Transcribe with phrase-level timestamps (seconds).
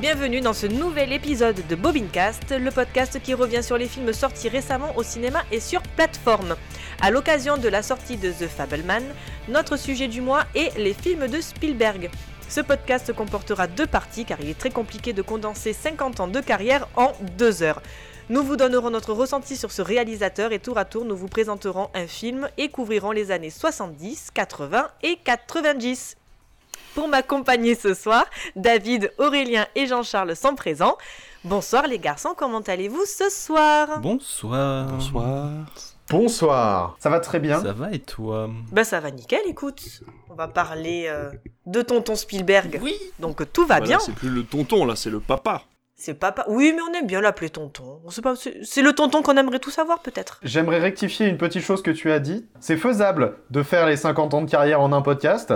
[0.00, 4.50] Bienvenue dans ce nouvel épisode de Bobincast, le podcast qui revient sur les films sortis
[4.50, 6.54] récemment au cinéma et sur plateforme.
[7.00, 9.02] À l'occasion de la sortie de The Fableman,
[9.48, 12.10] notre sujet du mois est les films de Spielberg.
[12.46, 16.40] Ce podcast comportera deux parties car il est très compliqué de condenser 50 ans de
[16.40, 17.80] carrière en deux heures.
[18.28, 21.88] Nous vous donnerons notre ressenti sur ce réalisateur et tour à tour nous vous présenterons
[21.94, 26.16] un film et couvrirons les années 70, 80 et 90.
[26.96, 28.24] Pour m'accompagner ce soir,
[28.56, 30.96] David, Aurélien et Jean-Charles sont présents.
[31.44, 34.00] Bonsoir les garçons, comment allez-vous ce soir?
[34.00, 34.86] Bonsoir.
[34.86, 35.50] Bonsoir.
[36.08, 36.96] Bonsoir.
[36.98, 37.60] Ça va très bien.
[37.60, 38.48] Ça va et toi?
[38.72, 40.00] Bah ça va nickel, écoute.
[40.30, 41.30] On va parler euh,
[41.66, 42.80] de tonton Spielberg.
[42.82, 42.94] Oui.
[43.18, 43.98] Donc tout va Voilà, bien.
[43.98, 45.64] C'est plus le tonton là, c'est le papa.
[45.96, 46.46] C'est papa.
[46.48, 48.00] Oui, mais on aime bien l'appeler tonton.
[48.06, 48.36] On sait pas.
[48.36, 50.40] C'est c'est le tonton qu'on aimerait tous avoir peut-être.
[50.42, 52.46] J'aimerais rectifier une petite chose que tu as dit.
[52.58, 55.52] C'est faisable de faire les 50 ans de carrière en un podcast,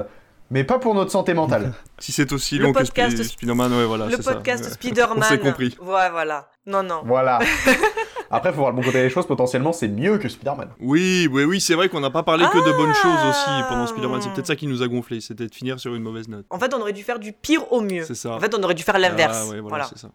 [0.51, 1.73] mais pas pour notre santé mentale.
[1.99, 4.07] Si c'est aussi Le long que Sp- Spider-Man, ouais, voilà.
[4.07, 4.33] le c'est ça.
[4.35, 4.65] podcast.
[4.73, 5.19] Spider-Man.
[5.21, 5.77] On s'est compris.
[5.83, 6.49] Ouais, voilà.
[6.67, 7.03] Non, non.
[7.05, 7.39] voilà.
[8.31, 9.27] Après, faut voir le bon côté des choses.
[9.27, 10.71] Potentiellement, c'est mieux que Spider-Man.
[10.81, 13.03] Oui, oui, oui, c'est vrai qu'on n'a pas parlé que de bonnes Ah.
[13.03, 14.23] choses aussi pendant Spider-Man.
[14.23, 16.47] C'est peut-être ça qui nous a gonflé, c'était de finir sur une mauvaise note.
[16.49, 18.05] En fait, on aurait dû faire du pire au mieux.
[18.05, 18.31] C'est ça.
[18.33, 19.37] En fait, on aurait dû faire l'inverse.
[19.39, 19.69] Ah, ouais, voilà.
[19.69, 20.09] voilà, c'est ça.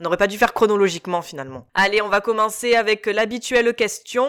[0.00, 1.68] On n'aurait pas dû faire chronologiquement finalement.
[1.74, 4.28] Allez, on va commencer avec l'habituelle question.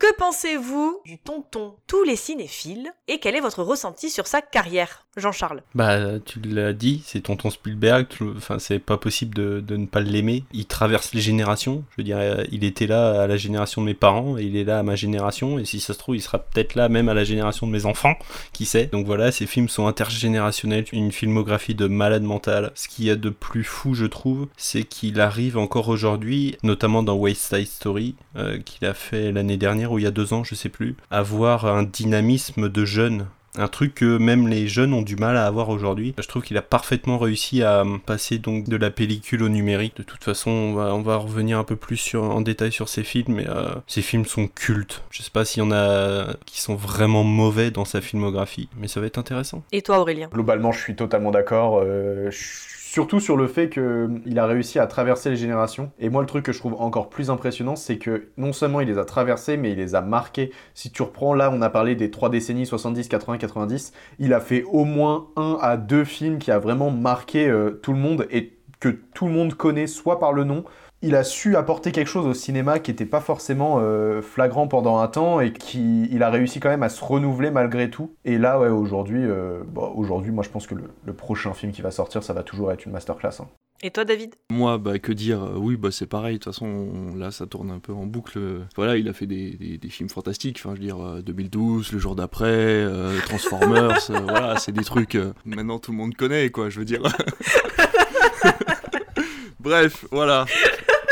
[0.00, 5.04] Que pensez-vous du tonton tous les cinéphiles et quel est votre ressenti sur sa carrière
[5.18, 5.62] Jean-Charles?
[5.74, 10.44] Bah, tu l'as dit, c'est tonton Spielberg, enfin, c'est pas possible de, ne pas l'aimer.
[10.54, 13.86] Il traverse les générations, je veux dire, euh, il était là à la génération de
[13.86, 16.22] mes parents, et il est là à ma génération, et si ça se trouve, il
[16.22, 18.14] sera peut-être là même à la génération de mes enfants,
[18.54, 18.86] qui sait?
[18.86, 22.72] Donc voilà, ces films sont intergénérationnels, une filmographie de malade mental.
[22.74, 27.02] Ce qu'il y a de plus fou, je trouve, c'est qu'il arrive encore aujourd'hui, notamment
[27.02, 30.44] dans West Story, euh, qu'il a fait l'année dernière ou il y a deux ans,
[30.44, 33.26] je sais plus, avoir un dynamisme de jeune
[33.58, 36.14] un truc que même les jeunes ont du mal à avoir aujourd'hui.
[36.20, 39.96] Je trouve qu'il a parfaitement réussi à euh, passer donc de la pellicule au numérique.
[39.96, 42.88] De toute façon, on va, on va revenir un peu plus sur, en détail sur
[42.88, 45.02] ces films, mais euh, ces films sont cultes.
[45.10, 48.86] Je sais pas s'il y en a qui sont vraiment mauvais dans sa filmographie, mais
[48.86, 49.64] ça va être intéressant.
[49.72, 50.28] Et toi Aurélien?
[50.32, 51.80] Globalement, je suis totalement d'accord.
[51.82, 55.92] euh, je- Surtout sur le fait qu'il a réussi à traverser les générations.
[56.00, 58.88] Et moi, le truc que je trouve encore plus impressionnant, c'est que non seulement il
[58.88, 60.50] les a traversés, mais il les a marqués.
[60.74, 63.92] Si tu reprends là, on a parlé des trois décennies 70, 80, 90.
[64.18, 67.92] Il a fait au moins un à deux films qui a vraiment marqué euh, tout
[67.92, 70.64] le monde et que tout le monde connaît soit par le nom,
[71.02, 74.98] il a su apporter quelque chose au cinéma qui n'était pas forcément euh, flagrant pendant
[74.98, 78.14] un temps et qui il a réussi quand même à se renouveler malgré tout.
[78.26, 81.72] Et là, ouais, aujourd'hui, euh, bon, aujourd'hui, moi je pense que le, le prochain film
[81.72, 83.40] qui va sortir, ça va toujours être une masterclass.
[83.40, 83.48] hein.
[83.82, 84.34] Et toi David?
[84.50, 85.42] Moi, bah, que dire?
[85.42, 86.34] Euh, Oui, bah, c'est pareil.
[86.34, 88.38] De toute façon, on- là, ça tourne un peu en boucle.
[88.76, 90.60] Voilà, il a fait des, des- des films fantastiques.
[90.62, 94.10] Enfin, je veux dire, euh, 2012, Le jour d'après, euh, Transformers.
[94.10, 95.14] euh, voilà, c'est des trucs.
[95.14, 96.68] euh, maintenant, tout le monde connaît, quoi.
[96.68, 97.00] Je veux dire.
[99.60, 100.44] Bref, voilà.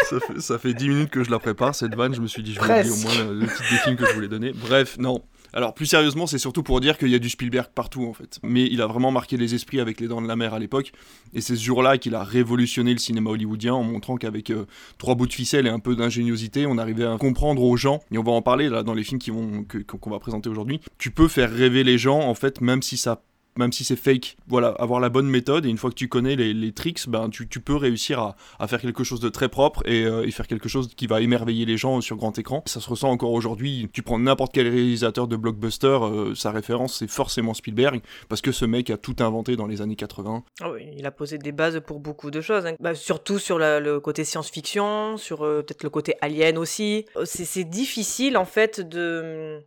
[0.08, 2.14] Ça fait, ça fait 10 minutes que je la prépare, cette vanne.
[2.14, 4.28] Je me suis dit, je vais au moins le, titre des films que je voulais
[4.28, 4.52] donner.
[4.52, 5.22] Bref, non.
[5.54, 8.38] Alors, plus sérieusement, c'est surtout pour dire qu'il y a du Spielberg partout, en fait.
[8.42, 10.92] Mais il a vraiment marqué les esprits avec Les Dents de la Mer à l'époque.
[11.32, 14.66] Et c'est ce jour-là qu'il a révolutionné le cinéma hollywoodien en montrant qu'avec euh,
[14.98, 18.18] trois bouts de ficelle et un peu d'ingéniosité, on arrivait à comprendre aux gens, et
[18.18, 20.80] on va en parler là dans les films qui vont, que- qu'on va présenter aujourd'hui,
[20.98, 23.22] tu peux faire rêver les gens, en fait, même si ça
[23.58, 26.36] même si c'est fake, voilà, avoir la bonne méthode et une fois que tu connais
[26.36, 30.04] les, les tricks, ben tu, peux réussir à, faire quelque chose de très propre et,
[30.04, 32.62] euh, et faire quelque chose qui va émerveiller les gens sur grand écran.
[32.66, 33.88] Ça se ressent encore aujourd'hui.
[33.92, 38.52] Tu prends n'importe quel réalisateur de blockbuster, euh, sa référence c'est forcément Spielberg parce que
[38.52, 40.44] ce mec a tout inventé dans les années 80.
[40.60, 42.74] Ah oui, il a posé des bases pour beaucoup de choses, hein.
[42.80, 47.04] Bah, surtout sur le côté science-fiction, sur euh, peut-être le côté alien aussi.
[47.16, 49.60] Euh, c'est difficile en fait de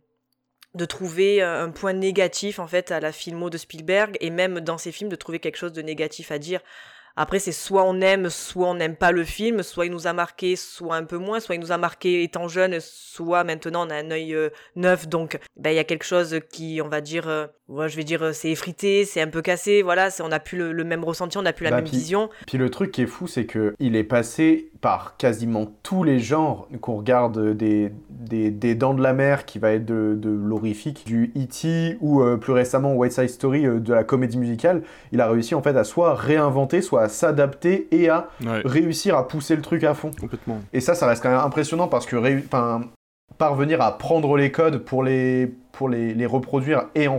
[0.74, 4.60] de trouver euh, un point négatif en fait à la filmo de Spielberg et même
[4.60, 6.60] dans ses films de trouver quelque chose de négatif à dire.
[7.14, 10.14] Après c'est soit on aime, soit on n'aime pas le film, soit il nous a
[10.14, 13.90] marqué, soit un peu moins, soit il nous a marqué étant jeune, soit maintenant on
[13.90, 17.02] a un œil euh, neuf donc ben il y a quelque chose qui on va
[17.02, 20.22] dire euh, ouais, je vais dire euh, c'est effrité, c'est un peu cassé, voilà, c'est
[20.22, 22.28] on n'a plus le, le même ressenti, on n'a plus la Bah, même puis- vision.
[22.46, 26.18] Puis le truc qui est fou, c'est que il est passé par quasiment tous les
[26.18, 30.28] genres qu'on regarde des, des, des Dents de la Mer, qui va être de, de
[30.30, 31.98] l'horrifique, du E.T.
[32.00, 34.82] ou euh, plus récemment White Side Story, euh, de la comédie musicale.
[35.12, 39.16] Il a réussi en fait à soit réinventer, soit à s'adapter et à Ouais, réussir
[39.16, 40.10] à pousser le truc à fond.
[40.20, 40.60] complètement.
[40.72, 42.16] Et ça, ça reste quand même impressionnant parce que
[43.38, 47.18] parvenir à prendre les codes pour les, pour les, les reproduire et en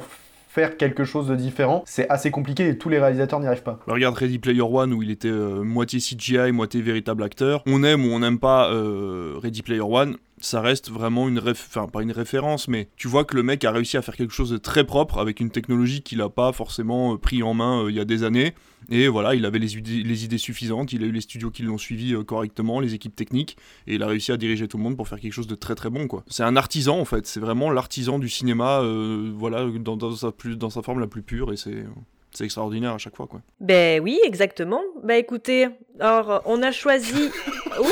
[0.54, 3.80] faire quelque chose de différent, c'est assez compliqué et tous les réalisateurs n'y arrivent pas.
[3.88, 7.64] Bah, regarde Ready Player One où il était euh, moitié CGI, moitié véritable acteur.
[7.66, 10.18] On aime ou on n'aime pas euh, Ready Player One.
[10.38, 11.66] ça reste vraiment une réf...
[11.68, 14.34] enfin pas une référence, mais tu vois que le mec a réussi à faire quelque
[14.34, 17.88] chose de très propre avec une technologie qu'il a pas forcément euh, pris en main
[17.90, 18.54] il y a des années.
[18.90, 21.64] Et voilà, il avait les idées, les idées suffisantes, il a eu les studios qui
[21.64, 23.58] l'ont suivi euh, correctement, les équipes techniques,
[23.88, 25.76] et il a réussi à diriger tout le monde pour faire quelque chose de très
[25.76, 26.24] très bon quoi.
[26.28, 30.32] C'est un artisan en fait, c'est vraiment l'artisan du cinéma, euh, voilà, dans, dans sa
[30.32, 31.86] plus, dans sa forme la plus pure, et c'est
[32.32, 33.42] c'est extraordinaire à chaque fois quoi.
[33.60, 34.82] Ben oui, exactement.
[35.04, 35.68] Ben écoutez,
[36.00, 37.14] alors on a choisi.
[37.80, 37.84] Ouh,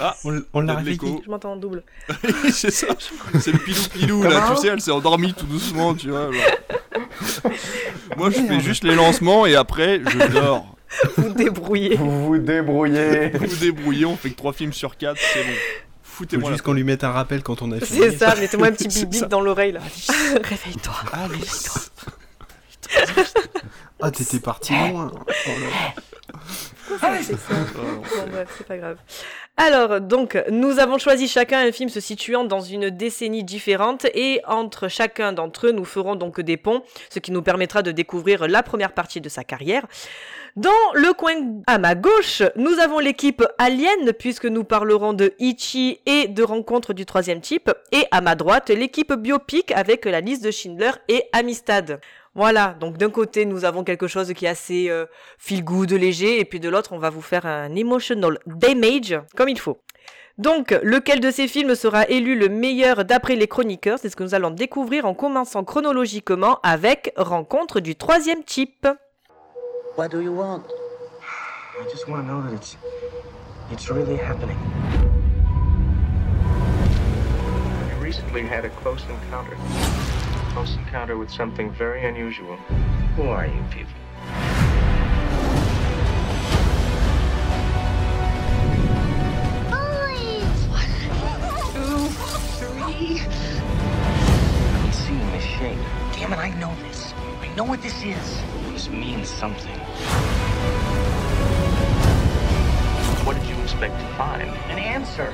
[0.00, 1.20] Ah, On, on l'a réveillé.
[1.24, 1.82] je m'entends en double.
[2.52, 2.86] c'est ça,
[3.40, 6.30] c'est le pilou pilou là, tu sais, elle s'est endormie tout doucement, tu vois.
[6.32, 6.42] genre.
[8.16, 10.76] Moi je fais juste les lancements et après je dors.
[11.16, 11.96] Vous débrouillez.
[11.96, 13.28] Vous vous débrouillez.
[13.30, 15.52] Vous vous débrouillez, on fait que 3 films sur 4, c'est bon.
[16.02, 17.98] Foutez-moi juste qu'on lui mette un rappel quand on a fini.
[18.00, 19.20] C'est ça, mettez-moi un petit C'est bip ça.
[19.26, 19.80] bip dans l'oreille là.
[20.42, 20.94] Réveille-toi.
[21.12, 21.90] Alice.
[24.02, 25.12] Ah, t'étais parti loin.
[25.14, 27.18] Oh là.
[27.22, 27.54] C'est ça.
[27.74, 28.96] Bon, bref, c'est pas grave.
[29.56, 34.40] Alors, donc, nous avons choisi chacun un film se situant dans une décennie différente et
[34.46, 38.48] entre chacun d'entre eux, nous ferons donc des ponts, ce qui nous permettra de découvrir
[38.48, 39.86] la première partie de sa carrière.
[40.56, 41.34] Dans le coin
[41.66, 46.94] à ma gauche, nous avons l'équipe Alien, puisque nous parlerons de Ichi et de Rencontre
[46.94, 51.24] du troisième type, et à ma droite, l'équipe Biopic avec la liste de Schindler et
[51.32, 52.00] Amistad.
[52.34, 55.06] Voilà, donc d'un côté, nous avons quelque chose qui est assez euh,
[55.38, 59.48] feel good, léger, et puis de l'autre, on va vous faire un emotional damage comme
[59.48, 59.80] il faut.
[60.38, 63.98] Donc, lequel de ces films sera élu le meilleur d'après les chroniqueurs?
[63.98, 68.88] C'est ce que nous allons découvrir en commençant chronologiquement avec Rencontre du troisième type.
[69.98, 70.62] What do you want?
[71.78, 72.76] I just want to know that it's
[73.72, 74.56] it's really happening.
[77.90, 79.56] I recently had a close encounter.
[80.50, 82.56] Close encounter with something very unusual.
[83.14, 83.92] Who are you people?
[94.74, 95.78] I'm seeing the shape.
[96.14, 97.14] Damn it, I know this.
[97.40, 98.42] I know what this is.
[98.72, 99.78] This means something.
[103.24, 104.42] What did you expect to find?
[104.42, 105.32] An answer.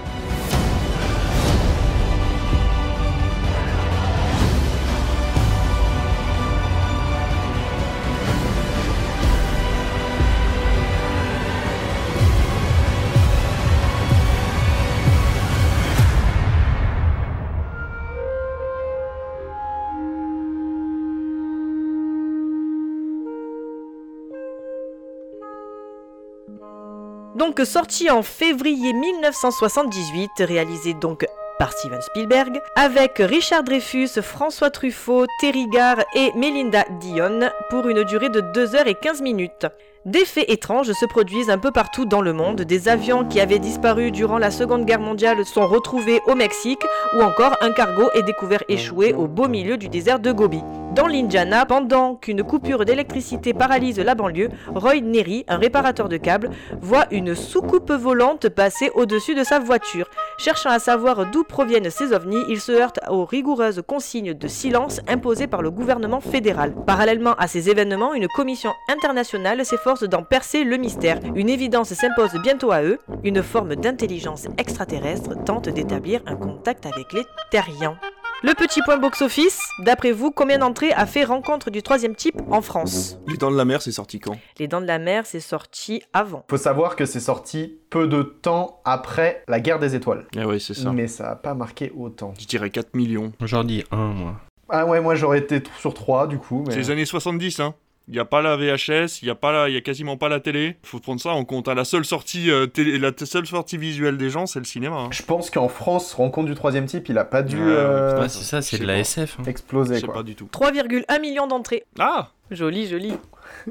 [27.37, 31.27] Donc sorti en février 1978, réalisé donc
[31.59, 38.05] par Steven Spielberg, avec Richard Dreyfus, François Truffaut, Terry Garr et Melinda Dion pour une
[38.05, 39.67] durée de 2h15 minutes.
[40.07, 42.63] Des faits étranges se produisent un peu partout dans le monde.
[42.63, 46.87] Des avions qui avaient disparu durant la Seconde Guerre mondiale sont retrouvés au Mexique,
[47.17, 50.63] ou encore un cargo est découvert échoué au beau milieu du désert de Gobi.
[50.95, 56.51] Dans l'Indiana, pendant qu'une coupure d'électricité paralyse la banlieue, Roy Neri, un réparateur de câbles,
[56.81, 60.09] voit une soucoupe volante passer au-dessus de sa voiture.
[60.39, 65.01] Cherchant à savoir d'où proviennent ces ovnis, il se heurte aux rigoureuses consignes de silence
[65.09, 66.73] imposées par le gouvernement fédéral.
[66.87, 71.21] Parallèlement à ces événements, une commission internationale s'efforce d'en percer le mystère.
[71.35, 77.13] Une évidence s'impose bientôt à eux, une forme d'intelligence extraterrestre tente d'établir un contact avec
[77.13, 77.99] les terriens.
[78.43, 82.61] Le petit point box-office, d'après vous, combien d'entrées a fait Rencontre du troisième type en
[82.61, 83.19] France?
[83.27, 84.37] Les Dents de la Mer, c'est sorti quand?
[84.59, 86.45] Les Dents de la Mer, c'est sorti avant.
[86.51, 90.27] Faut savoir que c'est sorti peu de temps après la guerre des étoiles.
[90.37, 90.93] Eh ouais, c'est ça.
[90.93, 92.35] Mais ça a pas marqué autant.
[92.39, 93.33] Je dirais 4 millions.
[93.41, 94.35] J'en dis un, moi.
[94.69, 96.65] Ah ouais, moi j'aurais été sur 3 du coup.
[96.67, 96.75] Mais...
[96.75, 97.75] C'est les années 70, hein.
[98.09, 100.17] Il n'y a pas la VHS, il n'y a, pas la- il y a quasiment
[100.17, 100.77] pas la télé.
[100.85, 101.67] faut prendre ça en compte.
[101.67, 101.75] hein.
[101.75, 104.97] La, seule sortie, euh, télé- la seule sortie visuelle des gens, c'est le cinéma.
[104.97, 105.09] hein.
[105.11, 108.45] Je pense qu'en France, rencontre du troisième type, il a pas dû euh, Ouais, c'est
[108.45, 108.99] ça, c'est de la pas.
[109.01, 109.37] SF.
[109.41, 109.43] hein.
[109.45, 110.15] Je exploser sais quoi.
[110.15, 110.49] pas du tout.
[110.53, 111.85] 3,1 millions d'entrées.
[111.99, 113.13] Ah Joli, joli.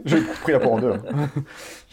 [0.04, 0.92] J'ai pris la pour en deux.
[0.92, 1.30] hein.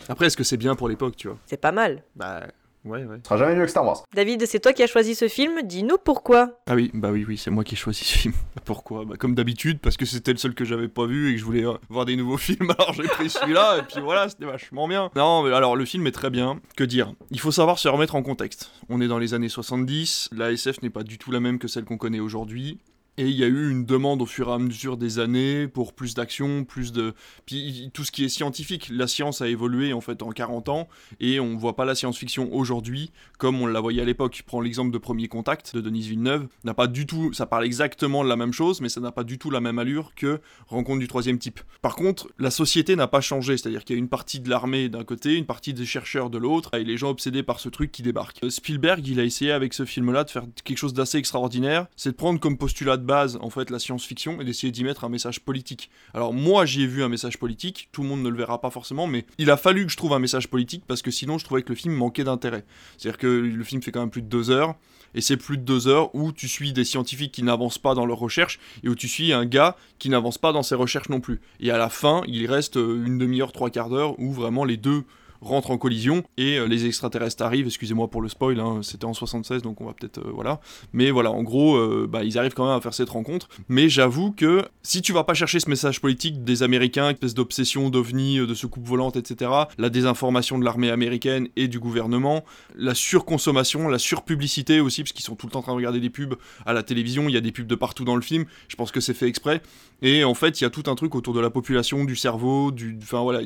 [0.08, 1.38] Après, est-ce que c'est bien pour l'époque, tu vois?
[1.46, 2.02] C'est pas mal.
[2.16, 2.40] Bah,
[2.84, 3.16] ouais, ouais.
[3.22, 4.02] Ce sera jamais mieux que Star Wars.
[4.14, 5.62] David, c'est toi qui as choisi ce film.
[5.62, 6.60] Dis-nous pourquoi.
[6.66, 8.34] Ah oui, bah oui, oui, c'est moi qui ai choisi ce film.
[8.64, 9.04] Pourquoi?
[9.04, 11.44] Bah comme d'habitude, parce que c'était le seul que j'avais pas vu et que je
[11.44, 14.86] voulais euh, voir des nouveaux films, alors j'ai pris celui-là, et puis voilà, c'était vachement
[14.86, 15.10] bien.
[15.16, 16.60] Non, mais alors le film est très bien.
[16.76, 17.12] Que dire?
[17.30, 18.70] Il faut savoir se remettre en contexte.
[18.88, 21.66] On est dans les années 70, la SF n'est pas du tout la même que
[21.66, 22.78] celle qu'on connaît aujourd'hui.
[23.18, 25.92] Et il y a eu une demande au fur et à mesure des années pour
[25.92, 27.12] plus d'action, plus de...
[27.44, 30.88] Puis tout ce qui est scientifique, la science a évolué en fait en 40 ans,
[31.20, 34.42] et on ne voit pas la science-fiction aujourd'hui comme on la voyait à l'époque.
[34.46, 37.34] Prends l'exemple de Premier Contact de Denise Villeneuve, n'a pas du tout...
[37.34, 39.78] Ça parle exactement de la même chose, mais ça n'a pas du tout la même
[39.78, 41.60] allure que Rencontre du troisième type.
[41.82, 44.88] Par contre, la société n'a pas changé, c'est-à-dire qu'il y a une partie de l'armée
[44.88, 47.92] d'un côté, une partie des chercheurs de l'autre, et les gens obsédés par ce truc
[47.92, 48.42] qui débarque.
[48.42, 52.12] Euh, Spielberg, il a essayé avec ce film-là de faire quelque chose d'assez extraordinaire, c'est
[52.12, 55.40] de prendre comme postulat base en fait la science-fiction et d'essayer d'y mettre un message
[55.40, 55.90] politique.
[56.14, 58.70] Alors moi j'y ai vu un message politique, tout le monde ne le verra pas
[58.70, 61.44] forcément, mais il a fallu que je trouve un message politique parce que sinon je
[61.44, 62.64] trouvais que le film manquait d'intérêt.
[62.96, 64.76] C'est-à-dire que le film fait quand même plus de deux heures,
[65.14, 68.06] et c'est plus de deux heures où tu suis des scientifiques qui n'avancent pas dans
[68.06, 71.20] leurs recherches et où tu suis un gars qui n'avance pas dans ses recherches non
[71.20, 71.40] plus.
[71.60, 74.76] Et à la fin, il reste euh, une demi-heure, trois quarts d'heure où vraiment les
[74.76, 75.04] deux
[75.42, 77.66] rentrent en collision et euh, les extraterrestres arrivent.
[77.66, 80.60] Excusez-moi pour le spoil, hein, c'était en 76 donc on va peut-être euh, voilà.
[80.92, 83.48] Mais voilà, en gros, euh, bah, ils arrivent quand même à faire cette rencontre.
[83.68, 87.90] Mais j'avoue que si tu vas pas chercher ce message politique des Américains, espèce d'obsession
[87.90, 92.44] d'ovnis, de soucoupe volante, etc., la désinformation de l'armée américaine et du gouvernement,
[92.76, 96.00] la surconsommation, la surpublicité aussi, parce qu'ils sont tout le temps en train de regarder
[96.00, 96.34] des pubs
[96.64, 98.44] à la télévision, il y a des pubs de partout dans le film.
[98.68, 99.62] Je pense que c'est fait exprès.
[100.02, 102.72] Et en fait, il y a tout un truc autour de la population, du cerveau,
[102.72, 102.98] du.
[103.02, 103.40] Enfin voilà,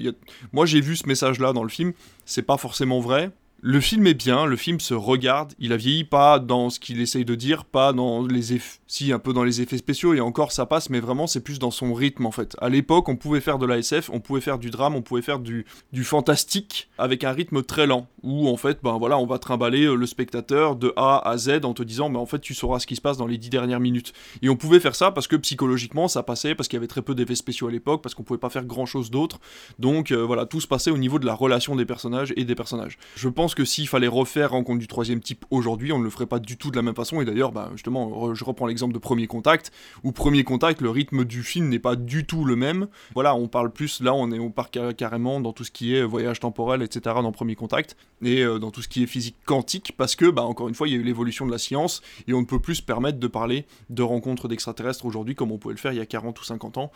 [0.52, 1.92] moi j'ai vu ce message-là dans le film
[2.26, 3.30] c'est pas forcément vrai.
[3.62, 7.00] Le film est bien, le film se regarde, il a vieilli pas dans ce qu'il
[7.00, 10.20] essaye de dire, pas dans les effets, si un peu dans les effets spéciaux et
[10.20, 12.54] encore ça passe, mais vraiment c'est plus dans son rythme en fait.
[12.60, 15.22] À l'époque, on pouvait faire de la SF, on pouvait faire du drame, on pouvait
[15.22, 15.64] faire du,
[16.02, 19.94] fantastique avec un rythme très lent où en fait, ben voilà, on va trimballer euh,
[19.94, 22.86] le spectateur de A à Z en te disant, ben en fait, tu sauras ce
[22.86, 24.12] qui se passe dans les dix dernières minutes.
[24.42, 27.02] Et on pouvait faire ça parce que psychologiquement ça passait, parce qu'il y avait très
[27.02, 29.40] peu d'effets spéciaux à l'époque, parce qu'on pouvait pas faire grand chose d'autre.
[29.78, 32.54] Donc euh, voilà, tout se passait au niveau de la relation des personnages et des
[32.54, 32.98] personnages.
[33.16, 36.26] Je pense que s'il fallait refaire Rencontre du troisième type aujourd'hui, on ne le ferait
[36.26, 37.20] pas du tout de la même façon.
[37.20, 39.72] Et d'ailleurs, bah, justement, je reprends l'exemple de Premier Contact,
[40.04, 42.88] où Premier Contact, le rythme du film n'est pas du tout le même.
[43.14, 46.02] Voilà, on parle plus, là, on, est, on part carrément dans tout ce qui est
[46.02, 49.94] voyage temporel, etc., dans Premier Contact, et euh, dans tout ce qui est physique quantique,
[49.96, 52.32] parce que, bah, encore une fois, il y a eu l'évolution de la science, et
[52.32, 55.74] on ne peut plus se permettre de parler de rencontres d'extraterrestres aujourd'hui comme on pouvait
[55.74, 56.90] le faire il y a 40 ou 50 ans.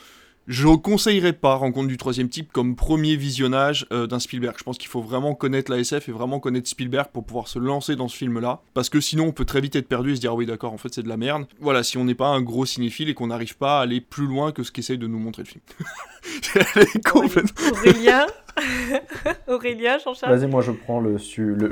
[0.47, 4.57] Je ne conseillerais pas Rencontre du troisième type comme premier visionnage euh, d'un Spielberg.
[4.59, 7.59] Je pense qu'il faut vraiment connaître la SF et vraiment connaître Spielberg pour pouvoir se
[7.59, 8.61] lancer dans ce film-là.
[8.75, 10.73] Parce que sinon, on peut très vite être perdu et se dire, ah oui, d'accord,
[10.73, 11.47] en fait, c'est de la merde.
[11.61, 14.27] Voilà, si on n'est pas un gros cinéphile et qu'on n'arrive pas à aller plus
[14.27, 17.03] loin que ce qu'essaye de nous montrer le film.
[17.05, 17.71] complètement...
[17.71, 18.27] Aurélien
[19.49, 21.19] Aurélien, Jean-Charles Vas-y, moi je prends le,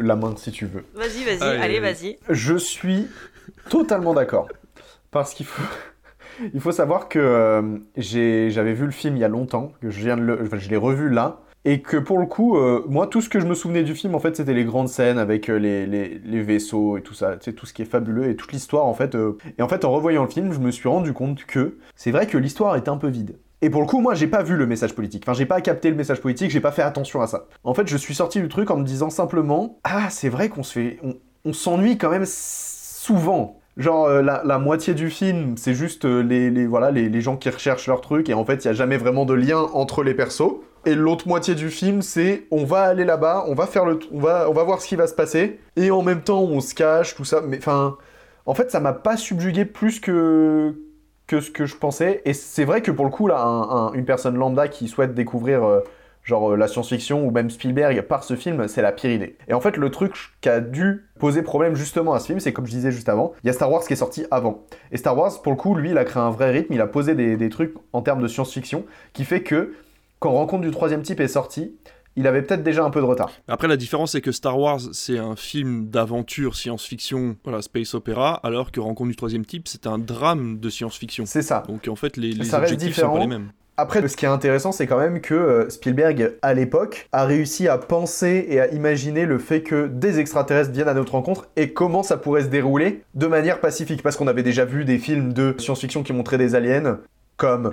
[0.01, 0.85] la main si tu veux.
[0.95, 2.19] Vas-y, vas-y, allez vas-y.
[2.29, 3.07] Je suis
[3.69, 4.49] totalement d'accord.
[5.11, 5.63] Parce qu'il faut
[6.55, 10.01] il faut savoir que euh, j'avais vu le film il y a longtemps, que je
[10.01, 13.21] viens de le, je l'ai revu là, et que pour le coup, euh, moi, tout
[13.21, 15.59] ce que je me souvenais du film, en fait, c'était les grandes scènes avec euh,
[15.59, 18.95] les, vaisseaux et tout ça, tu tout ce qui est fabuleux et toute l'histoire, en
[18.95, 19.17] fait.
[19.59, 22.27] Et en fait, en revoyant le film, je me suis rendu compte que c'est vrai
[22.27, 23.37] que l'histoire était un peu vide.
[23.61, 25.25] Et pour le coup, moi, j'ai pas vu le message politique.
[25.27, 27.47] Enfin, j'ai pas capté le message politique, j'ai pas fait attention à ça.
[27.65, 30.63] En fait, je suis sorti du truc en me disant simplement, ah, c'est vrai qu'on
[30.63, 31.01] se fait,
[31.45, 37.21] on s'ennuie quand même souvent Genre, euh, la, moitié du film, c'est juste euh, les,
[37.21, 39.61] gens qui recherchent leur truc, et en fait, il n'y a jamais vraiment de lien
[39.73, 40.57] entre les persos.
[40.85, 44.19] Et l'autre moitié du film, c'est on va aller là-bas, on va faire le, on
[44.19, 46.75] va, on va voir ce qui va se passer, et en même temps, on se
[46.75, 47.41] cache, tout ça.
[47.41, 47.97] Mais enfin,
[48.47, 50.75] en fait, ça m'a pas subjugué plus que
[51.29, 52.23] que ce que je pensais.
[52.25, 53.39] Et c'est vrai que pour le coup, là,
[53.95, 55.81] une personne lambda qui souhaite découvrir euh,
[56.29, 59.37] genre euh, la science-fiction ou même Spielberg par ce film, c'est la pire idée.
[59.49, 62.53] Et en fait, le truc qui a dû poser problème justement à ce film, c'est
[62.53, 64.63] comme je disais juste avant, il y a Star Wars qui est sorti avant.
[64.93, 66.87] Et Star Wars, pour le coup, lui, il a créé un vrai rythme, il a
[66.87, 69.75] posé des, trucs en termes de science-fiction qui fait que
[70.19, 71.75] quand Rencontre du troisième type est sorti,
[72.15, 73.31] il avait peut-être déjà un peu de retard.
[73.47, 78.35] Après, la différence, c'est que Star Wars, c'est un film d'aventure, science-fiction, voilà, space opéra,
[78.43, 81.25] alors que Rencontre du troisième type, c'est un drame de science-fiction.
[81.27, 81.63] C'est ça.
[81.67, 83.51] Donc en fait, les, les objectifs sont pas les mêmes.
[83.81, 87.69] Après, ce qui est intéressant, c'est quand même que euh, Spielberg, à l'époque, a réussi
[87.69, 91.73] à penser et à imaginer le fait que des extraterrestres viennent à notre rencontre et
[91.73, 94.03] comment ça pourrait se dérouler de manière pacifique.
[94.03, 96.99] Parce qu'on avait déjà vu des films de science-fiction qui montraient des aliens,
[97.37, 97.73] comme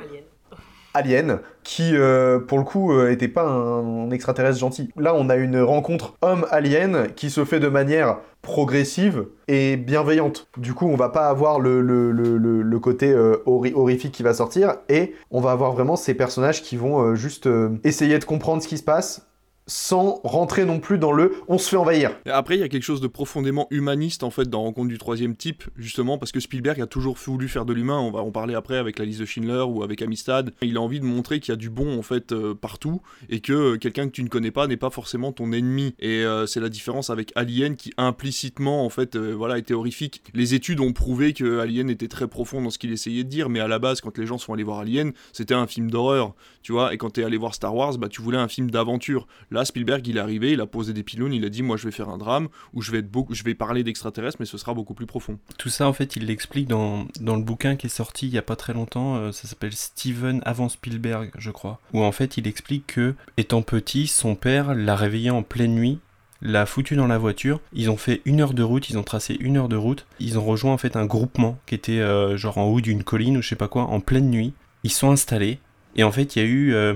[1.63, 4.89] qui euh, pour le coup euh, était pas un, extraterrestre gentil.
[4.97, 10.47] Là, on a une rencontre homme-alien qui se fait de manière progressive et bienveillante.
[10.57, 15.15] Du coup, on va pas avoir le, le, côté euh, horrifique qui va sortir et
[15.31, 17.49] on va avoir vraiment ces personnages qui vont juste
[17.83, 19.27] essayer de comprendre ce qui se passe
[19.67, 22.12] sans rentrer non plus dans le on se fait envahir.
[22.25, 25.36] Après, il y a quelque chose de profondément humaniste en fait dans Rencontre du troisième
[25.36, 28.00] type, justement parce que Spielberg a toujours voulu faire de l'humain.
[28.00, 30.53] On va en parler après avec la liste de Schindler ou avec Amistad.
[30.62, 33.39] Il a envie de montrer qu'il y a du bon en fait euh, partout et
[33.39, 35.95] que euh, quelqu'un que tu ne connais pas n'est pas forcément ton ennemi.
[36.00, 40.22] Et euh, c'est la différence avec Alien qui implicitement en fait voilà était horrifique.
[40.34, 43.50] Les études ont prouvé que Alien était très profond dans ce qu'il essayait de dire,
[43.50, 46.34] mais à la base, quand les gens sont allés voir Alien, c'était un film d'horreur,
[46.62, 46.93] tu vois.
[46.93, 49.27] Et quand tu es allé voir Star Wars, bah tu voulais un film d'aventure.
[49.55, 51.85] Là, Spielberg, il est arrivé, il a posé des pylônes, il a dit Moi, je
[51.85, 54.57] vais faire un drame où je vais, être beaucoup, je vais parler d'extraterrestres, mais ce
[54.57, 55.39] sera beaucoup plus profond.
[55.57, 58.38] Tout ça, en fait, il l'explique dans, dans le bouquin qui est sorti il y
[58.38, 59.15] a pas très longtemps.
[59.15, 61.79] euh, ça s'appelle Steven avant Spielberg, je crois.
[61.93, 66.00] Où en fait, il explique que, étant petit, son père l'a réveillé en pleine nuit.
[66.41, 69.38] L'a foutu dans la voiture, ils ont fait une heure de route, ils ont tracé
[69.39, 72.57] une heure de route, ils ont rejoint en fait un groupement qui était euh, genre
[72.57, 74.51] en haut d'une colline ou je sais pas quoi, en pleine nuit.
[74.83, 75.59] Ils sont installés,
[75.95, 76.95] et en fait il y a eu euh,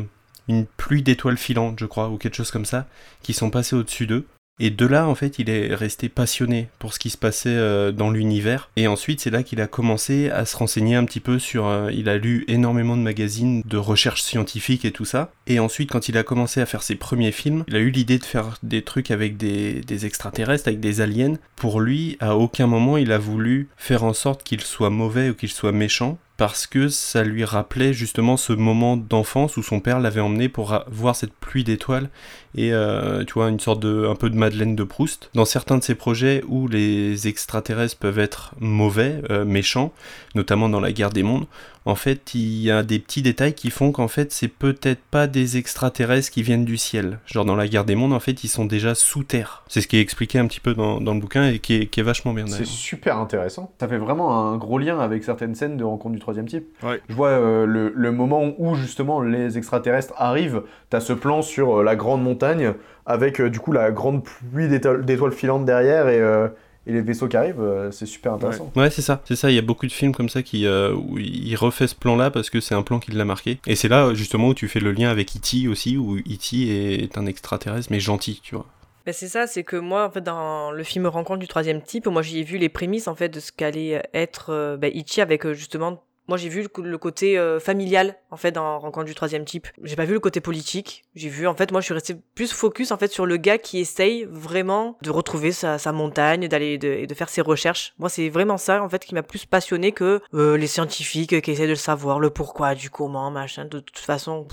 [0.49, 2.87] une pluie d'étoiles filantes, je crois, ou quelque chose comme ça,
[3.21, 4.25] qui sont passées au-dessus d'eux.
[4.61, 7.93] Et de là, en fait, il est resté passionné pour ce qui se passait euh,
[7.93, 8.69] dans l'univers.
[8.75, 11.65] Et ensuite, c'est là qu'il a commencé à se renseigner un petit peu sur...
[11.67, 15.31] euh, il a lu énormément de magazines de recherche scientifique et tout ça.
[15.47, 18.19] Et ensuite, quand il a commencé à faire ses premiers films, il a eu l'idée
[18.19, 21.37] de faire des trucs avec des, des extraterrestres, avec des aliens.
[21.55, 25.35] Pour lui, à aucun moment, il a voulu faire en sorte qu'il soit mauvais ou
[25.35, 29.99] qu'il soit méchant parce que ça lui rappelait justement ce moment d'enfance où son père
[29.99, 32.09] l'avait emmené pour voir cette pluie d'étoiles
[32.55, 35.31] et euh, tu vois une sorte de un peu de Madeleine de Proust.
[35.33, 39.91] Dans certains de ces projets où les extraterrestres peuvent être mauvais, euh, méchants,
[40.33, 41.45] notamment dans la guerre des mondes,
[41.89, 45.27] en fait il y a des petits détails qui font qu'en fait c'est peut-être pas
[45.27, 47.19] des extraterrestres qui viennent du ciel.
[47.25, 49.63] Genre dans la guerre des mondes en fait ils sont déjà sous terre.
[49.67, 51.85] C'est ce qui est expliqué un petit peu dans, dans le bouquin et qui est,
[51.87, 53.73] qui est vachement bien C'est super intéressant.
[53.79, 56.65] Ça fait vraiment un gros lien avec certaines scènes de rencontre du troisième type.
[56.83, 57.01] Ouais.
[57.09, 61.79] Je vois euh, le, le moment où justement les extraterrestres arrivent, t'as ce plan sur
[61.79, 62.73] euh, la grande montagne
[63.05, 66.47] avec euh, du coup la grande pluie d'étoiles d'étoiles filantes derrière et, euh,
[66.89, 68.71] et les vaisseaux qui arrivent, euh, c'est super intéressant.
[68.75, 69.51] Ouais, c'est ça, c'est ça.
[69.51, 72.31] Il y a beaucoup de films comme ça qui euh, où il refait ce plan-là
[72.31, 73.59] parce que c'est un plan qui l'a marqué.
[73.67, 75.67] Et c'est là justement où tu fais le lien avec E.T.
[75.67, 77.03] aussi, où E.T.
[77.03, 78.65] est un extraterrestre mais gentil, tu vois.
[79.05, 82.07] Ben, c'est ça, c'est que moi, en fait, dans le film Rencontre du troisième type,
[82.07, 85.21] moi j'y ai vu les prémices en fait de ce qu'allait être euh, ben, Ichi
[85.21, 86.03] avec euh, justement.
[86.29, 89.67] Moi j'ai vu le, côté euh, familial en fait dans Rencontre du troisième type.
[89.81, 91.03] J'ai pas vu le côté politique.
[91.15, 93.57] J'ai vu en fait moi je suis resté plus focus en fait sur le gars
[93.57, 97.95] qui essaye vraiment de retrouver sa, montagne, d'aller de, et de faire ses recherches.
[97.97, 101.49] Moi c'est vraiment ça en fait qui m'a plus passionné que euh, les scientifiques qui
[101.49, 103.65] essaient de le savoir, le pourquoi, du comment, machin.
[103.65, 104.47] De toute façon,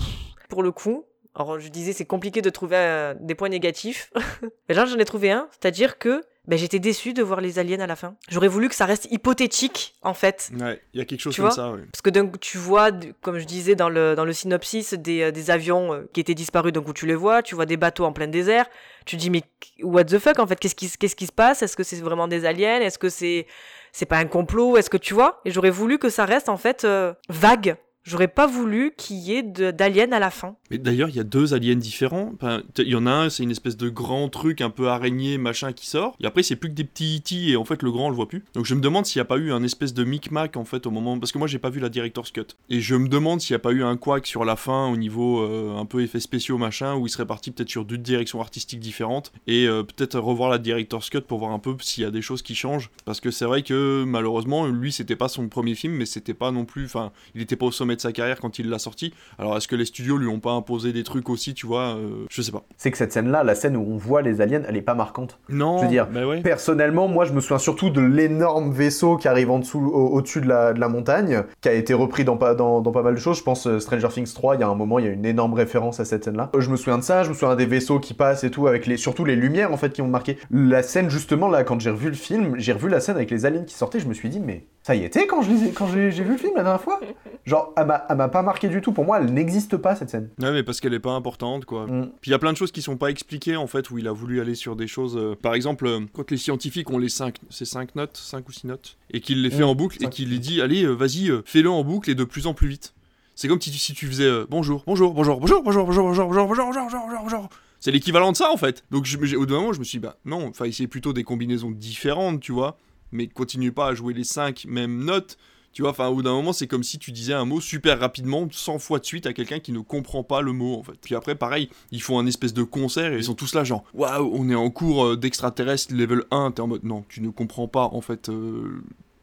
[0.49, 4.11] pour le coup, alors je disais c'est compliqué de trouver euh, des points négatifs.
[4.67, 7.79] Mais là j'en ai trouvé un, c'est-à-dire que ben, j'étais déçu de voir les aliens
[7.81, 8.15] à la fin.
[8.29, 10.49] J'aurais voulu que ça reste hypothétique en fait.
[10.59, 11.71] Ouais, il y a quelque chose Tu comme ça.
[11.71, 11.81] ouais.
[11.91, 12.89] Parce que donc tu vois,
[13.21, 16.33] comme je disais dans le, dans le synopsis, des, euh, des avions euh, qui étaient
[16.33, 18.65] disparus, donc où tu les vois, tu vois des bateaux en plein désert,
[19.05, 19.43] tu te dis mais
[19.83, 21.61] what the fuck en fait, qu'est-ce qui, qu'est-ce qui se passe?
[21.61, 22.79] Est-ce que c'est vraiment des aliens?
[22.79, 23.45] Est-ce que c'est
[23.91, 24.77] c'est pas un complot?
[24.77, 25.41] Est-ce que tu vois?
[25.43, 27.75] Et j'aurais voulu que ça reste en fait euh, vague.
[28.07, 30.55] J'aurais pas voulu qu'il y ait d'aliens à la fin.
[30.71, 32.31] Mais d'ailleurs, il y a deux aliens différents.
[32.77, 35.73] Il y en a un, c'est une espèce de grand truc un peu araignée, machin
[35.73, 36.15] qui sort.
[36.21, 37.49] Et après, c'est plus que des petits E.T.
[37.49, 38.45] et en fait, le grand, on le voit plus.
[38.53, 40.87] Donc je me demande s'il n'y a pas eu un espèce de micmac en fait
[40.87, 41.19] au moment.
[41.19, 42.45] Parce que moi, j'ai pas vu la Director's Cut.
[42.69, 44.95] Et je me demande s'il n'y a pas eu un quack sur la fin au
[44.95, 48.39] niveau euh, un peu effets spéciaux, machin, où il serait parti peut-être sur deux directions
[48.39, 49.33] artistiques différentes.
[49.47, 52.21] Et euh, peut-être revoir la Director's Cut pour voir un peu s'il y a des
[52.21, 52.89] choses qui changent.
[53.03, 56.51] Parce que c'est vrai que malheureusement, lui, c'était pas son premier film, mais c'était pas
[56.51, 56.85] non plus.
[56.85, 59.13] Enfin, il était pas au sommet de sa carrière quand il l'a sorti.
[59.37, 62.25] Alors est-ce que les studios lui ont pas imposé des trucs aussi, tu vois euh,
[62.29, 62.63] Je sais pas.
[62.77, 65.39] C'est que cette scène-là, la scène où on voit les aliens, elle est pas marquante.
[65.49, 66.41] Non, Je veux dire, bah ouais.
[66.41, 70.39] Personnellement, moi, je me souviens surtout de l'énorme vaisseau qui arrive en dessous, au- au-dessus
[70.41, 73.15] de, la, de la montagne, qui a été repris dans pas, dans, dans pas mal
[73.15, 73.37] de choses.
[73.39, 75.25] Je pense euh, Stranger Things 3, il y a un moment, il y a une
[75.25, 76.49] énorme référence à cette scène-là.
[76.55, 78.67] Euh, Je me souviens de ça, je me souviens des vaisseaux qui passent et tout,
[78.67, 80.37] avec les, surtout les lumières en fait qui ont marqué.
[80.51, 83.45] La scène, justement, là, quand j'ai revu le film, j'ai revu la scène avec les
[83.45, 85.71] aliens qui sortaient, je me suis dit, mais ça y était quand je les ai-
[85.73, 87.01] quand j'ai j'ai vu le film la dernière fois
[87.45, 88.91] Genre, elle m'a elle m'a pas marqué du tout.
[88.93, 90.29] Pour moi, elle n'existe pas cette scène.
[90.41, 91.87] Ouais, mais parce qu'elle est pas importante, quoi.
[91.87, 92.11] Mm.
[92.21, 94.07] Puis il y a plein de choses qui sont pas expliquées, en fait, où il
[94.07, 95.15] a voulu aller sur des choses.
[95.17, 98.51] euh, par exemple, euh, quand les scientifiques ont les 5 c'est cinq notes, 5 ou
[98.51, 100.91] 6 notes, et qu'il les fait Mm, en boucle, et qu'il les dit, allez, euh,
[100.93, 102.93] vas-y, euh, fais-le en boucle et de plus en plus vite.
[103.35, 106.25] C'est comme si tu, si tu faisais euh, bonjour, bonjour, bonjour, bonjour, bonjour, bonjour, bonjour,
[106.25, 107.49] bonjour, bonjour, bonjour, bonjour, bonjour, bonjour.
[107.79, 108.83] C'est l'équivalent de ça, en fait.
[108.91, 111.13] Donc, je, au bout d'un moment, je me suis dit, bah non, enfin, essayez plutôt
[111.13, 112.77] des combinaisons différentes, tu vois,
[113.11, 115.37] mais continue pas à jouer les 5 mêmes notes.
[115.73, 117.99] Tu vois, enfin, au bout d'un moment, c'est comme si tu disais un mot super
[117.99, 120.93] rapidement, 100 fois de suite à quelqu'un qui ne comprend pas le mot, en fait.
[121.03, 123.83] Puis après, pareil, ils font un espèce de concert et ils sont tous là, genre,
[123.93, 126.51] waouh, on est en cours euh, d'extraterrestre level 1.
[126.51, 128.29] T'es en mode, non, tu ne comprends pas, en fait.
[128.29, 128.81] euh,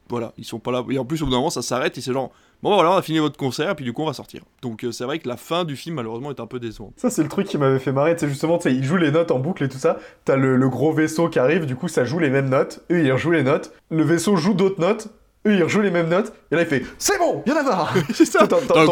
[0.09, 0.85] Voilà, ils sont pas là.
[0.91, 2.31] Et en plus, au bout d'un moment, ça s'arrête et c'est genre,
[2.65, 4.43] Bon, voilà, on a fini votre concert, et puis du coup, on va sortir.
[4.63, 6.95] Donc, euh, c'est vrai que la fin du film, malheureusement, est un peu décevante.
[6.97, 8.15] Ça, c'est le truc qui m'avait fait marrer.
[8.19, 9.99] C'est justement, tu sais, ils jouent les notes en boucle et tout ça.
[10.25, 12.81] T'as le, le gros vaisseau qui arrive, du coup, ça joue les mêmes notes.
[12.91, 13.73] Eux, ils rejouent les notes.
[13.91, 15.09] Le vaisseau joue d'autres notes.
[15.47, 16.33] Eux, ils rejouent les mêmes notes.
[16.51, 18.87] Et là, il fait C'est bon, y'en a marre c'est ça T'entends- Ils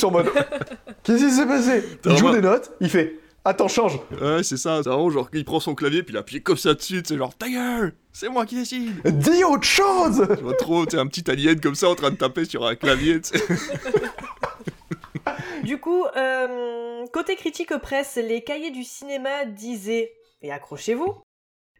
[0.00, 0.26] sont en mode
[1.04, 1.84] Qu'est-ce qui s'est passé?
[2.06, 4.82] Il joue des notes, il fait Attends, change Ouais, c'est ça.
[4.82, 7.34] C'est vraiment genre, il prend son clavier, puis il appuie comme ça dessus, c'est genre,
[7.34, 11.06] ta gueule C'est moi qui décide Dis autre chose Je vois trop, tu sais, un
[11.06, 13.44] petit alien comme ça en train de taper sur un clavier, tu sais.
[15.64, 21.14] Du coup, euh, côté critique presse, les cahiers du cinéma disaient, et accrochez-vous,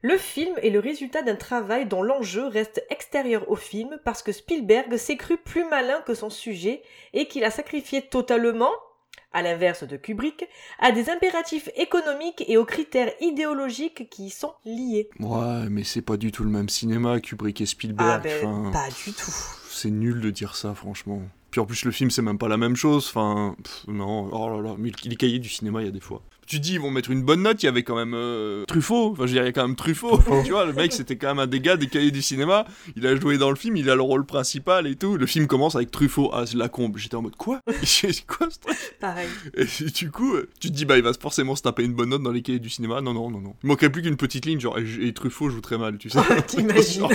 [0.00, 4.32] le film est le résultat d'un travail dont l'enjeu reste extérieur au film parce que
[4.32, 8.72] Spielberg s'est cru plus malin que son sujet et qu'il a sacrifié totalement,
[9.32, 10.46] à l'inverse de Kubrick,
[10.78, 15.08] à des impératifs économiques et aux critères idéologiques qui y sont liés.
[15.20, 18.10] Ouais, mais c'est pas du tout le même cinéma, Kubrick et Spielberg.
[18.10, 19.32] Ah ben, enfin, pas du tout.
[19.68, 21.22] C'est nul de dire ça, franchement.
[21.50, 23.06] Puis en plus, le film, c'est même pas la même chose.
[23.08, 26.00] Enfin, pff, non, oh là là, mais les cahiers du cinéma, il y a des
[26.00, 26.22] fois.
[26.48, 29.10] Tu dis, ils vont mettre une bonne note, il y avait quand même euh, Truffaut.
[29.12, 30.18] Enfin, je veux dire, il y a quand même Truffaut.
[30.46, 32.64] tu vois, le mec, c'était quand même un des gars des cahiers du cinéma.
[32.96, 35.18] Il a joué dans le film, il a le rôle principal et tout.
[35.18, 36.96] Le film commence avec Truffaut à la combe.
[36.96, 37.60] J'étais en mode, quoi?
[37.66, 38.96] Quoi ce truc?
[38.98, 39.28] Pareil.
[39.54, 42.08] Et du coup, euh, tu te dis, bah, il va forcément se taper une bonne
[42.08, 43.02] note dans les cahiers du cinéma.
[43.02, 43.54] Non, non, non, non.
[43.62, 46.18] Il manquerait plus qu'une petite ligne, genre, et, et Truffaut joue très mal, tu sais.
[46.46, 47.08] T'imagines.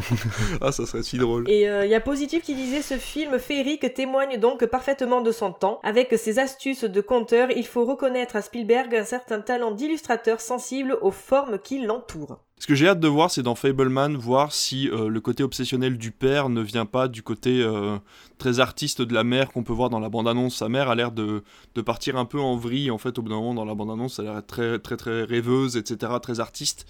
[0.62, 1.44] ah, ça serait si drôle.
[1.50, 5.52] Et il y a Positif qui disait ce film féerique témoigne donc parfaitement de son
[5.52, 5.80] temps.
[5.82, 10.96] Avec ses astuces de conteur, il faut reconnaître à Spielberg un certain talent d'illustrateur sensible
[11.02, 12.38] aux formes qui l'entourent.
[12.58, 15.96] Ce que j'ai hâte de voir, c'est dans Fableman, voir si euh, le côté obsessionnel
[15.96, 17.96] du père ne vient pas du côté euh,
[18.38, 20.56] très artiste de la mère qu'on peut voir dans la bande-annonce.
[20.56, 21.42] Sa mère a l'air de,
[21.84, 24.28] partir un peu en vrille, en fait, au bout d'un moment, dans la bande-annonce, elle
[24.28, 26.86] a l'air très, très, très rêveuse, etc., très artiste.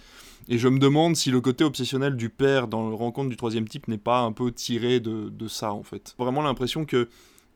[0.49, 3.69] Et je me demande si le côté obsessionnel du père dans le rencontre du troisième
[3.69, 6.14] type n'est pas un peu tiré de ça, en fait.
[6.19, 7.09] Vraiment l'impression que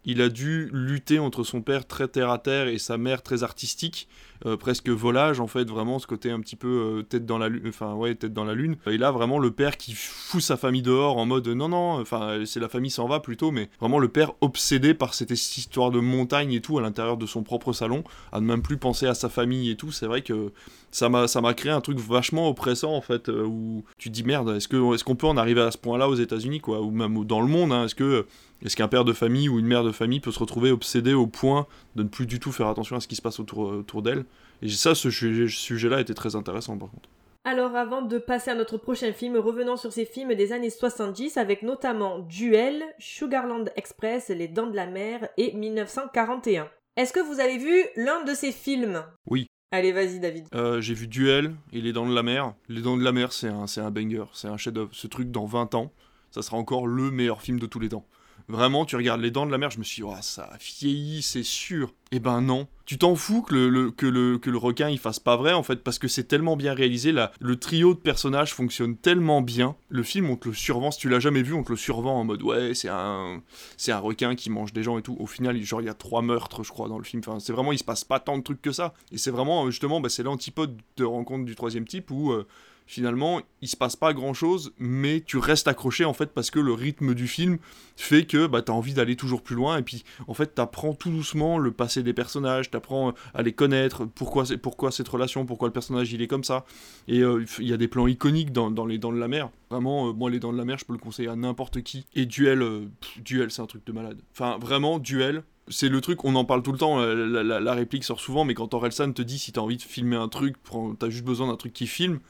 [0.04, 3.42] il a dû lutter entre son père très terre à terre et sa mère très
[3.42, 4.08] artistique,
[4.46, 7.48] euh, presque volage en fait, vraiment ce côté un petit peu euh, tête dans la
[7.48, 8.76] lune, enfin ouais tête dans la lune.
[8.86, 12.40] Et là vraiment le père qui fout sa famille dehors en mode non non, enfin
[12.44, 16.00] c'est la famille s'en va plutôt, mais vraiment le père obsédé par cette histoire de
[16.00, 19.14] montagne et tout à l'intérieur de son propre salon, à ne même plus penser à
[19.14, 19.92] sa famille et tout.
[19.92, 20.52] C'est vrai que
[20.90, 24.14] ça m'a ça m'a créé un truc vachement oppressant en fait euh, où tu te
[24.14, 26.80] dis merde, est-ce que est-ce qu'on peut en arriver à ce point-là aux États-Unis quoi,
[26.80, 28.26] ou même dans le monde, hein, est-ce que
[28.64, 31.26] est-ce qu'un père de famille ou une mère de famille peut se retrouver obsédé au
[31.26, 31.66] point
[31.96, 34.24] de ne plus du tout faire attention à ce qui se passe autour, autour d'elle
[34.62, 37.08] Et ça, ce sujet- sujet-là était très intéressant par contre.
[37.46, 41.36] Alors avant de passer à notre prochain film, revenons sur ces films des années 70
[41.36, 46.68] avec notamment Duel, Sugarland Express, Les Dents de la Mer et 1941.
[46.96, 49.02] Est-ce que vous avez vu l'un de ces films?
[49.26, 49.46] Oui.
[49.72, 50.46] Allez, vas-y David.
[50.54, 52.54] Euh, J'ai vu Duel et Les Dents de la Mer.
[52.68, 54.90] Les Dents de la Mer, c'est un, c'est un banger, c'est un chef-d'œuvre.
[54.92, 55.92] Ce truc, dans 20 ans,
[56.30, 58.06] ça sera encore le meilleur film de tous les temps.
[58.48, 60.56] Vraiment, tu regardes Les Dents de la Mer, je me suis dit, oh, ça a
[60.58, 61.92] vieilli, c'est sûr.
[62.12, 62.68] Eh ben non.
[62.84, 65.62] Tu t'en fous que le, que, le, que le requin il fasse pas vrai en
[65.62, 69.74] fait, parce que c'est tellement bien réalisé, la, le trio de personnages fonctionne tellement bien.
[69.88, 72.20] Le film, on te le survend, si tu l'as jamais vu, on te le survend
[72.20, 73.42] en mode ouais, c'est un,
[73.78, 75.16] c'est un requin qui mange des gens et tout.
[75.18, 77.22] Au final, genre, il y a trois meurtres, je crois, dans le film.
[77.26, 78.92] Enfin, c'est vraiment, il se passe pas tant de trucs que ça.
[79.10, 82.32] Et c'est vraiment, justement, bah, c'est l'antipode de rencontre du troisième type où.
[82.32, 82.46] euh,
[82.86, 86.58] finalement, il se passe pas grand chose, mais tu restes accroché en fait parce que
[86.58, 87.58] le rythme du film
[87.96, 90.60] fait que bah, tu as envie d'aller toujours plus loin et puis en fait tu
[90.60, 95.08] apprends tout doucement le passé des personnages, tu apprends à les connaître, pourquoi, pourquoi cette
[95.08, 96.64] relation, pourquoi le personnage il est comme ça.
[97.08, 99.50] Et euh, il y a des plans iconiques dans, dans Les Dents de la Mer.
[99.70, 102.06] Vraiment, euh, moi Les Dents de la Mer, je peux le conseiller à n'importe qui.
[102.14, 102.86] Et Duel, euh,
[103.24, 104.20] Duel c'est un truc de malade.
[104.32, 105.42] Enfin, vraiment, Duel.
[105.68, 108.52] C'est le truc, on en parle tout le temps, euh, la, réplique sort souvent, mais
[108.52, 110.56] quand Orelsan te dit si t'as envie de filmer un truc,
[110.98, 112.20] t'as juste besoin d'un truc qui filme,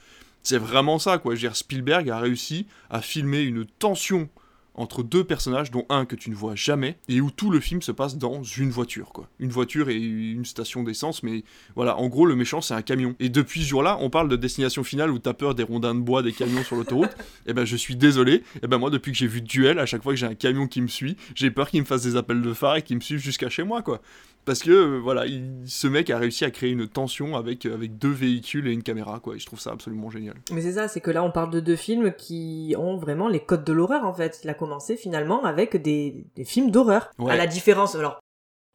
[0.45, 1.35] c'est vraiment ça, quoi.
[1.35, 4.29] Je veux dire, Spielberg a réussi à filmer une tension
[4.75, 7.81] entre deux personnages, dont un que tu ne vois jamais, et où tout le film
[7.81, 9.29] se passe dans une voiture, quoi.
[9.39, 11.45] Une voiture et une station d'essence, mais
[11.77, 13.15] voilà, en gros, le méchant, c'est un camion.
[13.21, 16.01] Et depuis ce jour-là, on parle de destination finale où t'as peur des rondins de
[16.01, 17.17] bois, des camions sur l'autoroute.
[17.47, 18.43] et ben, je suis désolé.
[18.63, 20.67] Et ben, moi, depuis que j'ai vu Duel, à chaque fois que j'ai un camion
[20.67, 23.01] qui me suit, j'ai peur qu'il me fasse des appels de phare et qu'il me
[23.01, 24.01] suive jusqu'à chez moi, quoi.
[24.45, 27.97] Parce que, euh, voilà, il- ce mec a réussi à créer une tension avec, avec
[27.99, 29.37] deux véhicules et une caméra, quoi.
[29.37, 30.35] Et je trouve ça absolument génial.
[30.53, 33.41] Mais c'est ça, c'est que là on parle de deux films qui ont vraiment les
[33.41, 34.41] codes de l'horreur en fait.
[34.45, 37.11] Il a commencé finalement avec des, des films d'horreur.
[37.19, 37.33] Ouais.
[37.33, 38.19] À la différence, alors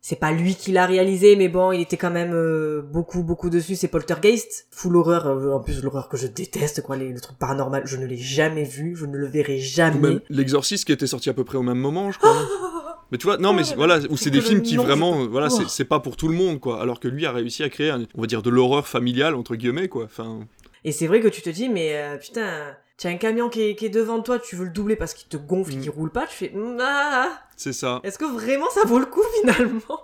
[0.01, 3.49] c'est pas lui qui l'a réalisé, mais bon, il était quand même euh, beaucoup beaucoup
[3.49, 3.75] dessus.
[3.75, 5.27] C'est Poltergeist, full horreur.
[5.27, 7.83] euh, en plus l'horreur que je déteste, quoi, les, le truc paranormal.
[7.85, 10.19] Je ne l'ai jamais vu, je ne le verrai jamais.
[10.29, 12.33] L'Exorciste qui était sorti à peu près au même moment, je crois.
[13.11, 15.47] mais tu vois, non, mais Ah, voilà, où c'est des films qui vraiment, c'est- voilà,
[15.51, 15.61] Oh.
[15.67, 16.81] c'est- pas pour tout le monde, quoi.
[16.81, 19.87] Alors que lui a réussi à créer, on va dire, de l'horreur familiale entre guillemets,
[19.87, 20.03] quoi.
[20.05, 20.41] Enfin,
[20.85, 23.61] Et c'est vrai que tu te dis, mais euh, putain, Tu as un camion qui
[23.61, 25.79] est, qui est devant toi, tu veux le doubler parce qu'il te gonfle, Mm.
[25.79, 28.01] qu'il roule pas, tu fais ah, C'est ça.
[28.03, 30.01] Est-ce que vraiment ça vaut le coup finalement?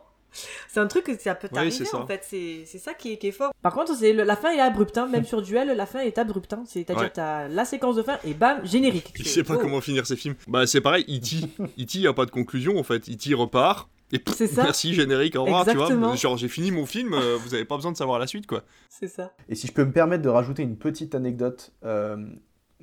[0.67, 1.97] C'est un truc que ça peut Oui, t'arriver c'est ça.
[1.97, 3.53] en fait, c'est c'est ça qui est, qui est fort.
[3.61, 5.07] Par contre, c'est le- la fin est abrupte, hein.
[5.07, 6.53] même sur Duel, la fin est abrupte.
[6.53, 6.63] hein.
[6.65, 7.09] C'est-à-dire Ouais.
[7.13, 9.11] t'as la séquence de fin et bam, générique.
[9.15, 9.61] Il Tu sait fais, pas oh.
[9.61, 10.35] comment finir ses films.
[10.47, 11.47] Bah c'est pareil, E.T.
[11.81, 11.99] E.T.
[11.99, 13.07] y a pas de conclusion en fait.
[13.09, 13.33] E.T.
[13.33, 13.89] repart.
[14.11, 14.63] Et pff, C'est ça.
[14.63, 16.07] merci générique, au revoir, tu Exactement.
[16.09, 16.15] vois.
[16.15, 18.63] Genre j'ai fini mon film, euh, vous avez pas besoin de savoir la suite quoi.
[18.87, 19.33] C'est ça.
[19.49, 22.15] Et si je peux me permettre de rajouter une petite anecdote euh,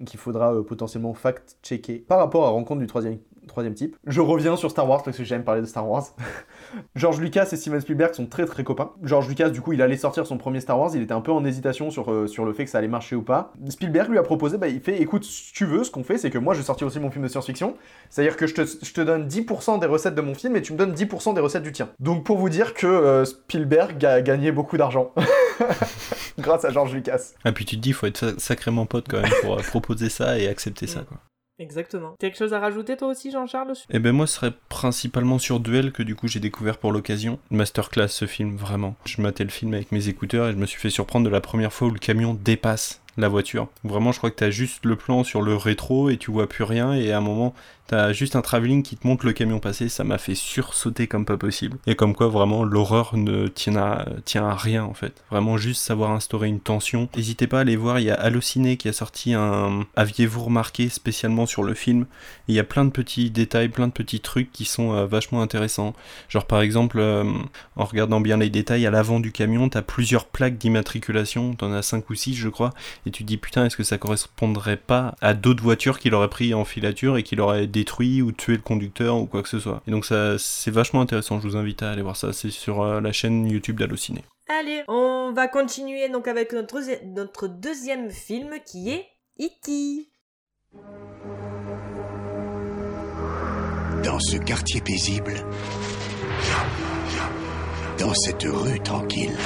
[0.05, 3.97] qu'il faudra euh, potentiellement fact-checker par rapport à la rencontre du troisième, troisième type.
[4.07, 6.05] Je reviens sur Star Wars parce que j'aime parler de Star Wars.
[6.97, 8.93] George Lucas et Steven Spielberg sont très très copains.
[9.03, 11.33] George Lucas, du coup, il allait sortir son premier Star Wars, il était un peu
[11.33, 13.53] en hésitation sur, euh, sur le fait que ça allait marcher ou pas.
[13.69, 16.31] Spielberg lui a proposé, bah, il fait écoute, si tu veux, ce qu'on fait, c'est
[16.31, 17.77] que moi je vais sortir aussi mon film de science-fiction.
[18.11, 20.73] C'est-à-dire que je te, je te donne 10% des recettes de mon film et tu
[20.73, 21.89] me donnes 10% des recettes du tien.
[22.01, 25.13] Donc pour vous dire que euh, Spielberg a gagné beaucoup d'argent.
[26.39, 27.33] Grâce à George Lucas.
[27.45, 29.63] Ah, puis tu te dis, il faut être sa- sacrément pote quand même pour euh,
[29.63, 31.19] proposer ça et accepter ça, quoi.
[31.63, 32.15] Exactement.
[32.19, 35.93] Quelque chose à rajouter toi aussi, Jean-Charles Et ben moi, ce serait principalement sur Duel
[35.93, 37.39] que du coup j'ai découvert pour l'occasion.
[37.51, 38.97] Masterclass ce film, vraiment.
[39.05, 41.41] Je matais le film avec mes écouteurs et je me suis fait surprendre de la
[41.41, 43.69] première fois où le camion dépasse la voiture.
[43.85, 46.65] Vraiment, je crois que t'as juste le plan sur le rétro et tu vois plus
[46.65, 47.55] rien et à un moment,
[47.87, 49.89] t'as juste un travelling qui te montre le camion passer.
[49.89, 51.77] Ça m'a fait sursauter comme pas possible.
[51.87, 55.23] Et comme quoi, vraiment, l'horreur ne tient à, tient à rien en fait.
[55.31, 57.09] Vraiment, juste savoir instaurer une tension.
[57.17, 60.89] N'hésitez pas à aller voir, il y a Allociné qui a sorti un Aviez-vous remarqué
[60.89, 62.07] spécialement sur le film.
[62.49, 65.43] Il y a plein de petits détails, plein de petits trucs qui sont euh, vachement
[65.43, 65.95] intéressants.
[66.29, 67.25] Genre par exemple, euh,
[67.77, 71.83] en regardant bien les détails, à l'avant du camion, t'as plusieurs plaques d'immatriculation, t'en as
[71.83, 72.71] 5 ou 6 je crois,
[73.07, 76.29] et tu te dis putain est-ce que ça correspondrait pas à d'autres voitures qu'il aurait
[76.29, 79.59] pris en filature et qu'il aurait détruit ou tué le conducteur ou quoi que ce
[79.59, 79.83] soit.
[79.87, 82.83] Et donc ça c'est vachement intéressant, je vous invite à aller voir ça, c'est sur
[82.83, 84.25] euh, la chaîne YouTube d'Allociné.
[84.49, 89.07] Allez, on va continuer donc avec notre, notre deuxième film qui est
[89.41, 90.09] E.T.
[94.05, 95.47] Dans ce quartier paisible,
[97.99, 99.37] dans cette rue tranquille,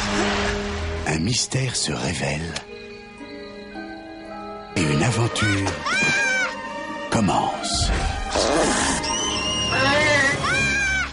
[1.06, 2.65] un mystère se révèle.
[4.76, 5.70] Et une aventure
[7.10, 7.90] commence.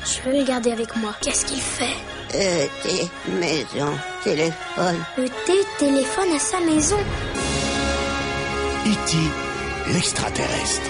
[0.06, 1.16] Je veux le garder avec moi.
[1.22, 1.96] Qu'est-ce qu'il fait?
[2.36, 3.10] E.T.
[3.40, 4.98] Maison, téléphone.
[5.18, 5.54] E.T.
[5.78, 6.98] téléphone à sa maison.
[8.86, 9.18] E.T.
[9.94, 10.90] l'extraterrestre.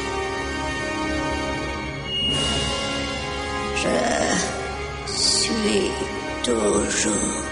[3.75, 5.91] Je suis
[6.43, 7.43] toujours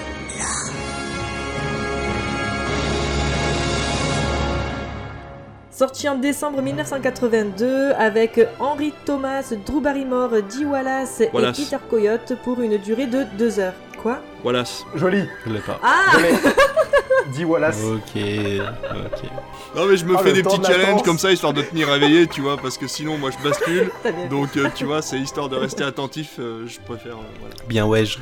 [5.81, 11.57] Sorti en décembre 1982 avec Henry Thomas, Drew Barrymore, Dee Wallace Wallace.
[11.57, 13.73] et Peter Coyote pour une durée de 2 heures.
[13.99, 14.19] Quoi?
[14.43, 14.63] Voilà.
[14.93, 15.25] Joli.
[15.43, 15.79] Je l'ai pas.
[15.81, 16.17] Ah.
[17.33, 17.81] Dis Wallace.
[17.83, 19.29] Ok, ok.
[19.75, 21.87] Non mais je me Ah, fais des petits de challenges comme ça histoire de tenir
[21.87, 23.89] réveillé, tu vois, parce que sinon moi je bascule.
[24.29, 27.55] Donc euh, tu vois, c'est histoire de rester attentif, euh, je préfère euh, voilà.
[27.67, 28.05] Bien ouais.
[28.05, 28.19] je-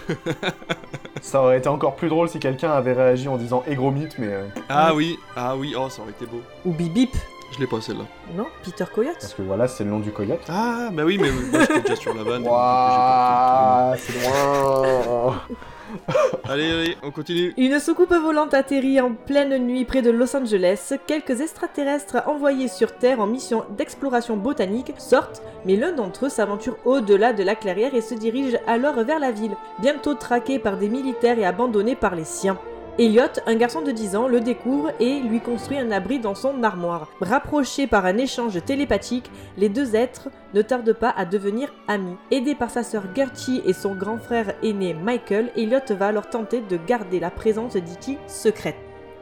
[1.21, 4.27] Ça aurait été encore plus drôle si quelqu'un avait réagi en disant Egromite, mais.
[4.27, 6.41] euh, Ah oui, ah oui, oh ça aurait été beau.
[6.65, 7.09] Ou Bip Bip
[7.51, 8.05] Je l'ai pas celle-là.
[8.35, 10.41] Non Peter Coyote Parce que voilà, c'est le nom du coyote.
[10.49, 12.43] Ah bah oui, mais moi j'étais déjà sur la vanne.
[12.43, 15.41] Waouh, c'est loin.
[16.47, 17.53] Allez, allez, on continue.
[17.57, 20.93] Une soucoupe volante atterrit en pleine nuit près de Los Angeles.
[21.07, 26.77] Quelques extraterrestres envoyés sur Terre en mission d'exploration botanique sortent, mais l'un d'entre eux s'aventure
[26.85, 30.89] au-delà de la clairière et se dirige alors vers la ville, bientôt traqué par des
[30.89, 32.59] militaires et abandonné par les siens.
[32.97, 36.63] Elliot, un garçon de 10 ans, le découvre et lui construit un abri dans son
[36.63, 37.07] armoire.
[37.21, 42.17] Rapprochés par un échange télépathique, les deux êtres ne tardent pas à devenir amis.
[42.31, 46.61] Aidé par sa sœur Gertie et son grand frère aîné Michael, Elliot va alors tenter
[46.61, 48.17] de garder la présence d'E.T.
[48.27, 48.75] secrète.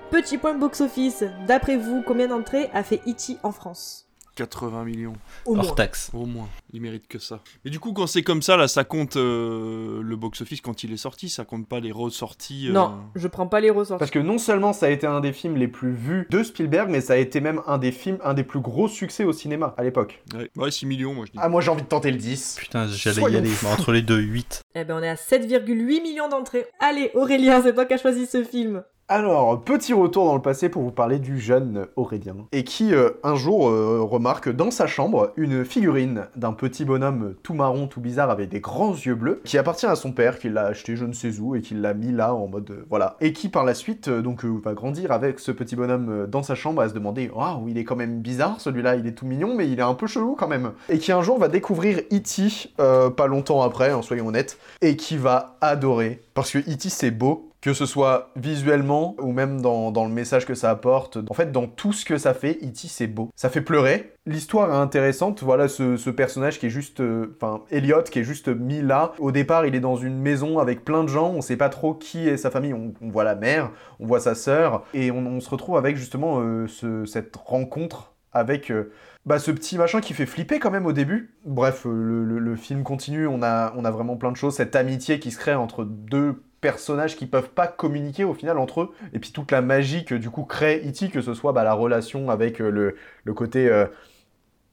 [0.10, 3.38] Petit point box-office, d'après vous, combien d'entrées a fait E.T.
[3.44, 4.07] en France?
[4.38, 5.14] 80 millions.
[5.46, 5.64] Au moins.
[5.64, 6.12] Hors taxe.
[6.14, 7.42] Au moins, il mérite que ça.
[7.66, 10.94] Mais du coup, quand c'est comme ça, là, ça compte euh, le box-office quand il
[10.94, 12.68] est sorti, ça compte pas les ressorties.
[12.70, 13.98] euh, Non, je prends pas les ressorts.
[13.98, 16.90] Parce que non seulement ça a été un des films les plus vus de Spielberg,
[16.90, 19.74] mais ça a été même un des films, un des plus gros succès au cinéma
[19.78, 20.22] à l'époque.
[20.36, 21.40] Ouais, ouais, 6 millions, moi je dis.
[21.42, 22.58] Ah, moi j'ai envie de tenter le 10.
[22.60, 23.52] Putain, j'allais y aller.
[23.66, 24.62] Entre les deux, 8.
[24.76, 26.66] Eh ben on est à 7,8 millions d'entrées.
[26.80, 28.84] Allez, Aurélien, c'est toi qui as choisi ce film.
[29.10, 32.36] Alors, petit retour dans le passé pour vous parler du jeune Aurélien.
[32.52, 37.36] Et qui, euh, un jour, euh, remarque dans sa chambre une figurine d'un petit bonhomme
[37.42, 40.50] tout marron, tout bizarre, avec des grands yeux bleus, qui appartient à son père, qui
[40.50, 42.70] l'a acheté je ne sais où, et qui l'a mis là en mode...
[42.70, 43.16] euh, voilà.
[43.22, 46.82] Et qui, par la suite, donc, va grandir avec ce petit bonhomme dans sa chambre,
[46.82, 49.70] à se demander «Waouh, il est quand même bizarre, celui-là, il est tout mignon, mais
[49.70, 53.28] il est un peu chelou quand même.» Et qui, un jour, va découvrir E.T., pas
[53.28, 56.90] longtemps après, hein, soyons honnêtes, et qui va adorer, parce que E.T.
[56.90, 61.18] c'est beau, que ce soit visuellement ou même dans, le message que ça apporte.
[61.30, 62.88] En fait, dans tout ce que ça fait, E.T.
[62.88, 63.30] c'est beau.
[63.36, 64.14] Ça fait pleurer.
[64.26, 65.44] L'histoire est intéressante.
[65.44, 69.12] Voilà ce, personnage qui est juste, euh, enfin Elliot qui est juste mis là.
[69.20, 71.30] Au départ, il est dans une maison avec plein de gens.
[71.32, 72.74] On sait pas trop qui est sa famille.
[72.74, 76.68] On, voit la mère, on voit sa sœur, et on, se retrouve avec justement euh,
[76.68, 78.94] ce- cette rencontre avec euh,
[79.26, 81.36] bah, ce petit machin qui fait flipper quand même au début.
[81.44, 85.56] Bref, le, film continue, on a vraiment plein de choses, cette amitié qui se crée
[85.56, 89.62] entre deux personnages qui peuvent pas communiquer au final entre eux, et puis toute la
[89.62, 92.96] magie que du coup crée E.T., que ce soit bah, la relation avec euh, le,
[93.24, 93.86] le côté euh,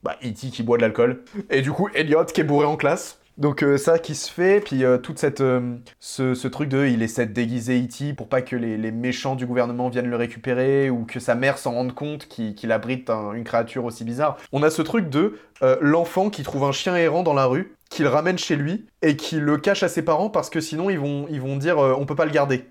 [0.03, 0.49] bah, E.T.
[0.51, 3.21] qui boit de l'alcool, et du coup Elliot qui est bourré en classe.
[3.37, 7.03] Donc euh, ça qui se fait, puis euh, toute cette euh, ce, truc de il
[7.03, 8.13] essaie de déguiser E.T.
[8.13, 11.73] pour pas que les, méchants du gouvernement viennent le récupérer ou que sa mère s'en
[11.73, 14.37] rende compte qu'il abrite un- une créature aussi bizarre.
[14.53, 17.75] On a ce truc de euh, l'enfant qui trouve un chien errant dans la rue,
[17.91, 20.99] qu'il ramène chez lui et qui le cache à ses parents parce que sinon ils
[21.01, 22.67] vont ils vont dire on peut pas le garder.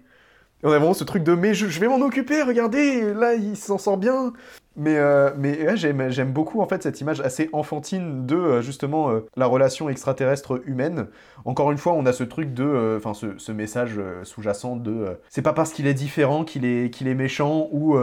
[0.64, 3.78] On a vraiment ce truc de mais je vais m'en occuper, regardez, là il s'en
[3.78, 4.32] sort bien.
[4.76, 9.26] Mais, euh, mais j'aime, beaucoup en fait cette image assez enfantine de euh, justement euh,
[9.36, 11.08] la relation extraterrestre humaine.
[11.46, 15.54] Encore une fois, on a ce truc de, enfin ce, message sous-jacent de c'est pas
[15.54, 17.98] parce qu'il est différent qu'il est, qu'il est méchant ou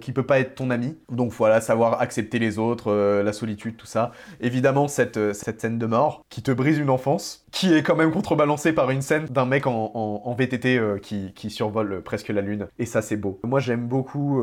[0.00, 0.96] qu'il peut pas être ton ami.
[1.10, 4.12] Donc voilà, savoir accepter les autres, la solitude, tout ça.
[4.40, 8.12] Évidemment, cette, cette scène de mort qui te brise une enfance, qui est quand même
[8.12, 12.68] contrebalancée par une scène d'un mec en, VTT qui, survole presque la lune.
[12.78, 13.40] Et ça, c'est beau.
[13.44, 14.40] Moi, j'aime beaucoup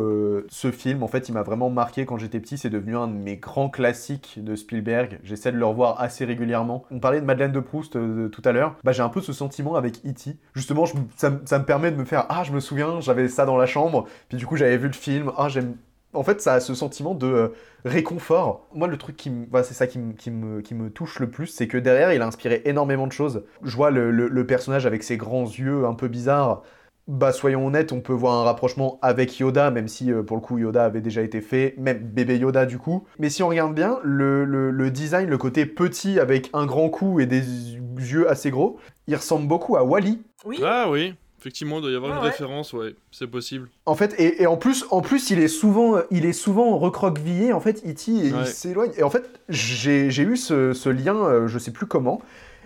[0.49, 1.01] ce film.
[1.01, 2.57] En fait, il m'a vraiment marqué quand j'étais petit.
[2.57, 5.19] C'est devenu un de mes grands classiques de Spielberg.
[5.23, 6.83] J'essaie de le revoir assez régulièrement.
[6.91, 8.75] On parlait de Madeleine de Proust euh, tout à l'heure.
[8.83, 10.37] Bah, j'ai un peu ce sentiment avec E.T.
[10.53, 13.65] Justement, ça, me- permet de me faire Ah, je me souviens, j'avais ça dans la
[13.65, 14.07] chambre.
[14.29, 15.31] Puis du coup, j'avais vu le film.
[15.37, 15.75] Ah, j'aime
[16.13, 17.47] en fait, ça a ce sentiment de euh,
[17.85, 18.67] réconfort.
[18.73, 21.29] Moi, le truc qui me, c'est ça qui me, qui, me, qui me touche le
[21.29, 23.43] plus, c'est que derrière, il a inspiré énormément de choses.
[23.63, 26.63] Je vois le, le- le personnage avec ses grands yeux un peu bizarres.
[27.07, 30.41] Bah, soyons honnêtes, on peut voir un rapprochement avec Yoda, même si euh, pour le
[30.41, 33.03] coup Yoda avait déjà été fait, même bébé Yoda du coup.
[33.19, 36.89] Mais si on regarde bien, le, le- le design, le côté petit avec un grand
[36.89, 37.41] cou et des
[37.97, 40.21] yeux assez gros, il ressemble beaucoup à Wally.
[40.45, 40.59] Oui.
[40.63, 42.29] Ah oui, effectivement, il doit y avoir Ah une ouais.
[42.29, 43.69] référence, ouais, c'est possible.
[43.85, 47.51] En fait, et, et en plus, en plus, il est souvent, il est souvent recroquevillé.
[47.51, 48.11] En fait, E.T.
[48.11, 48.39] et Ouais.
[48.41, 48.91] il s'éloigne.
[48.97, 52.21] Et en fait, j'ai j'ai eu ce, ce lien, euh, je sais plus comment,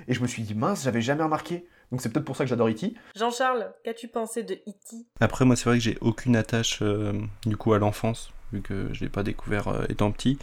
[0.08, 1.65] et je me suis dit mince, j'avais jamais remarqué.
[1.91, 2.93] Donc c'est peut-être pour ça que j'adore E.T.
[3.15, 4.98] Jean-Charles, qu'as-tu pensé de E E.T.
[5.19, 7.13] Après, moi, c'est vrai que j'ai aucune attache euh,
[7.45, 10.38] du coup à l'enfance, vu que je l'ai pas découvert euh, étant petit.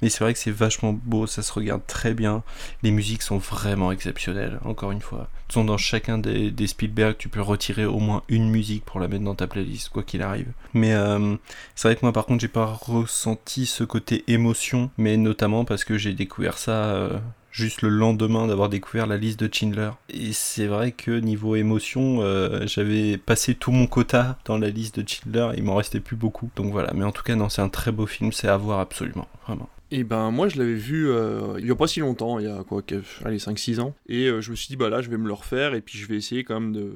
[0.00, 2.42] Mais c'est vrai que c'est vachement beau, ça se regarde très bien.
[2.82, 5.18] Les musiques sont vraiment exceptionnelles, encore une fois.
[5.18, 8.84] De toute façon, dans chacun des, des Spielberg, tu peux retirer au moins une musique
[8.84, 10.52] pour la mettre dans ta playlist, quoi qu'il arrive.
[10.74, 11.36] Mais euh,
[11.74, 15.84] c'est vrai que moi, par contre, j'ai pas ressenti ce côté émotion, mais notamment parce
[15.84, 17.20] que j'ai découvert ça.
[17.54, 19.90] Juste le lendemain d'avoir découvert la liste de Schindler.
[20.10, 24.98] Et c'est vrai que niveau émotion, euh, j'avais passé tout mon quota dans la liste
[24.98, 26.50] de Schindler et il m'en restait plus beaucoup.
[26.56, 28.80] Donc voilà, mais en tout cas, non, c'est un très beau film, c'est à voir
[28.80, 29.68] absolument, vraiment.
[29.90, 32.50] Et ben moi je l'avais vu euh, il y a pas si longtemps, il y
[32.50, 32.82] a quoi,
[33.24, 35.34] allez 5-6 ans, et euh, je me suis dit bah là je vais me le
[35.34, 36.94] refaire et puis je vais essayer quand même de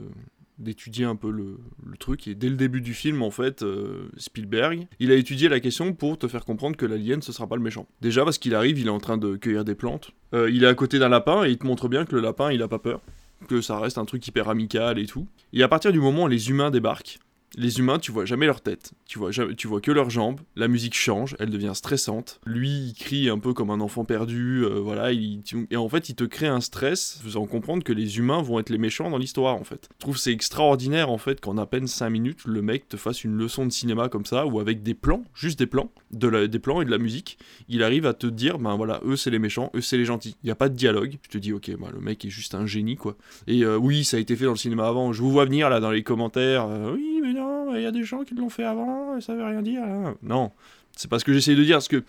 [0.59, 1.59] d'étudier un peu le,
[1.99, 2.29] truc.
[2.29, 5.92] Et dès le début du film en fait euh, Spielberg il a étudié la question
[5.92, 7.87] pour te faire comprendre que l'alien ce sera pas le méchant.
[8.01, 10.12] Déjà parce qu'il arrive il est en train de cueillir des plantes.
[10.35, 12.53] Euh, il est à côté d'un lapin et il te montre bien que le lapin
[12.53, 13.01] il a pas peur.
[13.49, 15.27] Que ça reste un truc hyper amical et tout.
[15.53, 17.18] Et à partir du moment où les humains débarquent
[17.57, 20.69] les humains, tu vois jamais leur tête, tu vois, tu vois que leurs jambes, la
[20.69, 22.41] musique change, elle devient stressante.
[22.47, 26.15] Lui, il crie un peu comme un enfant perdu, euh, voilà, et en fait, il
[26.15, 29.55] te crée un stress, faisant comprendre que les humains vont être les méchants dans l'histoire,
[29.57, 29.89] en fait.
[29.95, 33.25] Je trouve c'est extraordinaire, en fait, qu'en à peine 5 minutes, le mec te fasse
[33.25, 36.47] une leçon de cinéma comme ça, ou avec des plans, juste des plans, de la-
[36.47, 39.31] des plans et de la musique, il arrive à te dire, ben voilà, eux c'est
[39.31, 40.37] les méchants, eux c'est les gentils.
[40.43, 42.55] Il n'y a pas de dialogue, je te dis, ok, bah, le mec est juste
[42.55, 43.17] un génie, quoi.
[43.47, 45.13] Et euh, oui, ça a été fait dans le cinéma avant.
[45.13, 46.67] Je vous vois venir là dans les commentaires.
[46.69, 47.33] euh, oui, mais
[47.74, 49.83] il y a des gens qui l'ont fait avant, et ça veut rien dire.
[50.22, 50.53] Non,
[50.98, 51.81] c'est pas ce que j'essaye de dire.
[51.81, 52.03] Ce que,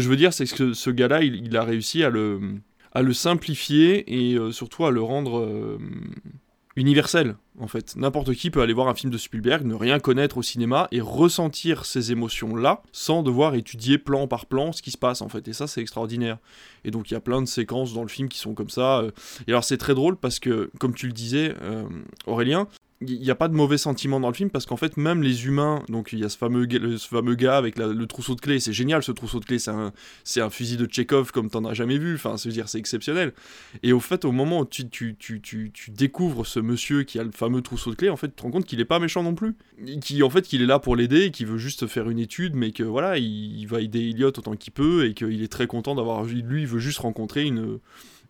[0.00, 2.62] je veux dire, c'est que ce gars-là, il, a réussi à le,
[3.12, 5.78] simplifier et euh, surtout à le rendre euh,
[6.74, 7.36] universel.
[7.58, 10.42] En fait, n'importe qui peut aller voir un film de Spielberg, ne rien connaître au
[10.42, 15.20] cinéma et ressentir ces émotions-là sans devoir étudier plan par plan ce qui se passe
[15.20, 15.46] en fait.
[15.46, 16.38] Et ça, c'est extraordinaire.
[16.84, 19.00] Et donc il y a plein de séquences dans le film qui sont comme ça.
[19.00, 19.10] euh.
[19.46, 21.54] Et alors c'est très drôle parce que, comme tu le disais,
[22.26, 22.68] Aurélien,
[23.02, 25.46] il n'y a pas de mauvais sentiments dans le film parce qu'en fait même les
[25.46, 28.60] humains, donc il y a ce fameux, ce fameux gars avec le trousseau de clés,
[28.60, 29.92] c'est génial ce trousseau de clés, c'est un,
[30.36, 33.32] un fusil de Tchekhov comme t'en as jamais vu, enfin c'est dire c'est exceptionnel.
[33.82, 37.18] Et au fait au moment où tu, tu, tu, tu, tu découvres ce monsieur qui
[37.18, 38.98] a le fameux trousseau de clés, en fait tu te rends compte qu'il est pas
[38.98, 39.54] méchant non plus,
[40.02, 42.54] qui en fait qu'il est là pour l'aider, et qu'il veut juste faire une étude,
[42.54, 45.66] mais que voilà il, il va aider Elliot autant qu'il peut et qu'il est très
[45.66, 47.78] content d'avoir lui il veut juste rencontrer une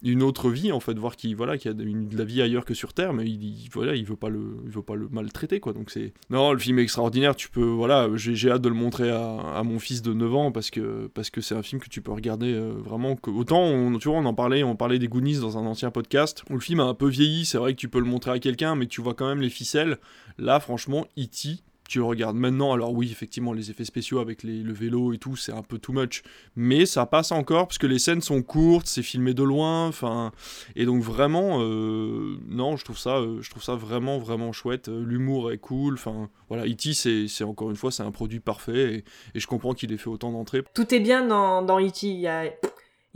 [0.02, 2.64] une autre vie en fait, voir qu'il voilà, qu'il y a de la vie ailleurs
[2.64, 5.08] que sur Terre, mais il, il- voilà, il veut pas le, il veut pas le
[5.10, 5.72] maltraiter quoi.
[5.72, 7.36] Donc c'est non, le film est extraordinaire.
[7.36, 10.70] Tu peux voilà, j'ai hâte de le montrer à, mon fils de 9 ans parce
[10.70, 13.16] que parce que c'est un film que tu peux regarder euh, vraiment.
[13.16, 16.54] Que, autant on, on en parlait, on parlait des Goonies dans un ancien podcast où
[16.54, 17.44] le film a un peu vieilli.
[17.44, 19.50] C'est vrai que tu peux le montrer à quelqu'un, mais tu vois quand même les
[19.50, 19.98] ficelles.
[20.38, 21.60] Là, franchement, E.T
[21.90, 25.34] tu regardes maintenant, alors oui, effectivement, les effets spéciaux avec les- le vélo et tout,
[25.34, 26.22] c'est un peu too much,
[26.54, 30.30] mais ça passe encore, parce que les scènes sont courtes, c'est filmé de loin, enfin,
[30.76, 34.88] et donc vraiment, euh, non, je trouve ça, euh, je trouve ça vraiment, vraiment chouette,
[34.88, 39.04] Euh, l'humour est cool, enfin, voilà, E.T., c'est encore une fois, c'est un produit parfait,
[39.34, 40.62] et, je comprends qu'il ait fait autant d'entrées.
[40.74, 42.06] Tout est bien dans, dans E.T.
[42.06, 42.20] Il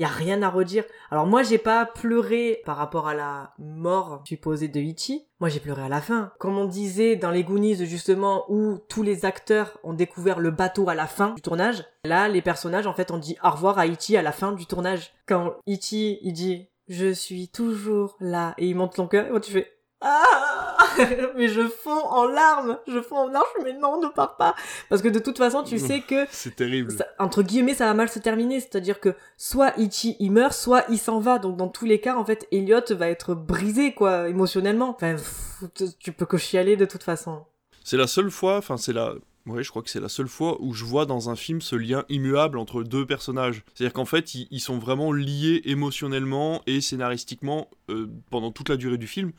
[0.03, 0.84] y a rien à redire.
[1.11, 5.26] Alors moi, j'ai pas pleuré par rapport à la mort supposée de E.T.
[5.40, 6.32] Moi, j'ai pleuré à la fin.
[6.38, 10.88] Comme on disait dans les Goonies, justement, où tous les acteurs ont découvert le bateau
[10.88, 13.86] à la fin du tournage, là, les personnages, en fait, ont dit au revoir à
[13.86, 14.16] E.T.
[14.16, 15.12] à la fin du tournage.
[15.26, 16.18] Quand E.T.
[16.22, 19.70] il dit «Je suis toujours là» et il monte ton cœur, tu fais
[20.01, 20.76] ah
[21.36, 24.55] mais je fonds en larmes, je fonds en larmes, mais non, ne pars pas.
[24.88, 26.92] Parce que de toute façon, tu sais que C'est terrible.
[26.92, 28.61] ça- entre guillemets, ça va mal se terminer.
[28.61, 31.38] C'est-à-dire que soit Ichi il meurt, soit il s'en va.
[31.38, 34.90] Donc dans tous les cas, en fait, Elliot va être brisé, quoi, émotionnellement.
[34.90, 35.64] Enfin, pff,
[36.01, 37.45] tu- peux que chialer de toute façon.
[37.82, 39.14] C'est la seule fois, enfin c'est la,
[39.47, 41.76] ouais, je crois que c'est la seule fois où je vois dans un film ce
[41.76, 43.62] lien immuable entre deux personnages.
[43.74, 48.76] C'est-à-dire qu'en fait, ils, ils sont vraiment liés émotionnellement et scénaristiquement euh, pendant toute la
[48.76, 49.32] durée du film.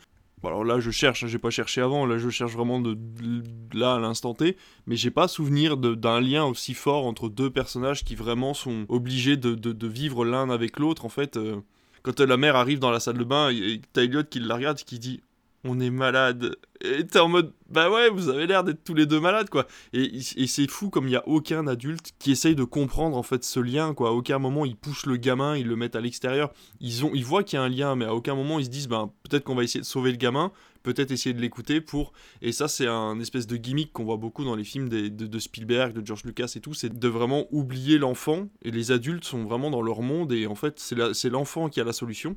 [0.44, 2.96] Alors là, je cherche, hein, j'ai pas cherché avant, là je cherche vraiment de,
[3.72, 4.56] là à l'instant T,
[4.86, 9.36] mais j'ai pas souvenir d'un lien aussi fort entre deux personnages qui vraiment sont obligés
[9.36, 11.04] de, vivre l'un avec l'autre.
[11.04, 11.56] En fait, euh,
[12.02, 14.54] quand la mère arrive dans la salle de bain et et t'as Elliot qui la
[14.54, 15.20] regarde qui dit
[15.64, 16.56] on est malade.
[16.98, 19.66] Et t'es en mode, bah ouais, vous avez l'air d'être tous les deux malades, quoi.
[19.92, 23.22] Et, et c'est fou comme il n'y a aucun adulte qui essaye de comprendre, en
[23.22, 24.10] fait, ce lien, quoi.
[24.10, 26.52] À aucun moment, ils poussent le gamin, ils le mettent à l'extérieur.
[26.80, 28.70] Ils, ont, ils voient qu'il y a un lien, mais à aucun moment, ils se
[28.70, 32.12] disent, ben, peut-être qu'on va essayer de sauver le gamin, peut-être essayer de l'écouter pour...
[32.42, 35.26] Et ça, c'est un espèce de gimmick qu'on voit beaucoup dans les films des- de,
[35.26, 39.24] de Spielberg, de George Lucas et tout, c'est de vraiment oublier l'enfant, et les adultes
[39.24, 42.36] sont vraiment dans leur monde, et en fait, c'est l'enfant qui a la solution.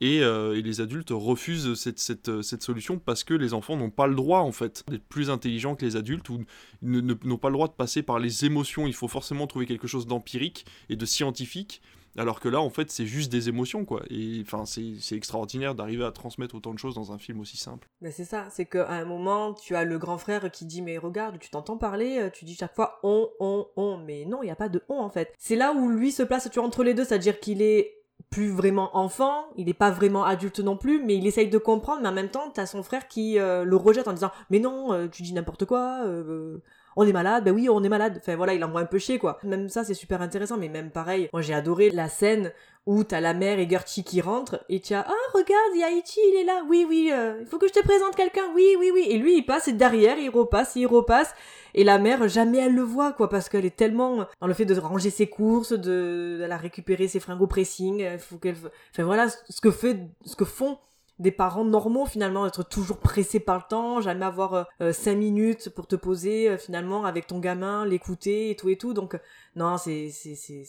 [0.00, 3.90] Et, euh, et les adultes refusent cette, euh, cette solution parce que les enfants n'ont
[3.90, 6.44] pas le droit en fait d'être plus intelligents que les adultes ou
[6.82, 8.86] n'ont pas le droit de passer par les émotions.
[8.86, 11.80] Il faut forcément trouver quelque chose d'empirique et de scientifique.
[12.16, 14.02] Alors que là, en fait, c'est juste des émotions, quoi.
[14.08, 17.56] Et enfin, c'est c'est extraordinaire d'arriver à transmettre autant de choses dans un film aussi
[17.56, 17.88] simple.
[18.00, 20.96] Mais c'est ça, c'est qu'à un moment, tu as le grand frère qui dit mais
[20.96, 24.46] regarde, tu t'entends parler, euh, tu dis chaque fois on, on, on, mais non, il
[24.46, 25.32] n'y a pas de on en fait.
[25.38, 28.03] C'est là où lui se place tu vois, entre les deux, c'est-à-dire qu'il est
[28.34, 32.02] plus vraiment enfant, il n'est pas vraiment adulte non plus, mais il essaye de comprendre,
[32.02, 34.92] mais en même temps, t'as son frère qui euh, le rejette en disant mais non,
[34.92, 36.58] euh, tu dis n'importe quoi, euh,
[36.96, 38.18] on est malade, ben oui, on est malade.
[38.20, 39.38] Enfin voilà, il envoie un peu chier quoi.
[39.42, 42.52] Même ça, c'est super intéressant, mais même pareil, moi j'ai adoré la scène
[42.86, 45.84] où t'as la mère et Gertie qui rentrent et tu as ah regarde il y
[45.84, 48.44] a Ichi il est là oui oui euh, il faut que je te présente quelqu'un
[48.54, 51.34] oui oui oui et lui il passe et derrière il repasse il repasse
[51.72, 54.66] et la mère jamais elle le voit quoi parce qu'elle est tellement dans le fait
[54.66, 58.56] de ranger ses courses de, la récupérer ses fringues au pressing il faut qu'elle
[58.92, 60.76] enfin voilà ce que fait ce que font
[61.18, 65.16] des parents normaux finalement être toujours pressés par le temps jamais avoir euh, euh, cinq
[65.16, 69.18] minutes pour te poser euh, finalement avec ton gamin l'écouter et tout et tout donc
[69.56, 70.10] non c'est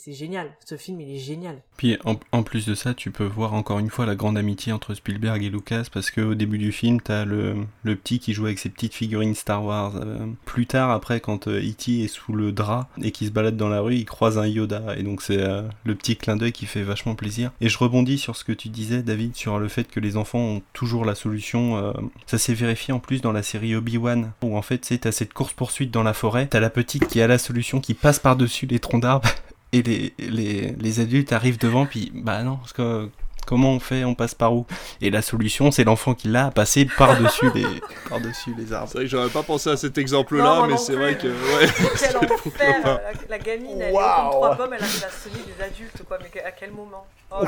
[0.08, 3.54] génial ce film il est génial Puis en, en plus de ça, tu peux voir
[3.54, 7.02] encore une fois la grande amitié entre Spielberg et Lucas parce qu'au début du film,
[7.02, 9.96] t'as le, le petit qui joue avec ses petites figurines Star Wars.
[9.96, 12.04] Euh, plus tard, après, quand euh, E.T.
[12.04, 14.96] est sous le drap et qu'il se balade dans la rue, il croise un Yoda
[14.98, 17.52] et donc c'est euh, le petit clin d'œil qui fait vachement plaisir.
[17.62, 20.35] Et je rebondis sur ce que tu disais, David, sur le fait que les enfants
[20.36, 21.78] ont toujours la solution.
[21.78, 21.92] euh,
[22.26, 25.12] ça s'est vérifié en plus dans la série Obi-Wan où en fait, tu sais, t'as
[25.12, 28.66] cette course-poursuite dans la forêt, t'as la petite qui a la solution qui passe par-dessus
[28.66, 29.30] les troncs d'arbres
[29.74, 33.10] et les, les, les adultes arrivent devant, puis bah non, parce que
[33.46, 34.66] comment on fait, on passe par où?
[35.02, 37.66] Et la solution, c'est l'enfant qui l'a à passer par-dessus les,
[38.10, 38.88] par-dessus les arbres.
[38.90, 41.28] C'est vrai que j'aurais pas pensé à cet exemple-là, mais c'est vrai que.
[41.28, 41.68] Ouais.
[42.00, 43.02] Quel enfer pas.
[43.04, 46.18] la, la gamine, elle est comme trois pommes, elle arrive à semer des adultes, quoi,
[46.22, 47.06] mais à quel moment?
[47.32, 47.44] Oh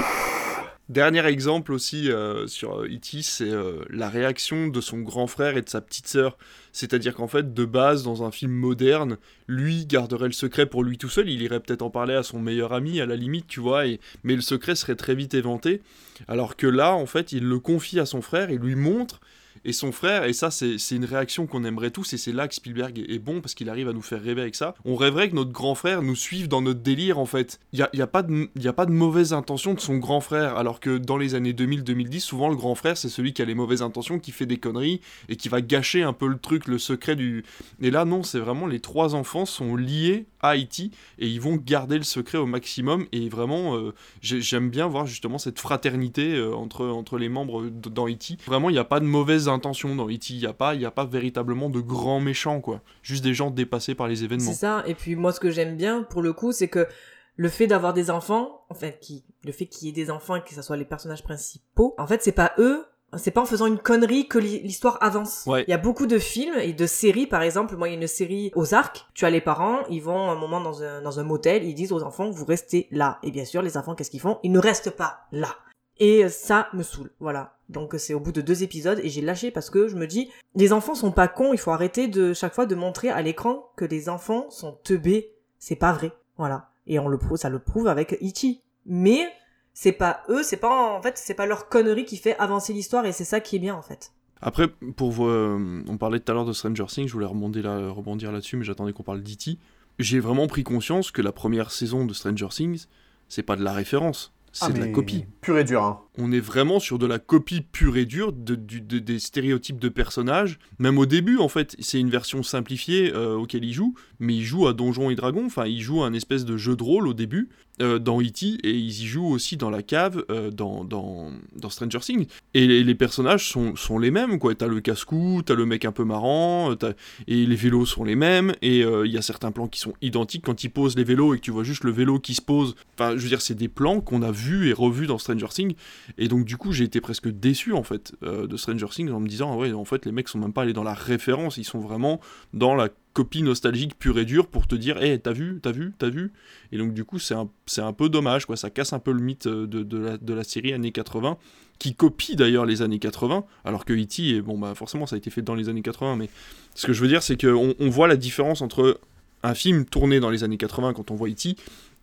[0.89, 5.57] Dernier exemple aussi euh, sur euh, E.T., c'est euh, la réaction de son grand frère
[5.57, 6.37] et de sa petite sœur.
[6.71, 9.17] C'est-à-dire qu'en fait, de base, dans un film moderne,
[9.47, 11.27] lui garderait le secret pour lui tout seul.
[11.27, 13.85] Il irait peut-être en parler à son meilleur ami, à la limite, tu vois.
[13.85, 13.99] Et...
[14.23, 15.81] Mais le secret serait très vite éventé.
[16.29, 19.19] Alors que là, en fait, il le confie à son frère, il lui montre.
[19.67, 22.55] Et son frère, et ça c'est une réaction qu'on aimerait tous, et c'est là que
[22.55, 24.73] Spielberg est, bon, parce qu'il arrive à nous faire rêver avec ça.
[24.85, 27.59] On rêverait que notre grand frère nous suive dans notre délire, en fait.
[27.73, 30.21] Il n'y a, y a, pas de- y a de mauvaise intention de son grand
[30.21, 33.45] frère, alors que dans les années 2000-2010, souvent le grand frère, c'est celui qui a
[33.45, 36.67] les mauvaises intentions, qui fait des conneries, et qui va gâcher un peu le truc,
[36.67, 37.43] le secret du...
[37.81, 41.57] Et là, non, c'est vraiment les trois enfants sont liés à Haïti, et ils vont
[41.57, 46.35] garder le secret au maximum, et vraiment, euh, j'ai- j'aime bien voir justement cette fraternité
[46.35, 48.37] euh, entre, entre les membres dans E.T.
[48.45, 49.56] Vraiment, il n'y a pas de mauvaise intention
[49.95, 50.33] dans E.T.
[50.33, 52.81] Il n'y a, pas- il y a pas véritablement de grands méchants, quoi.
[53.01, 54.51] Juste des gens dépassés par les événements.
[54.51, 54.83] C'est ça.
[54.87, 56.87] Et puis moi, ce que j'aime bien pour le coup, c'est que
[57.35, 60.41] le fait d'avoir des enfants, enfin, qui, le fait qu'il y ait des enfants et
[60.41, 62.85] que ce soit les personnages principaux, en fait, c'est pas eux.
[63.15, 65.43] C'est pas en faisant une connerie que l'hi- l'histoire avance.
[65.47, 65.63] Ouais.
[65.65, 67.77] Il y a beaucoup de films et de séries, par exemple.
[67.77, 69.05] Moi, il y a une série aux arcs.
[69.13, 71.93] Tu as les parents, ils vont un moment dans un, dans un motel, ils disent
[71.93, 73.17] aux enfants, vous restez là.
[73.23, 74.39] Et bien sûr, les enfants, qu'est-ce qu'ils font?
[74.43, 75.55] Ils ne restent pas là.
[75.99, 77.57] Et ça me saoule, voilà.
[77.69, 80.29] Donc c'est au bout de deux épisodes et j'ai lâché parce que je me dis,
[80.55, 83.71] les enfants sont pas cons, il faut arrêter de chaque fois de montrer à l'écran
[83.75, 85.33] que les enfants sont teubés.
[85.59, 86.69] C'est pas vrai, voilà.
[86.85, 88.61] Et on le prouve, ça le prouve avec Ichi.
[88.85, 89.27] Mais
[89.73, 93.05] c'est pas eux, c'est pas en fait, c'est pas leur connerie qui fait avancer l'histoire
[93.05, 94.11] et c'est ça qui est bien en fait.
[94.41, 97.89] Après, pour euh, on parlait tout à l'heure de Stranger Things, je voulais rebondir, là,
[97.89, 99.57] rebondir là-dessus, mais j'attendais qu'on parle d'E.T.
[99.99, 102.85] J'ai vraiment pris conscience que la première saison de Stranger Things,
[103.29, 105.25] c'est pas de la référence, c'est Ah, de la copie.
[105.41, 105.99] Pur et dur, hein.
[106.17, 109.79] On est vraiment sur de la copie pure et dure de, du- de- des stéréotypes
[109.79, 110.57] de personnages.
[110.79, 114.43] Même au début, en fait, c'est une version simplifiée euh, auquel il joue, mais il
[114.43, 117.07] joue à Donjons et Dragons, enfin, il joue à un espèce de jeu de rôle
[117.07, 117.49] au début,
[117.81, 121.69] euh, dans E.T., et ils y jouent aussi dans la cave, euh, dans, dans, dans
[121.69, 122.27] Stranger Things.
[122.53, 124.55] Et les, personnages sont, sont les mêmes, quoi.
[124.55, 126.93] T'as le casse-cou, t'as le mec un peu marrant, euh,
[127.27, 130.43] et les vélos sont les mêmes, et il y a certains plans qui sont identiques.
[130.45, 132.75] Quand ils posent les vélos et que tu vois juste le vélo qui se pose,
[132.97, 135.75] enfin, je veux dire, c'est des plans qu'on a vus et revus dans Stranger Things.
[136.17, 139.27] Et donc, du coup, j'ai été presque déçu, en fait, de Stranger Things en me
[139.27, 141.63] disant, ah ouais, en fait, les mecs sont même pas allés dans la référence, ils
[141.63, 142.19] sont vraiment
[142.53, 145.91] dans la copie nostalgique pure et dure pour te dire, hé, t'as vu, t'as vu,
[145.97, 146.31] t'as vu
[146.71, 148.55] Et donc, du coup, c'est un, un peu dommage, quoi.
[148.55, 151.39] Ça casse un peu le mythe euh, de, la, de la série années 80,
[151.79, 155.31] qui copie d'ailleurs les années 80, alors que E.T., bon, bah, forcément, ça a été
[155.31, 156.29] fait dans les années 80, mais
[156.75, 158.99] ce que je veux dire, c'est qu'on on voit la différence entre
[159.41, 161.55] un film tourné dans les années 80 quand on voit E.T.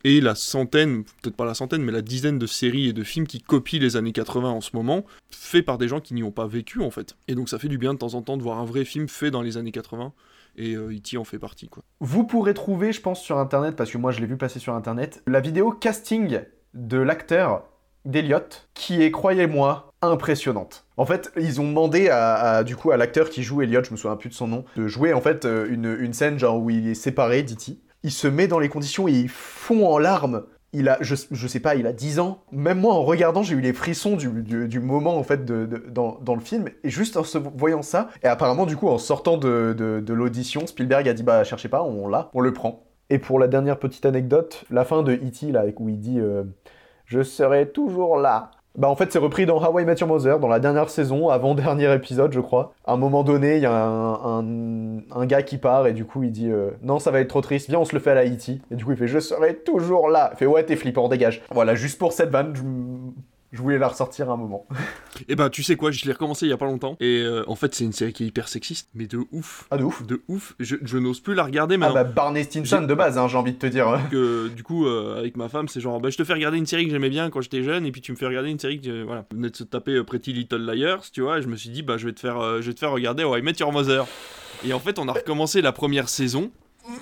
[0.03, 3.29] et la centaine, peut-être pas la centaine, mais la dizaine de séries et de films
[3.29, 6.33] qui copient les années 80 en ce moment, faits par des gens qui n'y ont
[6.33, 7.15] pas vécu en fait.
[7.29, 9.07] Et donc ça fait du bien de temps en temps de voir un vrai film
[9.07, 10.12] fait dans les années 80,
[10.57, 11.17] et euh, E.T.
[11.17, 11.83] en fait partie quoi.
[12.01, 14.75] Vous pourrez trouver, je pense, sur internet, parce que moi je l'ai vu passer sur
[14.75, 16.41] internet, la vidéo casting
[16.75, 17.65] de l'acteur
[18.05, 20.87] d'Eliott, qui est, croyez-moi, impressionnante.
[20.97, 23.93] En fait, ils ont demandé à, à, du coup à l'acteur qui joue Elliot, je
[23.93, 26.61] me souviens plus de son nom, de jouer en fait euh, une, une scène genre
[26.61, 27.79] où il est séparé d'E.T.
[28.03, 30.45] Il se met dans les conditions et il fond en larmes.
[30.77, 32.43] Il a, je, sais pas, il a 10 ans.
[32.51, 36.68] Même moi, en regardant, j'ai eu les frissons du, moment en fait dans, le film.
[36.83, 41.09] Et juste en se voyant ça, et apparemment du coup en sortant de l'audition, Spielberg
[41.09, 42.85] a dit bah cherchez pas, on l'a, on le prend.
[43.11, 45.53] Et pour la dernière petite anecdote, la fin de E.T.
[45.53, 46.45] là, où il dit euh,
[47.05, 48.51] je serai toujours là.
[48.77, 51.93] Bah en fait c'est repris dans How I Met Mother, dans la dernière saison, avant-dernier
[51.95, 52.75] épisode je crois.
[52.85, 56.25] À un moment donné, il y a un, un, gars qui part et du coup
[56.25, 58.14] il dit euh, non ça va être trop triste, viens on se le fait à
[58.14, 58.61] la E.T.
[58.70, 60.31] Et du coup il fait je serai toujours là.
[60.33, 61.43] Il fait ouais t'es flippant, dégage.
[61.53, 62.62] Voilà, juste pour cette vanne, je,
[63.55, 64.67] je voulais la ressortir un moment.
[65.29, 67.45] Et bah tu sais quoi, je l'ai recommencé il y a pas longtemps, et euh,
[67.47, 69.67] en fait c'est une série qui est hyper sexiste, mais de ouf.
[69.71, 72.43] Ah de ouf De ouf, je, je n'ose plus la regarder mais Ah bah Barney
[72.45, 73.99] Stinson de base, hein, j'ai envie de te dire.
[74.11, 76.67] que du coup euh, avec ma femme c'est genre bah je te fais regarder une
[76.67, 78.81] série que j'aimais bien quand j'étais jeune et puis tu me fais regarder une série
[78.81, 81.49] que euh, voilà venait de se taper euh, Pretty Little Liars tu vois et je
[81.49, 83.37] me suis dit bah je vais te faire euh, je vais te faire regarder How
[83.37, 84.07] I Met Your Mother
[84.67, 86.51] et en fait on a recommencé la première saison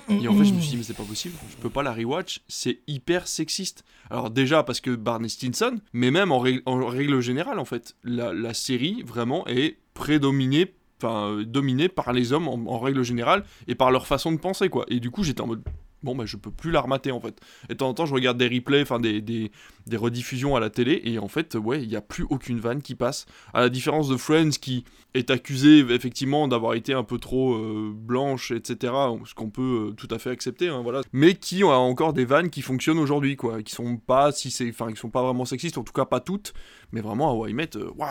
[0.09, 1.35] et en fait je me suis dit mais c'est pas possible.
[1.51, 2.41] Je peux pas la rewatch.
[2.47, 3.83] C'est hyper sexiste.
[4.09, 7.95] Alors déjà parce que Barney Stinson mais même en, règle- en règle générale en fait
[8.03, 13.03] la, la série vraiment est prédominée enfin euh, dominée par les hommes en, en règle
[13.03, 14.85] générale et par leur façon de penser quoi.
[14.89, 15.63] Et du coup j'étais en mode
[16.03, 17.39] bon bah je peux plus la remater en fait.
[17.69, 19.51] Et de temps en temps je regarde des replays enfin des, des,
[19.93, 22.95] rediffusions à la télé et en fait ouais il n'y a plus aucune vanne qui
[22.95, 23.25] passe.
[23.53, 27.91] À la différence de Friends qui est accusé effectivement d'avoir été un peu trop euh,
[27.93, 28.93] blanche etc
[29.25, 31.01] ce qu'on peut euh, tout à fait accepter hein, voilà.
[31.13, 33.61] Mais qui ont encore des vannes qui fonctionnent aujourd'hui quoi.
[33.63, 36.19] Qui sont pas si c'est enfin qui sont pas vraiment sexistes en tout cas pas
[36.19, 36.53] toutes
[36.91, 38.09] mais vraiment à Met, euh, waouh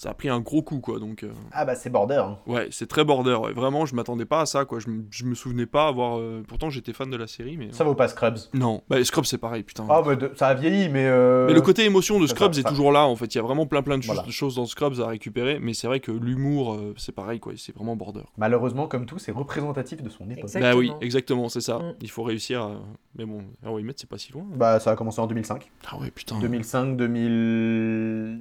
[0.00, 2.22] ça a pris un gros coup quoi donc euh, Ah bah c'est border.
[2.24, 2.38] hein.
[2.46, 3.34] Ouais, c'est très border.
[3.34, 3.52] ouais.
[3.52, 4.78] Vraiment, je m'attendais pas à ça, quoi.
[4.80, 6.18] Je, me- je me souvenais pas avoir.
[6.18, 7.70] euh, Pourtant, j'étais fan de la série, mais.
[7.72, 8.38] Ça vaut pas Scrubs.
[8.54, 9.84] Non, bah, Scrubs, c'est pareil, putain.
[9.90, 11.04] Ah bah de- ça a vieilli mais...
[11.06, 13.34] euh, Mais le côté émotion de ça, Scrubs ça, est toujours là, en fait.
[13.34, 14.24] Il y a vraiment plein plein de, Voilà.
[14.30, 17.52] choses dans Scrubs à récupérer, mais c'est vrai que l'humour, euh, c'est pareil, quoi.
[17.58, 18.22] C'est vraiment border.
[18.38, 20.44] Malheureusement comme tout, c'est représentatif de son époque.
[20.44, 20.72] Exactement.
[20.72, 21.78] Bah oui, exactement, c'est ça.
[21.78, 21.94] Mm.
[22.00, 22.80] Il faut réussir à.
[23.18, 24.46] Mais bon, ah mettre, c'est pas si loin.
[24.54, 25.70] Bah ça a commencé en 2005.
[25.90, 26.38] Ah ouais, putain.
[26.40, 28.40] 2005, 2000...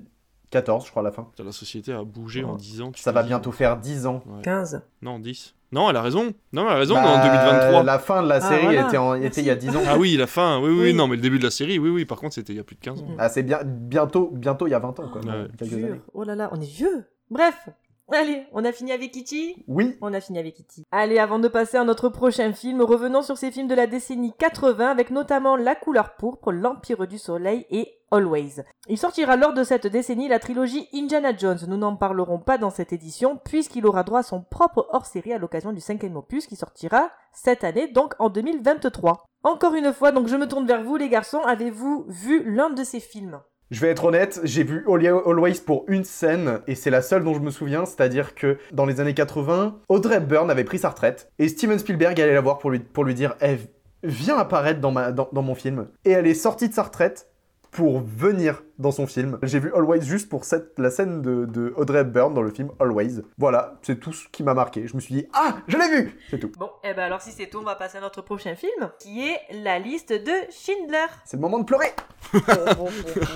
[0.52, 1.28] 14, je crois, à la fin.
[1.44, 2.92] La société a bougé en 10 ans.
[2.92, 4.24] tu Ça va bientôt faire 10 ans.
[4.26, 4.42] Ouais.
[4.42, 4.82] 15.
[5.02, 5.56] Non, 10.
[5.72, 6.34] Non, elle a raison.
[6.52, 7.84] Non, elle a raison, Bah, en 2023.
[7.84, 8.88] La fin de la Ah, série voilà.
[8.88, 9.82] était, en- était il y a 10 ans.
[9.88, 10.94] Ah oui, la fin, oui, oui, Oui.
[10.96, 12.64] non, mais le début de la série, oui, oui, par contre, c'était il y a
[12.64, 13.08] plus de 15 ans.
[13.20, 15.22] Ah, c'est bien, bientôt, bientôt il y a 20 ans, quoi.
[15.22, 15.48] Ouais.
[15.60, 15.86] quelques Vieux.
[15.86, 16.02] années.
[16.16, 17.06] Oh là là, on est vieux.
[17.30, 17.70] Bref,
[18.12, 20.84] allez, on a fini avec Kitty Oui, On a fini avec Kitty.
[20.92, 24.34] Allez, avant de passer à notre prochain film, revenons sur ces films de la décennie
[24.38, 28.64] 80 avec notamment La couleur pourpre, L'Empire du Soleil et Always.
[28.88, 31.60] Il sortira lors de cette décennie la trilogie Indiana Jones.
[31.68, 35.38] Nous n'en parlerons pas dans cette édition puisqu'il aura droit à son propre hors-série à
[35.38, 39.26] l'occasion du cinquième opus qui sortira cette année, donc en 2023.
[39.44, 42.84] Encore une fois, donc je me tourne vers vous les garçons, avez-vous vu l'un de
[42.84, 43.40] ces films?
[43.72, 47.36] Je vais être honnête, j'ai vu Always pour une scène et c'est la seule dont
[47.36, 51.32] je me souviens, c'est-à-dire que dans les années 80, Audrey Hepburn avait pris sa retraite
[51.38, 53.58] et Steven Spielberg allait la voir pour lui, pour lui dire Eh,
[54.02, 55.88] viens apparaître dans, ma, dans, dans mon film.
[56.04, 57.28] Et elle est sortie de sa retraite
[57.70, 59.38] pour venir dans son film.
[59.44, 62.72] J'ai vu Always juste pour cette, la scène de, de Audrey Hepburn dans le film
[62.80, 63.22] Always.
[63.38, 64.88] Voilà, c'est tout ce qui m'a marqué.
[64.88, 66.52] Je me suis dit Ah, je l'ai vu C'est tout.
[66.58, 69.30] Bon, et ben alors si c'est tout, on va passer à notre prochain film qui
[69.30, 71.06] est La liste de Schindler.
[71.26, 71.92] C'est le moment de pleurer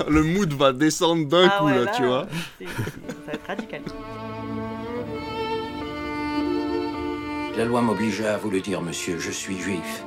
[0.09, 2.27] Le mood va descendre d'un Ah coup, ouais, là, tu vois.
[2.59, 3.81] c'est- c'est- ça va être radical.
[7.57, 10.03] La loi m'obligeait à vous le dire, monsieur, je suis juif.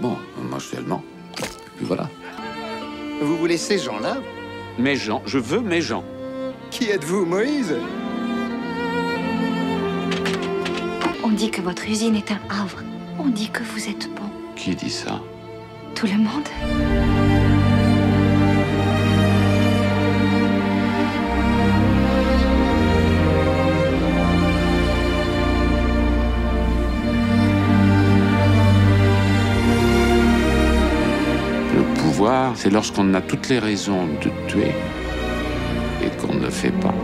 [0.00, 0.16] Bon,
[0.50, 1.02] moi je suis allemand.
[1.80, 2.08] Et voilà.
[3.22, 4.18] Vous voulez ces gens-là?
[4.78, 6.04] Mes gens, je veux mes gens.
[6.70, 7.74] Qui êtes-vous, Moïse?
[11.24, 12.82] On dit que votre usine est un havre.
[13.18, 14.28] On dit que vous êtes bon.
[14.56, 15.20] Qui dit ça?
[15.98, 16.48] Tout le monde
[31.74, 34.70] Le pouvoir, c'est lorsqu'on a toutes les raisons de tuer
[36.04, 36.94] et qu'on ne fait pas.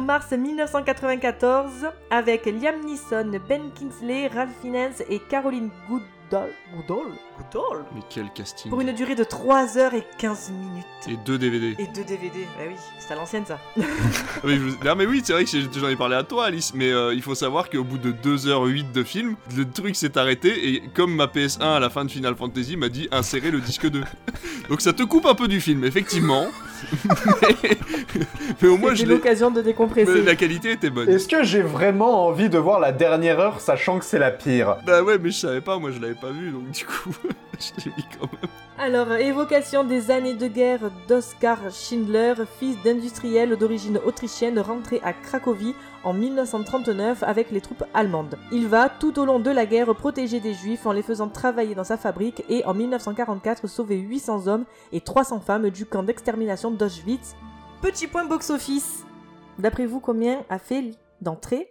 [0.00, 6.50] Mars 1994 avec Liam Neeson, Ben Kingsley, Ralph Fiennes et Caroline Goodall.
[6.74, 8.70] Goodall Goodall Mais quel casting.
[8.70, 10.84] Pour une durée de 3h15 minutes.
[11.08, 11.74] Et deux DVD.
[11.78, 12.46] Et deux DVD.
[12.56, 13.58] Bah oui, c'est à l'ancienne ça.
[13.76, 13.82] Ah
[14.44, 17.14] je Non mais oui, c'est vrai que j'en ai parlé à toi Alice, mais euh,
[17.14, 21.14] il faut savoir qu'au bout de 2h08 de film, le truc s'est arrêté et comme
[21.14, 24.02] ma PS1 à la fin de Final Fantasy m'a dit insérer le disque 2.
[24.68, 26.46] Donc ça te coupe un peu du film, effectivement.
[27.42, 27.78] Mais,
[28.62, 29.04] mais au moins l'ai...
[29.04, 30.10] l'occasion de décompresser.
[30.12, 31.08] mais la qualité était bonne.
[31.08, 34.76] Est-ce que j'ai vraiment envie de voir la dernière heure sachant que c'est la pire?
[34.86, 37.10] Bah ouais, mais je savais pas, moi je l'avais pas vu, donc du coup,
[37.58, 38.50] je l'ai mis quand même.
[38.82, 45.74] Alors, évocation des années de guerre d'Oskar Schindler, fils d'industriel d'origine autrichienne rentré à Cracovie
[46.02, 48.38] en 1939 avec les troupes allemandes.
[48.50, 51.74] Il va tout au long de la guerre protéger des juifs en les faisant travailler
[51.74, 56.70] dans sa fabrique et en 1944 sauver 800 hommes et 300 femmes du camp d'extermination
[56.70, 57.36] d'Auschwitz.
[57.82, 59.04] Petit point box-office.
[59.58, 61.70] D'après vous, combien a fait d'entrée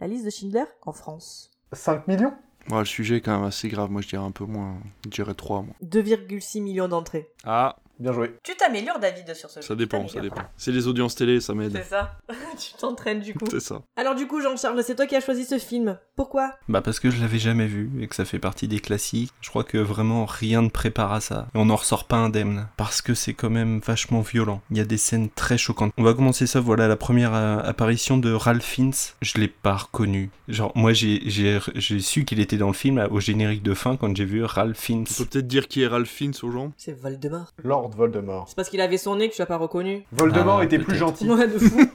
[0.00, 1.52] la liste de Schindler en France?
[1.72, 2.34] 5 millions?
[2.70, 5.10] Ouais, le sujet est quand même assez grave, moi je dirais un peu moins, je
[5.10, 5.74] dirais 3 moi.
[5.82, 7.28] 2,6 millions d'entrées.
[7.44, 8.34] Ah, Bien joué.
[8.42, 10.42] Tu t'améliores, David, sur ce ça dépend, ça dépend.
[10.56, 11.72] C'est les audiences télé, ça m'aide.
[11.72, 12.18] C'est ça.
[12.58, 13.44] tu t'entraînes du coup.
[13.48, 13.80] C'est ça.
[13.94, 15.96] Alors du coup, Jean-Charles, c'est toi qui as choisi ce film.
[16.16, 16.56] Pourquoi?
[16.68, 19.30] Bah parce que je l'avais jamais vu et que ça fait partie des classiques.
[19.40, 21.46] Je crois que vraiment rien ne prépare à ça.
[21.54, 22.66] Et on n'en ressort pas indemne.
[22.76, 24.62] Parce que c'est quand même vachement violent.
[24.72, 25.92] Il y a des scènes très choquantes.
[25.96, 28.92] On va commencer ça, voilà la première euh, apparition de Ralph Fiennes.
[29.20, 30.30] Je l'ai pas reconnu.
[30.48, 33.96] Genre moi j'ai j'ai j'ai su qu'il était dans le film au générique de fin
[33.96, 35.06] quand j'ai vu Ralph Fiennes.
[35.08, 36.72] On peut peut-être dire qui est Ralph Fiennes aux gens?
[36.76, 37.52] C'est Voldemort.
[37.62, 38.44] Lord Voldemort.
[38.48, 40.04] C'est parce qu'il avait son nez que tu l'as pas reconnu.
[40.12, 40.98] Voldemort Ah, était plus peut-être.
[40.98, 41.28] gentil.
[41.30, 41.80] Ouais, de fou.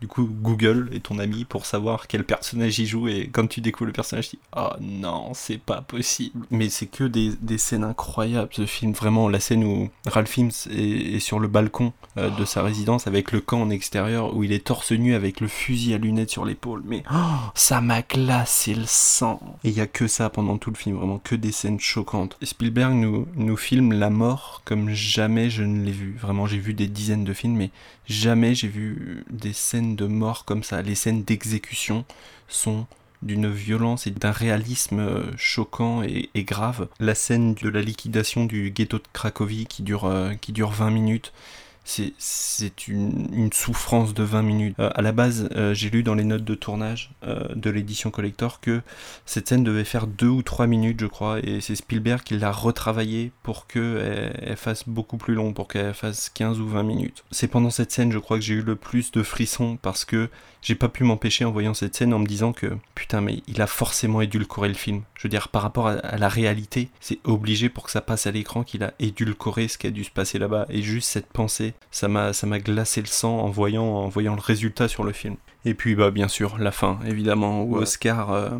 [0.00, 3.60] Du coup, Google est ton ami pour savoir quel personnage il joue et quand tu
[3.60, 6.46] découvres le personnage, tu dis Oh non, c'est pas possible.
[6.50, 8.92] Mais c'est que des, scènes incroyables ce film.
[8.92, 13.32] Vraiment, la scène où Ralph Fiennes est, sur le balcon euh, de sa résidence avec
[13.32, 16.44] le camp en extérieur où il est torse nu avec le fusil à lunettes sur
[16.44, 16.82] l'épaule.
[16.86, 17.16] Mais oh,
[17.54, 19.40] ça m'a glacé le sang.
[19.64, 22.38] Et il y a que ça pendant tout le film, vraiment que des scènes choquantes.
[22.42, 26.16] Spielberg nous, nous filme la mort comme jamais je ne l'ai vu.
[26.20, 27.70] Vraiment, j'ai vu des dizaines de films, mais
[28.08, 30.82] jamais j'ai vu des scènes de mort comme ça.
[30.82, 32.04] Les scènes d'exécution
[32.48, 32.86] sont
[33.22, 36.88] d'une violence et d'un réalisme euh, choquant et, grave.
[37.00, 40.90] La scène de la liquidation du ghetto de Cracovie qui dure, euh, qui dure 20
[40.90, 41.32] minutes
[42.18, 44.76] c'est une, souffrance de 20 minutes.
[44.78, 48.10] Euh, à la base, euh, j'ai lu dans les notes de tournage euh, de l'édition
[48.10, 48.82] collector que
[49.24, 52.52] cette scène devait faire 2 ou 3 minutes, je crois, et c'est Spielberg qui l'a
[52.52, 57.24] retravaillé pour qu'elle elle fasse beaucoup plus long, pour qu'elle fasse 15 ou 20 minutes.
[57.30, 60.28] C'est pendant cette scène, je crois, que j'ai eu le plus de frissons parce que
[60.62, 63.62] j'ai pas pu m'empêcher en voyant cette scène en me disant que putain, mais il
[63.62, 65.02] a forcément édulcoré le film.
[65.14, 68.26] Je veux dire, par rapport à, à la réalité, c'est obligé pour que ça passe
[68.26, 70.66] à l'écran qu'il a édulcoré ce qui a dû se passer là-bas.
[70.68, 74.34] Et juste cette pensée, ça m'a ça m'a glacé le sang en voyant en voyant
[74.34, 75.36] le résultat sur le film.
[75.64, 77.82] Et puis bah bien sûr la fin évidemment où ouais.
[77.82, 78.50] Oscar euh,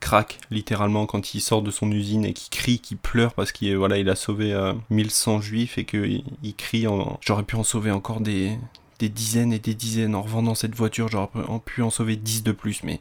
[0.00, 3.76] craque littéralement quand il sort de son usine et qui crie, qui pleure parce qu'il
[3.76, 7.64] voilà il a sauvé euh, 1100 juifs et qu'il il crie en j'aurais pu en
[7.64, 8.56] sauver encore des
[8.98, 11.28] des dizaines et des dizaines en revendant cette voiture j'aurais
[11.64, 13.00] pu en sauver 10 de plus mais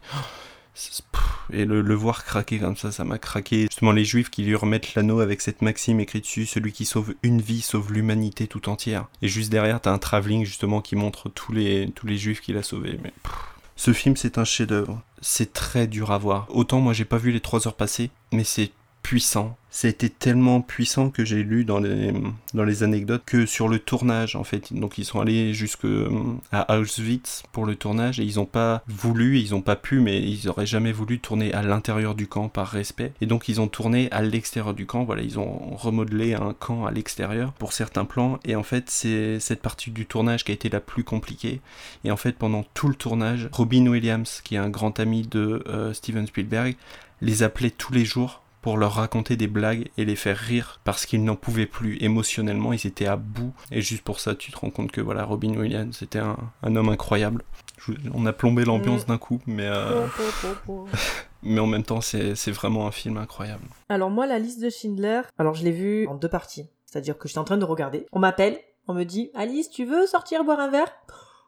[1.52, 3.62] et le, voir craquer comme ça, ça m'a craqué.
[3.64, 7.14] Justement, les juifs qui lui remettent l'anneau avec cette maxime écrite dessus celui qui sauve
[7.24, 9.08] une vie sauve l'humanité tout entière.
[9.22, 12.58] Et juste derrière, t'as un travelling justement qui montre tous les, tous les juifs qu'il
[12.58, 13.00] a sauvés.
[13.04, 13.14] Mais
[13.76, 15.02] ce film, c'est un chef-d'œuvre.
[15.22, 16.48] C'est très dur à voir.
[16.50, 18.72] Autant moi, j'ai pas vu les 3 heures passer, mais c'est
[19.06, 19.56] puissant.
[19.84, 22.12] Été tellement puissant que j'ai lu dans les,
[22.56, 25.86] dans les anecdotes que sur le tournage, en fait, donc ils sont allés jusque
[26.51, 30.24] à Auschwitz pour le tournage et ils n'ont pas voulu, ils n'ont pas pu, mais
[30.24, 33.12] ils auraient jamais voulu tourner à l'intérieur du camp par respect.
[33.22, 36.86] Et donc ils ont tourné à l'extérieur du camp, voilà, ils ont remodelé un camp
[36.86, 38.39] à l'extérieur pour certains plans.
[38.43, 41.62] Et en fait, c'est cette partie du tournage qui a été la plus compliquée.
[42.06, 45.64] Et en fait, pendant tout le tournage, Robin Williams, qui est un grand ami de
[45.68, 46.76] euh, Steven Spielberg,
[47.22, 51.05] les appelait tous les jours pour leur raconter des blagues et les faire rire parce
[51.05, 53.53] qu'ils n'en pouvaient plus émotionnellement, ils étaient à bout.
[53.70, 56.76] Et juste pour ça, tu te rends compte que voilà, Robin Williams, c'était un, un,
[56.76, 57.43] homme incroyable.
[57.78, 59.07] Je, on a plombé l'ambiance mmh.
[59.11, 60.07] d'un coup, mais, euh...
[61.43, 63.61] mais en même temps, c'est vraiment un film incroyable.
[63.88, 66.68] Alors moi, la liste de Schindler, alors je l'ai vue en deux parties.
[66.88, 68.07] C'est-à-dire que j'étais en train de regarder.
[68.13, 68.57] On m'appelle,
[68.88, 70.91] on me dit Alice, tu veux sortir boire un verre?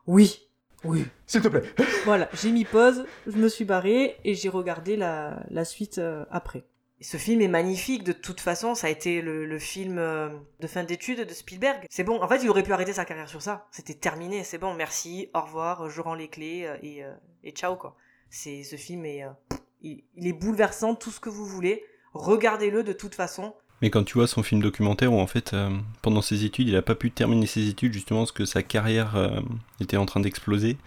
[0.06, 0.48] Oui.
[0.84, 1.04] Oui.
[1.26, 1.64] S'il te plaît.
[2.06, 6.24] voilà, j'ai mis pause, je me suis barré et j'ai regardé la, la suite euh,
[6.30, 6.64] après.
[7.00, 10.30] Ce film est magnifique, de toute façon, ça a été le, film euh,
[10.60, 11.86] de fin d'études de Spielberg.
[11.92, 13.68] C'est bon, en fait, il aurait pu arrêter sa carrière sur ça.
[13.72, 17.52] C'était terminé, c'est bon, merci, au revoir, je rends les clés euh, et, euh, et
[17.52, 17.96] ciao, quoi.
[18.32, 19.24] C'est, ce film est,
[19.82, 21.84] il, est bouleversant, tout ce que vous voulez.
[22.14, 23.54] Regardez-le de toute façon.
[23.82, 25.56] Mais quand tu vois son film documentaire où en fait
[26.02, 29.42] pendant ses études il a pas pu terminer ses études justement parce que sa carrière
[29.80, 30.78] était en train d'exploser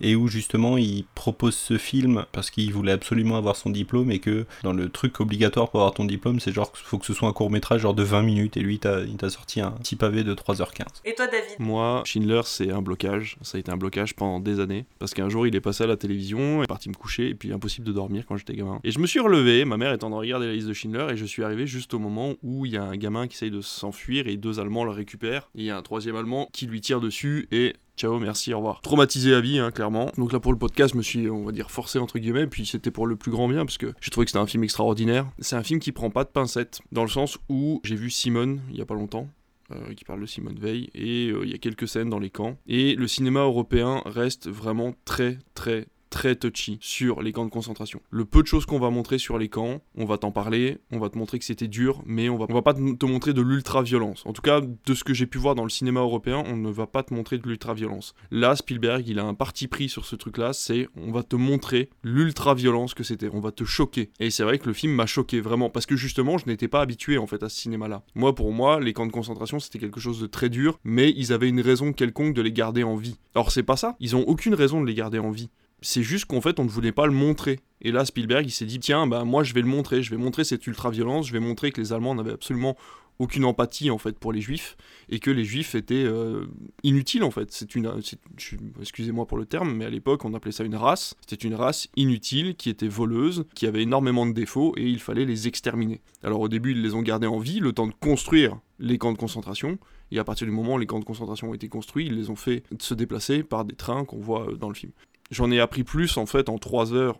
[0.00, 4.18] et où justement il propose ce film parce qu'il voulait absolument avoir son diplôme et
[4.18, 7.28] que dans le truc obligatoire pour avoir ton diplôme c'est genre faut que ce soit
[7.28, 10.24] un court métrage genre de 20 minutes et lui il t'a sorti un petit pavé
[10.24, 10.84] de 3h15.
[11.04, 11.56] Et toi David?
[11.58, 15.28] Moi Schindler c'est un blocage, ça a été un blocage pendant des années parce qu'un
[15.28, 17.86] jour il est passé à la télévision, il est parti me coucher et puis impossible
[17.86, 18.80] de dormir quand j'étais gamin.
[18.84, 20.72] Et je me suis relevé, ma mère étant en train de regarder la liste de
[20.72, 23.34] Schindler et je suis arrivé juste au moment où il y a un gamin qui
[23.34, 25.48] essaye de s'enfuir et deux Allemands le récupèrent.
[25.54, 28.58] Et il y a un troisième Allemand qui lui tire dessus et ciao, merci, au
[28.58, 28.80] revoir.
[28.80, 30.10] Traumatisé à vie, hein, clairement.
[30.16, 32.66] Donc là, pour le podcast, je me suis, on va dire, forcé entre guillemets, puis
[32.66, 35.26] c'était pour le plus grand bien, parce que j'ai trouvé que c'était un film extraordinaire.
[35.38, 38.60] C'est un film qui prend pas de pincettes, dans le sens où j'ai vu Simone
[38.70, 39.28] il y a pas longtemps.
[39.72, 42.30] Euh, qui parle de Simone Veil et euh, il y a quelques scènes dans les
[42.30, 47.50] camps et le cinéma européen reste vraiment très très très touchy sur les camps de
[47.50, 48.00] concentration.
[48.10, 50.98] Le peu de choses qu'on va montrer sur les camps, on va t'en parler, on
[50.98, 53.42] va te montrer que c'était dur, mais on va, on va pas te montrer de
[53.42, 54.24] l'ultra-violence.
[54.26, 56.70] En tout cas, de ce que j'ai pu voir dans le cinéma européen, on ne
[56.70, 58.14] va pas te montrer de l'ultra-violence.
[58.30, 61.90] Là, Spielberg, il a un parti pris sur ce truc-là, c'est on va te montrer
[62.02, 64.10] l'ultra-violence que c'était, on va te choquer.
[64.20, 66.80] Et c'est vrai que le film m'a choqué vraiment, parce que justement, je n'étais pas
[66.80, 68.02] habitué en fait à ce cinéma-là.
[68.14, 71.32] Moi, pour moi, les camps de concentration, c'était quelque chose de très dur, mais ils
[71.32, 73.16] avaient une raison quelconque de les garder en vie.
[73.34, 75.50] Alors c'est pas ça, ils ont aucune raison de les garder en vie
[75.82, 77.60] c'est juste qu'en fait on ne voulait pas le montrer.
[77.82, 80.16] Et là Spielberg il s'est dit tiens bah moi je vais le montrer, je vais
[80.16, 82.76] montrer cette ultra violence, je vais montrer que les Allemands n'avaient absolument
[83.18, 84.76] aucune empathie en fait pour les Juifs
[85.08, 86.46] et que les Juifs étaient euh,
[86.82, 87.64] inutiles en fait.
[88.80, 91.14] Excusez-moi pour le terme, mais à l'époque on appelait ça une race.
[91.26, 95.24] C'était une race inutile qui était voleuse, qui avait énormément de défauts et il fallait
[95.24, 96.00] les exterminer.
[96.22, 99.12] Alors au début ils les ont gardés en vie, le temps de construire les camps
[99.12, 99.78] de concentration.
[100.12, 102.30] Et à partir du moment où les camps de concentration ont été construits, ils les
[102.30, 104.92] ont fait se déplacer par des trains qu'on voit dans le film
[105.30, 107.18] j'en ai appris plus en fait en trois heures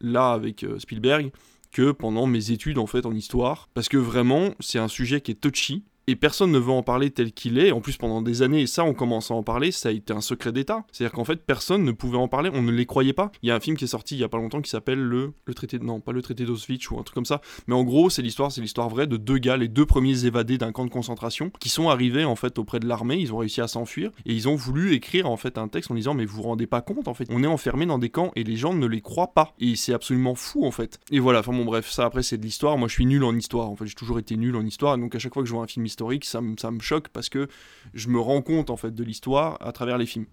[0.00, 1.30] là avec Spielberg
[1.70, 3.68] que pendant mes études en fait en histoire.
[3.74, 7.10] Parce que vraiment c'est un sujet qui est touchy et personne ne veut en parler
[7.10, 7.72] tel qu'il est.
[7.72, 10.12] En plus, pendant des années, et ça, on commence à en parler, ça a été
[10.12, 10.84] un secret d'État.
[10.92, 13.30] C'est-à-dire qu'en fait, personne ne pouvait en parler, on ne les croyait pas.
[13.42, 15.00] Il y a un film qui est sorti il y a pas longtemps qui s'appelle
[15.00, 17.84] le, le traité, non, pas le traité d'Auschwitz ou un truc comme ça, mais en
[17.84, 20.84] gros, c'est l'histoire, c'est l'histoire vraie de deux gars, les deux premiers évadés d'un camp
[20.84, 24.10] de concentration, qui sont arrivés en fait auprès de l'armée, ils ont réussi à s'enfuir
[24.26, 26.66] et ils ont voulu écrire en fait un texte en disant mais vous vous rendez
[26.66, 29.00] pas compte en fait, on est enfermé dans des camps et les gens ne les
[29.00, 30.98] croient pas et c'est absolument fou en fait.
[31.10, 32.78] Et voilà, enfin bon bref, ça après c'est de l'histoire.
[32.78, 35.14] Moi je suis nul en histoire, en fait j'ai toujours été nul en histoire, donc
[35.14, 37.48] à chaque fois que je vois un film historique, ça me me choque parce que
[37.94, 40.26] je me rends compte en fait de l'histoire à travers les films.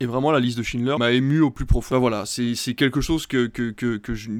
[0.00, 2.00] Et vraiment, la liste de Schindler m'a ému au plus profond.
[2.00, 4.30] Voilà, c'est quelque chose que, que, que, que je,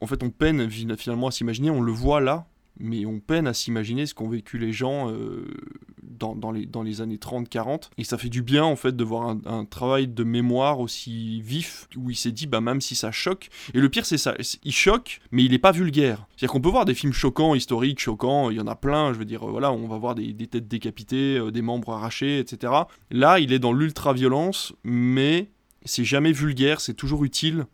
[0.00, 1.70] en fait, on peine finalement à s'imaginer.
[1.70, 2.48] On le voit là,
[2.78, 5.46] mais on peine à s'imaginer ce qu'ont vécu les gens euh,
[6.02, 7.90] dans, les, années 30-40.
[7.98, 11.88] Et ça fait du bien, en fait, de voir un, travail de mémoire aussi vif,
[11.96, 13.48] où il s'est dit, bah, même si ça choque.
[13.74, 16.26] Et le pire, c'est ça, il choque, mais il n'est pas vulgaire.
[16.30, 19.18] C'est-à-dire qu'on peut voir des films choquants, historiques, choquants, il y en a plein, je
[19.18, 22.72] veux dire, voilà, on va voir des, des têtes décapitées, euh, des membres arrachés, etc.
[23.10, 25.50] Là, il est dans l'ultra-violence, mais
[25.84, 27.66] c'est jamais vulgaire, c'est toujours utile.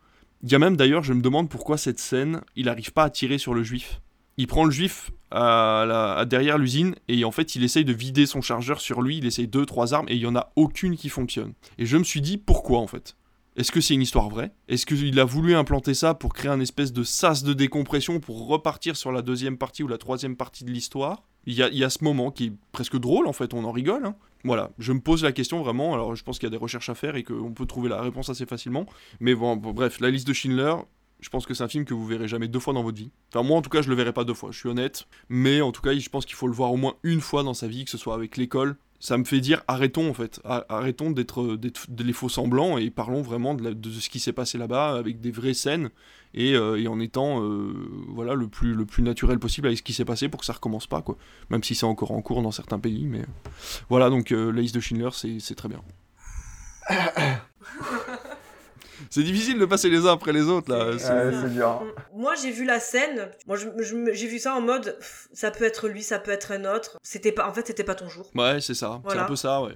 [0.43, 3.11] Il y a même d'ailleurs, je me demande pourquoi cette scène, il n'arrive pas à
[3.11, 4.01] tirer sur le juif
[4.37, 8.41] il prend le juif à derrière l'usine et en fait il essaye de vider son
[8.41, 11.09] chargeur sur lui, il essaye deux, trois armes et il n'y en a aucune qui
[11.09, 11.53] fonctionne.
[11.79, 13.17] Et je me suis dit pourquoi en fait?
[13.57, 14.53] Est-ce que c'est une histoire vraie?
[14.69, 18.47] Est-ce qu'il a voulu implanter ça pour créer un espèce de sas de décompression pour
[18.47, 21.25] repartir sur la deuxième partie ou la troisième partie de l'histoire?
[21.47, 24.07] Il y, a, ce moment qui est presque drôle en fait, on en rigole.
[24.07, 24.15] Hein.
[24.45, 26.89] Voilà, je me pose la question vraiment, alors je pense qu'il y a des recherches
[26.91, 28.87] à faire et qu'on peut trouver la réponse assez facilement.
[29.21, 30.75] Mais bon bref, la liste de Schindler,
[31.21, 33.11] je pense que c'est un film que vous verrez jamais deux fois dans votre vie.
[33.33, 35.07] Enfin, moi en tout cas, je le verrai pas deux fois, je suis honnête.
[35.29, 37.55] Mais en tout cas, je pense qu'il faut le voir au moins une fois dans
[37.55, 38.77] sa vie, que ce soit avec l'école.
[39.03, 41.57] Ça me fait dire arrêtons en fait, arrêtons d'être
[41.99, 45.55] les faux semblants et parlons vraiment de, ce qui s'est passé là-bas avec des vraies
[45.55, 45.89] scènes
[46.35, 47.73] et, euh, en étant euh,
[48.09, 50.53] voilà le plus le plus naturel possible avec ce qui s'est passé pour que ça
[50.53, 51.17] recommence pas quoi.
[51.49, 53.25] Même si c'est encore en cours dans certains pays, mais
[53.89, 55.81] voilà donc euh, de Schindler c'est très bien.
[59.09, 60.99] C'est difficile de passer les uns après les autres là.
[60.99, 61.83] C'est dur.
[62.15, 63.31] Moi j'ai vu la scène.
[63.47, 64.99] Moi j'ai vu ça en mode
[65.33, 66.99] ça peut être lui, ça peut être un autre.
[67.03, 68.31] C'était pas en fait c'était pas ton jour.
[68.35, 69.01] Ouais c'est ça.
[69.09, 69.75] C'est un peu ça ouais.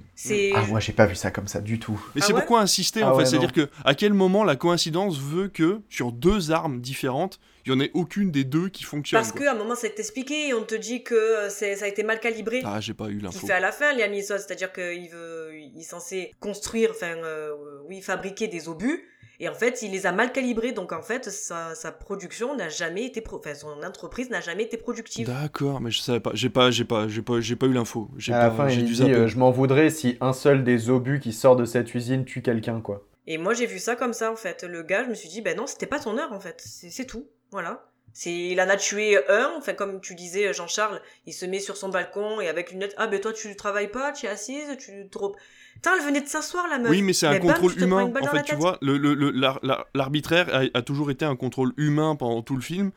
[0.55, 2.01] Ah moi j'ai pas vu ça comme ça du tout.
[2.15, 4.45] Mais ah c'est ouais pourquoi insister Ah en fait, ouais, c'est-à-dire que à quel moment
[4.45, 8.69] la coïncidence veut que sur deux armes différentes, il y en ait aucune des deux
[8.69, 9.21] qui fonctionne.
[9.21, 12.03] Parce qu'à un moment c'est expliqué et on te dit que euh, ça a été
[12.03, 12.63] mal calibré.
[12.65, 13.47] Ah j'ai pas eu l'info.
[13.47, 17.53] fait à la fin, Liam Neeson, c'est-à-dire qu'il veut, il est censé construire, enfin, euh,
[17.89, 19.09] oui, fabriquer des obus,
[19.41, 22.69] et en fait, il les a mal calibrés, donc en fait, sa, sa production n'a
[22.69, 25.27] jamais été, pro- enfin, son entreprise n'a jamais été productive.
[25.27, 26.31] D'accord, mais je savais pas.
[26.35, 28.11] J'ai pas, j'ai pas, j'ai pas, j'ai pas eu l'info.
[28.17, 30.33] J'ai À la pas, fin, j'ai il dû dit euh, Je m'en voudrais si un
[30.33, 33.07] seul des obus qui sort de cette usine tue quelqu'un, quoi.
[33.27, 34.65] Et moi, j'ai vu ça comme ça, en fait.
[34.65, 36.63] Le gars, je me suis dit, ben non, c'était pas ton heure, en fait.
[36.65, 37.27] C'est c'est tout.
[37.51, 37.87] Voilà.
[38.13, 41.77] C'est, il en a tué un, enfin, comme tu disais, Jean-Charles, il se met sur
[41.77, 44.77] son balcon et avec une lettre, ah, ben toi, tu travailles pas, tu es assise,
[44.79, 45.35] tu trop.
[45.75, 46.91] Putain, elle venait de s'asseoir, la meuf.
[46.91, 48.05] Oui, mais c'est un contrôle humain.
[48.23, 51.37] En fait, tu vois, le, le- le- l'ar- l'ar- l'arbitraire a, a toujours été un
[51.37, 52.91] contrôle humain pendant tout le film.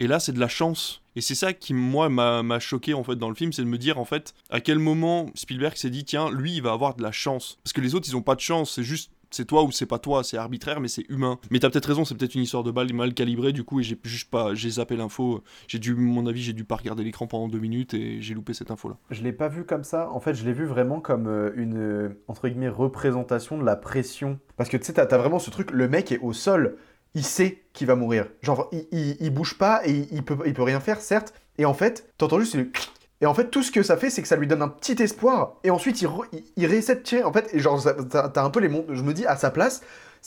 [0.00, 1.00] Et là, c'est de la chance.
[1.16, 3.68] Et c'est ça qui, moi, m'a m'a choqué en fait dans le film, c'est de
[3.68, 6.96] me dire en fait à quel moment Spielberg s'est dit tiens, lui, il va avoir
[6.96, 7.58] de la chance.
[7.62, 8.72] Parce que les autres, ils ont pas de chance.
[8.74, 11.38] C'est juste c'est toi ou c'est pas toi, c'est arbitraire, mais c'est humain.
[11.50, 13.82] Mais t'as peut-être raison, c'est peut-être une histoire de balle mal calibrée du coup, et
[13.82, 15.42] j'ai juste pas, j'ai zappé l'info.
[15.66, 18.54] J'ai dû, mon avis, j'ai dû pas regarder l'écran pendant deux minutes et j'ai loupé
[18.54, 18.96] cette info là.
[19.10, 20.10] Je l'ai pas vu comme ça.
[20.10, 23.76] En fait, je l'ai vu vraiment comme euh, une euh, entre guillemets représentation de la
[23.76, 24.38] pression.
[24.56, 25.70] Parce que tu sais, t'as as vraiment ce truc.
[25.70, 26.76] Le mec est au sol.
[27.14, 28.26] Il sait qu'il va mourir.
[28.42, 31.32] Genre, il, il, bouge pas et il, peut, il peut rien faire, certes.
[31.58, 32.93] Et en fait, t'entends juste clic.
[33.20, 35.00] Et en fait, tout ce que ça fait, c'est que ça lui donne un petit
[35.02, 35.54] espoir.
[35.64, 37.24] Et ensuite, il, re- il, il de.
[37.24, 39.82] En fait, et genre, t'as un peu les mon- Je me dis, à sa place,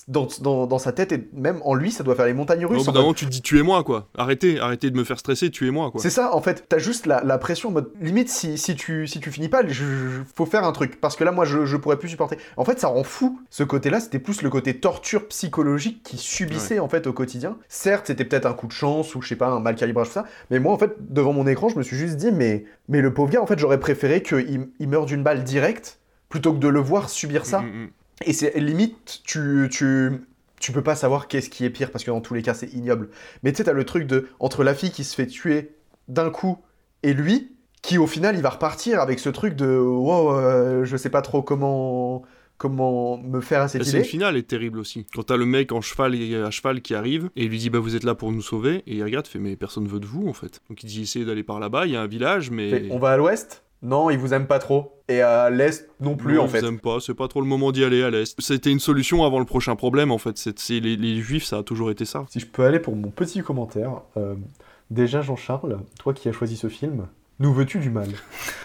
[0.07, 2.69] dans, dans, dans sa tête et même en lui, ça doit faire les montagnes Au
[2.69, 2.83] russes.
[2.83, 4.07] bout en d'un mode- moment, tu te dis tuez-moi quoi.
[4.17, 6.01] Arrêtez, arrêtez de me faire stresser, tuez-moi quoi.
[6.01, 9.07] C'est ça, en fait, t'as juste la, la pression en mode limite si, si, tu,
[9.07, 11.65] si tu finis pas, je, je- faut faire un truc parce que là, moi, je,
[11.65, 12.37] je pourrais plus supporter.
[12.57, 16.79] En fait, ça rend fou ce côté-là, c'était plus le côté torture psychologique qui subissait
[16.79, 17.57] en fait au quotidien.
[17.67, 20.13] Certes, c'était peut-être un coup de chance ou je sais pas, un mal calibrage, tout
[20.13, 23.01] ça, mais moi, en fait, devant mon écran, je me suis juste dit, mais, mais
[23.01, 26.59] le pauvre gars, en fait, j'aurais préféré qu'il il meure d'une balle directe plutôt que
[26.59, 27.61] de le voir subir ça.
[27.61, 27.89] Mm, mm, mm.
[28.25, 30.11] Et c'est limite, tu, tu,
[30.59, 32.73] tu peux pas savoir qu'est-ce qui est pire parce que dans tous les cas, c'est
[32.73, 33.09] ignoble.
[33.43, 35.75] Mais tu sais, t'as le truc de entre la fille qui se fait tuer
[36.07, 36.57] d'un coup
[37.03, 37.51] et lui,
[37.83, 41.21] qui au final, il va repartir avec ce truc de wow, euh, je sais pas
[41.21, 42.23] trop comment
[42.57, 44.09] comment me faire à cette La scène idée.
[44.09, 45.05] finale est terrible aussi.
[45.13, 47.69] Quand t'as le mec en cheval et à cheval qui arrive et il lui dit
[47.69, 50.07] bah vous êtes là pour nous sauver et il regarde fait mais personne veut de
[50.07, 50.59] vous en fait.
[50.67, 52.97] Donc il dit essayez d'aller par là-bas, il y a un village mais Fait, on
[52.97, 54.93] va à l'ouest Non, ils vous aiment pas trop.
[55.09, 56.59] Et à l'est non plus Non, en ils fait.
[56.61, 58.35] vous aiment pas, c'est pas trop le moment d'y aller à l'est.
[58.41, 60.37] C'était une solution avant le prochain problème en fait.
[60.37, 62.25] C'est c'est- les, les juifs ça a toujours été ça.
[62.29, 64.35] Si je peux aller pour mon petit commentaire, euh,
[64.91, 67.07] déjà Jean-Charles, toi qui as choisi ce film,
[67.39, 68.09] Nous veux-tu du mal?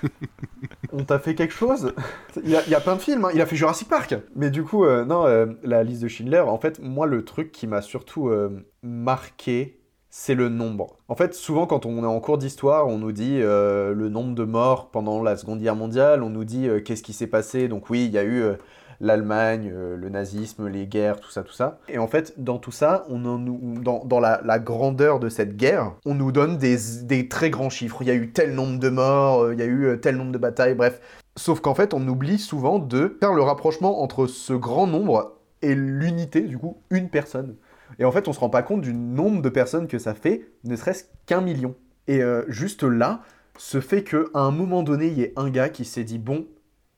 [0.92, 1.94] On t'a fait quelque chose?
[2.42, 3.30] Il y, a, il y a plein de films, hein.
[3.34, 4.14] il a fait Jurassic Park.
[4.34, 7.52] Mais du coup, euh, non, euh, la liste de Schindler, en fait, moi, le truc
[7.52, 8.48] qui m'a surtout euh,
[8.82, 9.78] marqué,
[10.14, 10.98] c'est le nombre.
[11.08, 14.34] En fait, souvent, quand on est en cours d'histoire, on nous dit euh, le nombre
[14.34, 17.66] de morts pendant la Seconde Guerre mondiale, on nous dit euh, qu'est-ce qui s'est passé.
[17.66, 18.56] Donc oui, il y a eu euh,
[19.00, 21.78] l'Allemagne, le nazisme, les guerres, tout ça, tout ça.
[21.88, 25.94] Et en fait, dans tout ça, on dans, dans la, la grandeur de cette guerre,
[26.04, 28.02] on nous donne des, des très grands chiffres.
[28.02, 30.38] Il y a eu tel nombre de morts, il y a eu tel nombre de
[30.38, 31.00] batailles, bref.
[31.36, 35.74] Sauf qu'en fait, on oublie souvent de faire le rapprochement entre ce grand nombre et
[35.74, 37.56] l'unité, du coup, une personne.
[37.98, 40.48] Et en fait, on se rend pas compte du nombre de personnes que ça fait,
[40.64, 41.74] ne serait-ce qu'un million.
[42.08, 43.22] Et euh, juste là,
[43.58, 46.46] ce fait qu'à un moment donné, il y ait un gars qui s'est dit bon,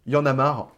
[0.06, 0.70] il y en a marre,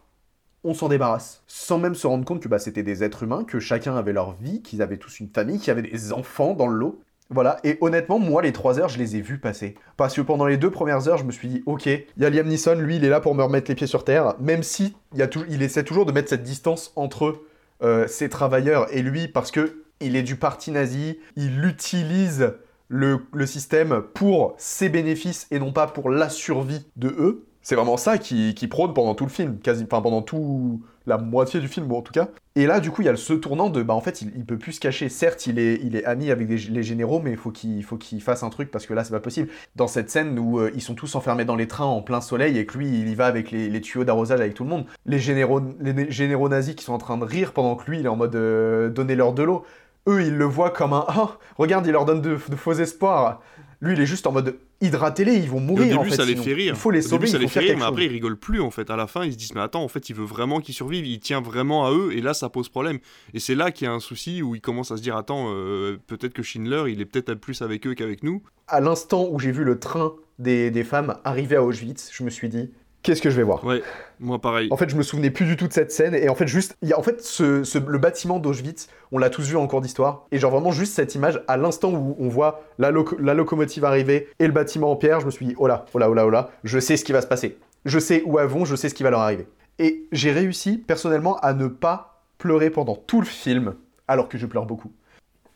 [0.63, 1.43] on s'en débarrasse.
[1.47, 4.33] Sans même se rendre compte que bah, c'était des êtres humains, que chacun avait leur
[4.33, 7.01] vie, qu'ils avaient tous une famille, qu'il y avait des enfants dans le lot.
[7.29, 9.75] Voilà, et honnêtement, moi, les trois heures, je les ai vus passer.
[9.97, 12.29] Parce que pendant les deux premières heures, je me suis dit, ok, il y a
[12.29, 14.95] Liam Neeson, lui, il est là pour me remettre les pieds sur terre, même si
[15.13, 17.41] il, essaie toujours de mettre cette distance entre
[17.83, 22.53] euh, ses travailleurs et lui, parce que il est du parti nazi, il utilise
[22.89, 27.45] le, système pour ses bénéfices et non pas pour la survie de eux.
[27.61, 31.17] C'est vraiment ça qui, qui prône pendant tout le film, quasi, enfin pendant tout la
[31.17, 32.27] moitié du film, bon, en tout cas.
[32.55, 34.45] Et là, du coup, il y a ce tournant de, bah en fait, il, il
[34.45, 35.09] peut plus se cacher.
[35.09, 38.21] Certes, il est, il est ami avec les généraux, mais il faut qu'il faut qu'il
[38.21, 39.49] fasse un truc parce que là, c'est pas possible.
[39.75, 42.57] Dans cette scène où euh, ils sont tous enfermés dans les trains en plein soleil
[42.57, 44.85] et que lui, il y va avec les, tuyaux d'arrosage avec tout le monde.
[45.05, 47.99] Les généraux, les né- généraux nazis qui sont en train de rire pendant que lui,
[47.99, 49.65] il est en mode euh, donnez-leur de l'eau.
[50.07, 53.41] Eux, ils le voient comme un oh, regarde, il leur donne de, de faux espoirs.
[53.79, 55.85] Lui, il est juste en mode hydratez-les, ils vont Et mourir.
[55.85, 56.43] au début, en fait, ça les sinon.
[56.43, 56.73] fait rire.
[56.73, 58.05] Il faut les Au sauver, début, ça il les faut fait faire rire, mais après,
[58.05, 58.89] ils rigolent plus en fait.
[58.89, 61.05] À la fin, ils se disent, mais attends, en fait, il veut vraiment qu'ils survivent.
[61.05, 62.97] Il tient vraiment à eux, et là, ça pose problème.
[63.35, 65.47] Et c'est là qu'il y a un souci où ils commencent à se dire, attends,
[65.51, 68.41] euh, peut-être que Schindler, il est peut-être plus avec eux qu'avec nous.
[68.67, 72.29] À l'instant où j'ai vu le train des, des femmes arriver à Auschwitz, je me
[72.31, 72.71] suis dit
[73.07, 73.81] qu'est-ce que je vais voir Ouais,
[74.19, 74.67] moi pareil.
[74.69, 76.13] En fait, je me souvenais plus du tout de cette scène.
[76.13, 79.17] Et en fait, juste, il y a, en fait, ce, ce- le bâtiment d'Auschwitz, on
[79.17, 80.25] l'a tous vu en cours d'histoire.
[80.31, 84.45] Et genre vraiment juste cette image, à l'instant où on voit la locomotive arriver et
[84.47, 86.29] le bâtiment en pierre, je me suis dit, oh là, oh là, oh là, oh
[86.29, 87.57] là, je sais ce qui va se passer.
[87.85, 89.47] Je sais où elles vont, je sais ce qui va leur arriver.
[89.79, 93.75] Et j'ai réussi, personnellement, à ne pas pleurer pendant tout le film,
[94.07, 94.91] alors que je pleure beaucoup.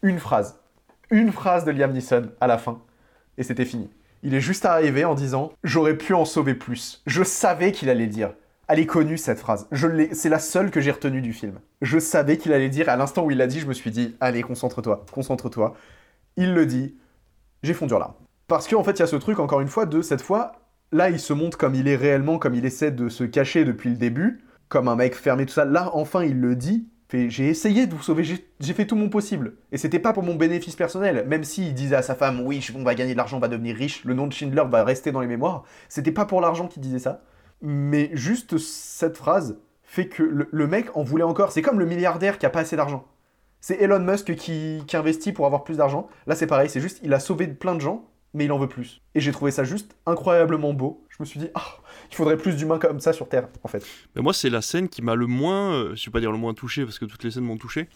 [0.01, 0.57] Une phrase.
[1.09, 2.79] Une phrase de Liam Neeson à la fin.
[3.37, 3.89] Et c'était fini.
[4.23, 7.01] Il est juste arrivé en disant J'aurais pu en sauver plus.
[7.07, 8.33] Je savais qu'il allait dire.
[8.67, 9.67] Elle est connue cette phrase.
[10.13, 11.59] C'est la seule que j'ai retenue du film.
[11.81, 12.87] Je savais qu'il allait dire.
[12.87, 15.75] À l'instant où il l'a dit, je me suis dit Allez, concentre-toi, concentre-toi.
[16.37, 16.95] Il le dit.
[17.63, 18.13] J'ai fondu en larmes.
[18.47, 20.53] Parce qu'en fait, il y a ce truc, encore une fois, de cette fois,
[20.91, 23.89] là, il se montre comme il est réellement, comme il essaie de se cacher depuis
[23.89, 25.65] le début, comme un mec fermé, tout ça.
[25.65, 26.87] Là, enfin, il le dit.
[27.13, 29.55] J'ai essayé de vous sauver, j'ai fait tout mon possible.
[29.71, 31.25] Et c'était pas pour mon bénéfice personnel.
[31.27, 33.75] Même s'il disait à sa femme, oui, on va gagner de l'argent, on va devenir
[33.75, 35.63] riche, le nom de Schindler va rester dans les mémoires.
[35.89, 37.21] C'était pas pour l'argent qu'il disait ça.
[37.61, 41.51] Mais juste cette phrase fait que le, le mec en voulait encore.
[41.51, 43.05] C'est comme le milliardaire qui a pas assez d'argent.
[43.59, 46.07] C'est Elon Musk qui, qui investit pour avoir plus d'argent.
[46.27, 48.69] Là, c'est pareil, c'est juste, il a sauvé plein de gens, mais il en veut
[48.69, 49.01] plus.
[49.13, 51.05] Et j'ai trouvé ça juste incroyablement beau.
[51.21, 51.77] Me suis dit, ah,
[52.09, 53.85] il faudrait plus d'humains comme ça sur Terre, en fait.
[54.15, 56.37] Mais moi, c'est la scène qui m'a le moins, euh, je vais pas dire le
[56.39, 57.87] moins touché parce que toutes les scènes m'ont touché,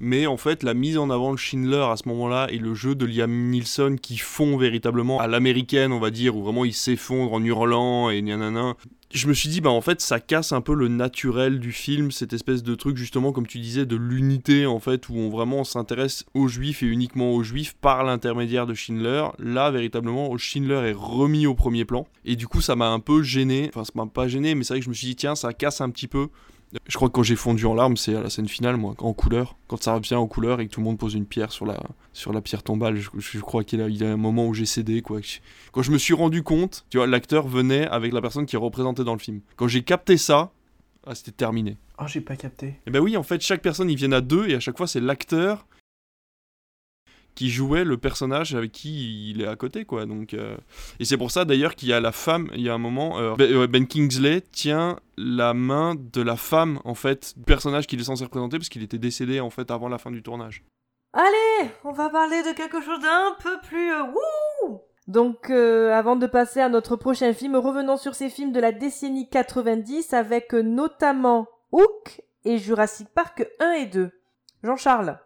[0.00, 2.94] mais en fait, la mise en avant de Schindler à ce moment-là et le jeu
[2.94, 7.32] de Liam Neeson qui fond véritablement à l'américaine, on va dire, où vraiment il s'effondre
[7.32, 8.76] en hurlant et nanana.
[9.12, 12.10] Je me suis dit, bah en fait, ça casse un peu le naturel du film,
[12.10, 15.62] cette espèce de truc, justement, comme tu disais, de l'unité, en fait, où on vraiment
[15.62, 19.24] s'intéresse aux juifs et uniquement aux juifs par l'intermédiaire de Schindler.
[19.38, 22.08] Là, véritablement, Schindler est remis au premier plan.
[22.24, 23.68] Et du coup, ça m'a un peu gêné.
[23.68, 25.52] Enfin, ça m'a pas gêné, mais c'est vrai que je me suis dit, tiens, ça
[25.52, 26.26] casse un petit peu.
[26.86, 29.12] Je crois que quand j'ai fondu en larmes, c'est à la scène finale, moi, en
[29.12, 29.56] couleur.
[29.68, 31.80] Quand ça revient en couleur et que tout le monde pose une pierre sur la,
[32.12, 35.00] sur la pierre tombale, je, je crois qu'il y, a- un moment où j'ai cédé,
[35.02, 35.20] quoi.
[35.72, 38.58] Quand je me suis rendu compte, tu vois, l'acteur venait avec la personne qui est
[38.58, 39.40] représentée dans le film.
[39.56, 40.50] Quand j'ai capté ça,
[41.06, 41.76] ah, c'était terminé.
[41.98, 42.74] Ah, j'ai pas capté.
[42.86, 44.86] Et ben oui, en fait, chaque personne, ils viennent à deux, et à chaque fois,
[44.86, 45.66] c'est l'acteur
[47.34, 50.06] qui jouait le personnage avec qui il est à côté, quoi.
[50.06, 50.56] Donc, euh,
[51.00, 53.18] Et c'est pour ça, d'ailleurs, qu'il y a la femme, il y a un moment,
[53.18, 57.86] euh, Ben euh, Ben Kingsley tient la main de la femme, en fait, du personnage
[57.86, 60.64] qu'il est censé représenter, parce qu'il était décédé, en fait, avant la fin du tournage.
[61.16, 66.16] Allez, on va parler de quelque chose d'un peu plus euh, wouh Donc, euh, avant
[66.16, 70.52] de passer à notre prochain film, revenons sur ces films de la décennie 90 avec
[70.54, 74.10] notamment Hook et Jurassic Park 1 et 2.
[74.64, 75.20] Jean-Charles.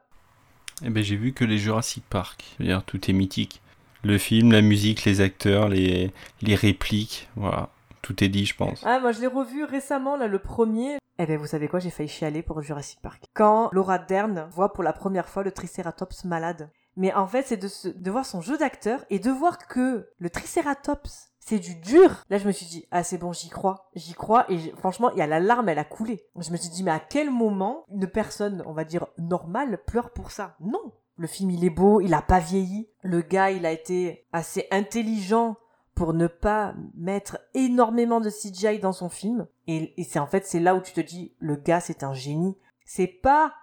[0.85, 2.45] Eh ben, j'ai vu que les Jurassic Park.
[2.57, 3.61] C'est-à-dire, tout est mythique.
[4.05, 6.13] Le film, la musique, les acteurs, les,
[6.43, 7.71] les répliques, voilà.
[8.01, 8.83] Tout est dit, je pense.
[8.87, 10.99] Ah, moi je l'ai revu récemment, là, le premier.
[11.19, 13.25] Eh ben, vous savez quoi, j'ai failli chialer pour Jurassic Park.
[13.35, 16.71] Quand Laura Dern voit pour la première fois le Triceratops malade.
[16.97, 20.09] Mais en fait, c'est de, se- de voir son jeu d'acteur et de voir que
[20.19, 22.25] le Triceratops, c'est du dur.
[22.29, 23.89] Là, je me suis dit, ah, c'est bon, j'y crois.
[23.95, 24.45] J'y crois.
[24.51, 26.23] Et franchement, il y a la larme, elle a coulé.
[26.39, 30.11] Je me suis dit, mais à quel moment une personne, on va dire, normale, pleure
[30.11, 30.57] pour ça?
[30.61, 30.93] Non.
[31.17, 32.91] Le film, il est beau, il a pas vieilli.
[33.03, 35.57] Le gars, il a été assez intelligent
[35.95, 39.47] pour ne pas mettre énormément de CGI dans son film.
[39.67, 42.13] Et, et c'est en fait, c'est là où tu te dis, le gars, c'est un
[42.13, 42.59] génie.
[42.85, 43.55] C'est pas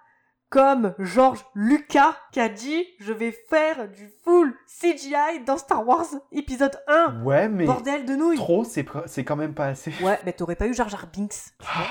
[0.48, 6.06] comme George Lucas qui a dit, je vais faire du full CGI dans Star Wars
[6.32, 7.22] épisode 1.
[7.24, 8.36] Ouais, mais Bordel de nouilles.
[8.36, 9.92] trop, c'est quand même pas assez.
[10.02, 11.32] Ouais, mais t'aurais pas eu Jar Jar Binks.
[11.58, 11.72] tu vois.
[11.84, 11.88] Ça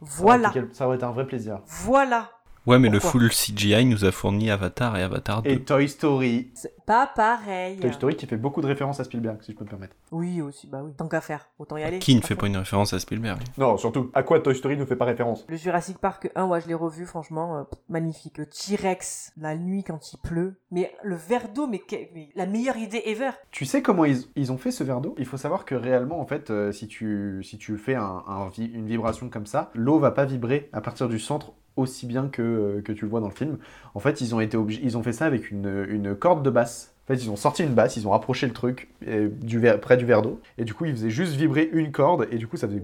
[0.00, 0.52] Voilà.
[0.72, 1.60] Ça aurait été un vrai plaisir.
[1.66, 2.30] Voilà.
[2.64, 5.50] Ouais, mais Pourquoi le full CGI nous a fourni Avatar et Avatar 2.
[5.50, 6.50] Et Toy Story.
[6.54, 7.78] C'est pas pareil.
[7.78, 9.96] Toy Story qui fait beaucoup de références à Spielberg, si je peux me permettre.
[10.12, 10.92] Oui, aussi, bah oui.
[10.96, 11.98] Tant qu'à faire, autant y aller.
[11.98, 14.84] Qui ne fait pas une référence à Spielberg Non, surtout, à quoi Toy Story ne
[14.84, 15.44] fait pas référence?
[15.48, 18.38] Le Jurassic Park 1, ouais, je l'ai revu, franchement, euh, magnifique.
[18.38, 20.54] Le T-Rex, la nuit quand il pleut.
[20.70, 23.30] Mais le verre d'eau, mais, que- mais la meilleure idée ever.
[23.50, 25.16] Tu sais comment ils, ils ont fait ce verre d'eau?
[25.18, 28.48] Il faut savoir que réellement, en fait, euh, si, tu, si tu fais un, un
[28.50, 32.28] vi- une vibration comme ça, l'eau va pas vibrer à partir du centre aussi bien
[32.28, 33.58] que, euh, que tu le vois dans le film.
[33.94, 36.94] En fait, ils ont, été ils ont fait ça avec une, une corde de basse.
[37.04, 39.96] En fait, ils ont sorti une basse, ils ont rapproché le truc du verre- près
[39.96, 42.56] du verre d'eau, et du coup, ils faisaient juste vibrer une corde, et du coup,
[42.56, 42.80] ça faisait...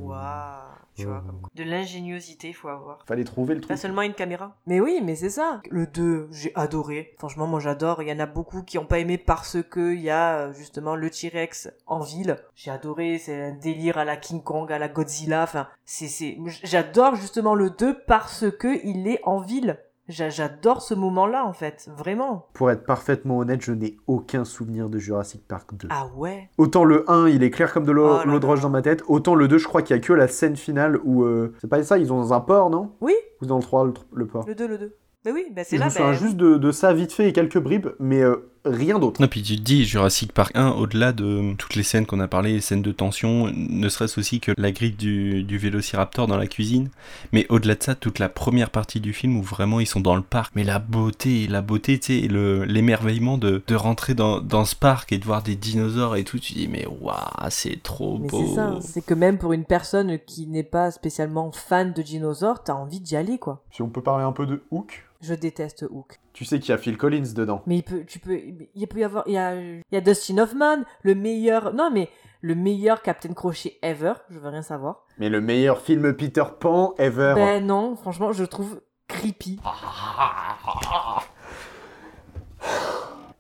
[0.98, 1.50] Tu vois, comme quoi.
[1.54, 3.04] De l'ingéniosité, faut avoir.
[3.06, 3.78] Fallait trouver le Pas truc.
[3.78, 4.56] seulement une caméra.
[4.66, 5.60] Mais oui, mais c'est ça.
[5.70, 7.14] Le 2, j'ai adoré.
[7.18, 8.02] Franchement, moi j'adore.
[8.02, 10.52] Il y en a beaucoup qui ont pas aimé parce que il y a euh,
[10.52, 12.36] justement le T-Rex en ville.
[12.54, 13.18] J'ai adoré.
[13.18, 15.42] C'est un délire à la King Kong, à la Godzilla.
[15.42, 19.78] Enfin, c'est, c'est, j'adore justement le 2 parce que il est en ville.
[20.08, 21.90] J'a- J'adore ce moment-là, en fait.
[21.96, 22.46] Vraiment.
[22.54, 25.88] Pour être parfaitement honnête, je n'ai aucun souvenir de Jurassic Park 2.
[25.90, 26.48] Ah ouais?
[26.58, 29.02] Autant le 1, il est clair comme de l'eau Oh de roche dans ma tête,
[29.08, 31.24] autant le 2, je crois qu'il y a que la scène finale où...
[31.24, 32.92] euh, C'est pas ça, ils ont dans un port, non?
[33.00, 34.96] Oui, Ou dans le 3, le, le port le 2, le 2.
[35.26, 35.86] Mais oui, bah c'est Je là.
[35.86, 38.98] me souviens bah, juste de, de ça vite fait et quelques bribes, mais euh, rien
[38.98, 39.20] d'autre.
[39.20, 42.28] Non, puis tu te dis, Jurassic Park 1, au-delà de toutes les scènes qu'on a
[42.28, 46.36] parlé, les scènes de tension, ne serait-ce aussi que la grille du, du vélociraptor dans
[46.36, 46.90] la cuisine,
[47.32, 50.16] mais au-delà de ça, toute la première partie du film où vraiment ils sont dans
[50.16, 54.64] le parc, mais la beauté, la beauté, tu sais, l'émerveillement de, de rentrer dans, dans
[54.64, 57.16] ce parc et de voir des dinosaures et tout, tu dis, mais waouh,
[57.50, 58.44] c'est trop Mais beau.
[58.46, 62.62] c'est ça, c'est que même pour une personne qui n'est pas spécialement fan de dinosaures,
[62.62, 63.62] t'as envie d'y aller, quoi.
[63.70, 66.20] Si on peut parler un peu de Hook, Je déteste Hook.
[66.38, 67.62] Tu sais qu'il y a Phil Collins dedans.
[67.66, 68.38] Mais il peut, tu peux,
[68.72, 71.90] il peut y avoir, il y a, il y a Dustin Hoffman, le meilleur, non
[71.92, 72.10] mais
[72.42, 75.04] le meilleur Captain Crochet ever, je veux rien savoir.
[75.18, 77.32] Mais le meilleur film Peter Pan ever.
[77.34, 79.58] Ben non, franchement, je le trouve creepy.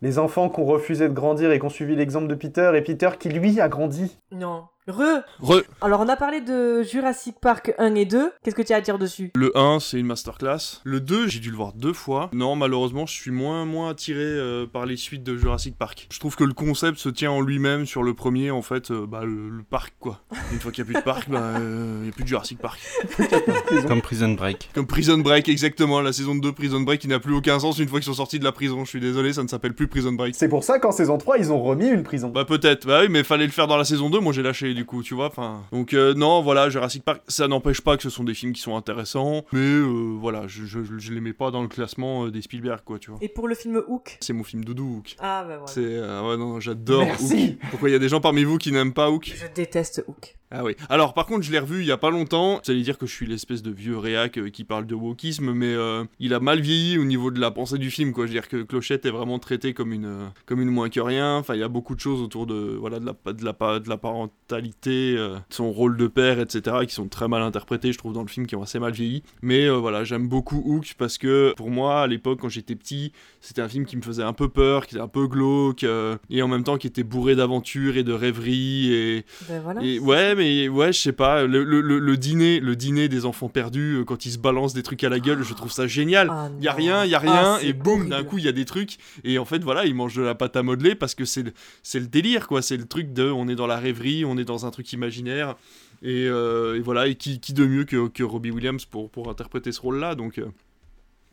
[0.02, 2.82] Les enfants qui ont refusé de grandir et qui ont suivi l'exemple de Peter, et
[2.82, 4.18] Peter qui lui a grandi.
[4.32, 4.64] Non.
[4.88, 5.22] Re.
[5.40, 5.62] Re.
[5.80, 8.32] Alors on a parlé de Jurassic Park 1 et 2.
[8.42, 9.30] Qu'est-ce que tu as à dire dessus?
[9.34, 10.80] Le 1, c'est une masterclass.
[10.84, 12.30] Le 2, j'ai dû le voir deux fois.
[12.32, 16.08] Non, malheureusement, je suis moins, moins attiré euh, par les suites de Jurassic Park.
[16.10, 19.06] Je trouve que le concept se tient en lui-même sur le premier, en fait, euh,
[19.06, 20.20] bah, le, le parc, quoi.
[20.52, 22.28] Une fois qu'il n'y a plus de parc, bah, euh, il n'y a plus de
[22.28, 22.80] Jurassic Park.
[23.86, 24.70] Comme Prison Break.
[24.74, 26.00] Comme Prison Break, exactement.
[26.00, 28.38] La saison 2 Prison Break, qui n'a plus aucun sens une fois qu'ils sont sortis
[28.38, 28.84] de la prison.
[28.84, 30.34] Je suis désolé, ça ne s'appelle plus Prison Break.
[30.34, 32.28] C'est pour ça qu'en saison 3, ils ont remis une prison.
[32.28, 34.77] Bah peut-être, bah oui, mais fallait le faire dans la saison 2, moi j'ai lâché
[34.78, 35.62] du coup, tu vois, enfin...
[35.72, 38.60] Donc euh, non, voilà, Jurassic Park, ça n'empêche pas que ce sont des films qui
[38.60, 42.30] sont intéressants, mais euh, voilà, je, je, je les mets pas dans le classement euh,
[42.30, 43.18] des Spielberg, quoi, tu vois.
[43.20, 44.16] Et pour le film Hook?
[44.20, 45.16] C'est mon film doudou, Hook.
[45.18, 45.66] Ah bah voilà.
[45.66, 45.80] C'est...
[45.80, 47.58] ouais, non, j'adore Merci.
[47.60, 47.70] Hook.
[47.70, 49.32] Pourquoi il y a des gens parmi vous qui n'aiment pas Hook?
[49.34, 50.36] Je déteste Hook.
[50.50, 50.74] Ah oui.
[50.88, 52.60] Alors par contre, je l'ai revu il y a pas longtemps.
[52.64, 55.52] Vous allez dire que je suis l'espèce de vieux réac euh, qui parle de wokisme,
[55.52, 58.24] mais euh, il a mal vieilli au niveau de la pensée du film, quoi.
[58.24, 61.00] Je veux dire que Clochette est vraiment traité comme une euh, comme une moins que
[61.00, 61.36] rien.
[61.36, 63.78] Enfin, il y a beaucoup de choses autour de voilà de la de la pa-
[63.78, 66.76] de la parentalité, euh, de son rôle de père, etc.
[66.86, 69.22] qui sont très mal interprétés, je trouve, dans le film, qui ont assez mal vieilli.
[69.42, 73.12] Mais euh, voilà, j'aime beaucoup Hook parce que pour moi, à l'époque, quand j'étais petit,
[73.40, 75.84] c'était un film qui me faisait un peu peur, qui était un peu glauque,
[76.30, 79.82] et en même temps qui était bourré d'aventures et de rêveries et Ben voilà.
[79.82, 83.48] et ouais, mais ouais, je sais pas, le, le- le- dîner, le dîner des enfants
[83.48, 86.28] perdus, euh, quand ils se balancent des trucs à la gueule, je trouve ça génial.
[86.30, 88.44] Ah Il y a rien, il y a Ah, rien, et boum, d'un coup, il
[88.44, 90.94] y a des trucs, et en fait, voilà, ils mangent de la pâte à modeler
[90.94, 92.62] parce que c'est le, c'est le délire, quoi.
[92.62, 95.56] C'est le truc de, on est dans la rêverie, on est dans un truc imaginaire,
[96.02, 99.28] et, euh, et voilà, et qui, qui de mieux que, que Robbie Williams pour, pour
[99.28, 100.38] interpréter ce rôle-là, donc.
[100.38, 100.46] euh,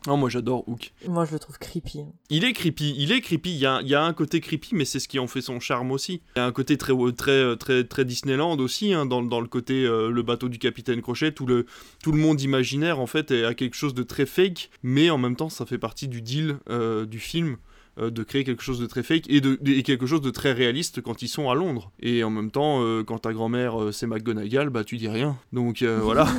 [0.06, 0.92] Non, moi j'adore Hook.
[1.08, 2.00] Moi je le trouve creepy.
[2.30, 3.50] Il est creepy, il est creepy.
[3.50, 5.40] Il y a, il y a un côté creepy, mais c'est ce qui en fait
[5.40, 6.22] son charme aussi.
[6.36, 9.48] Il y a un côté très, très, très, très Disneyland aussi, hein, dans, dans le
[9.48, 11.32] côté euh, le bateau du capitaine Crochet.
[11.32, 11.66] Tout le,
[12.02, 15.18] tout le monde imaginaire, en fait, est- a quelque chose de très fake, mais en
[15.18, 17.56] même temps, ça fait partie du deal euh, du film.
[17.98, 20.52] Euh, de créer quelque chose de très fake et, de, et quelque chose de très
[20.52, 21.90] réaliste quand ils sont à Londres.
[22.00, 25.36] Et en même temps, euh, quand ta grand-mère euh, c'est McGonagall, bah tu dis rien.
[25.52, 26.26] Donc voilà.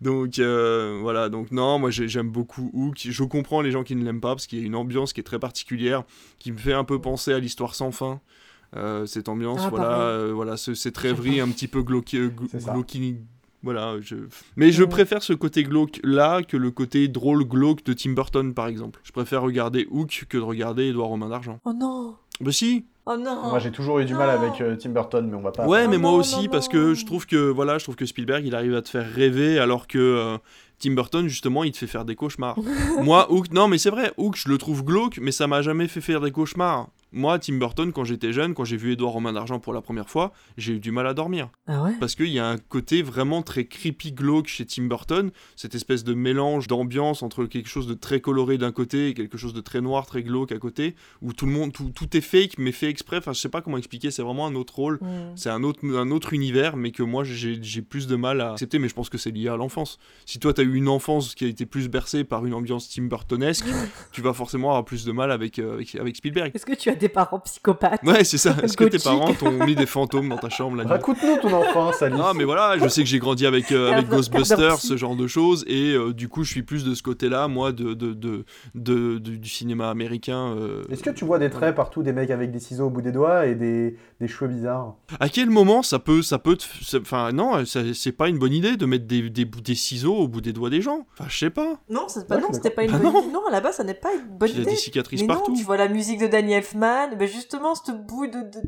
[0.00, 2.96] donc voilà, donc non, moi j'ai- j'aime beaucoup Hook.
[3.08, 5.20] Je comprends les gens qui ne l'aiment pas parce qu'il y a une ambiance qui
[5.20, 6.04] est très particulière,
[6.38, 8.20] qui me fait un peu penser à l'histoire sans fin.
[9.06, 12.16] Cette ambiance, Ah, voilà, voilà, ce- cette rêverie un petit peu glauque,
[13.64, 14.16] Voilà, je...
[14.56, 18.54] Mais je préfère ce côté glauque là que le côté drôle glauque de Tim Burton
[18.54, 19.00] par exemple.
[19.02, 21.58] Je préfère regarder Hook que de regarder Edouard aux mains d'argent.
[21.64, 24.90] Oh non Bah si, Oh non Moi j'ai toujours eu du mal avec euh, Tim
[24.90, 25.66] Burton, mais on va pas.
[25.66, 26.72] Ouais, Oh mais moi non, aussi, non, parce non.
[26.72, 29.58] que je trouve que voilà, je trouve que Spielberg, il arrive à te faire rêver,
[29.58, 30.38] alors que euh,
[30.78, 32.58] Tim Burton, justement, il te fait faire des cauchemars.
[33.02, 35.86] moi, Hook, non, mais c'est vrai, Hook, je le trouve glauque, mais ça m'a jamais
[35.86, 36.88] fait faire des cauchemars.
[37.14, 40.08] Moi, Tim Burton, quand j'étais jeune, quand j'ai vu Edouard Romain d'Argent pour la première
[40.08, 41.48] fois, j'ai eu du mal à dormir.
[41.66, 45.30] Ah ouais Parce qu'il y a un côté vraiment très creepy glauque chez Tim Burton,
[45.56, 49.38] cette espèce de mélange d'ambiance entre quelque chose de très coloré d'un côté et quelque
[49.38, 52.20] chose de très noir, très glauque à côté, où tout le monde, tout, tout est
[52.20, 53.18] fake, mais fait exprès.
[53.18, 54.98] Enfin, je sais pas comment expliquer, c'est vraiment un autre rôle.
[55.36, 58.78] C'est un autre, un autre univers, mais que moi j'ai plus de mal à accepter,
[58.78, 59.98] mais je pense que c'est lié à l'enfance.
[60.26, 63.04] Si toi t'as eu une enfance qui a été plus bercée par une ambiance Tim
[63.04, 63.66] Burtonesque,
[64.12, 66.50] tu vas forcément avoir plus de mal avec, euh, avec, avec Spielberg.
[66.54, 68.56] Est-ce que tu as des parents psychopathes Ouais, c'est ça.
[68.62, 71.52] Est-ce que tes parents t'ont mis des fantômes dans ta chambre la nuit Raconte-nous ton
[71.52, 72.18] enfance, Alice.
[72.18, 75.26] non, mais voilà, je sais que j'ai grandi avec, euh, avec Ghostbusters, ce genre de
[75.26, 78.44] choses, et euh, du coup, je suis plus de ce côté-là, moi, de, de, de,
[78.74, 80.54] de- de- du cinéma américain.
[80.56, 80.82] euh.
[80.90, 83.12] Est-ce que tu vois des traits partout, des mecs avec des ciseaux au bout des
[83.12, 84.94] doigts et des, des cheveux bizarres?
[85.20, 88.76] À quel moment ça peut, ça peut, te- enfin non, c'est pas une bonne idée
[88.76, 91.06] de mettre des, des, des ciseaux au bout des doigts des gens.
[91.12, 91.74] Enfin, je sais pas.
[91.90, 93.12] Non, c'est pas, Ouais, non, c'était pas une d'accord.
[93.12, 93.32] bonne Ah idée.
[93.34, 94.70] Non, à la base, ça n'est pas une bonne Il y a idée.
[94.70, 95.50] des cicatrices Mais partout.
[95.52, 98.60] non, tu vois la musique de Danny Elfman, mais justement, cette bouille de, de,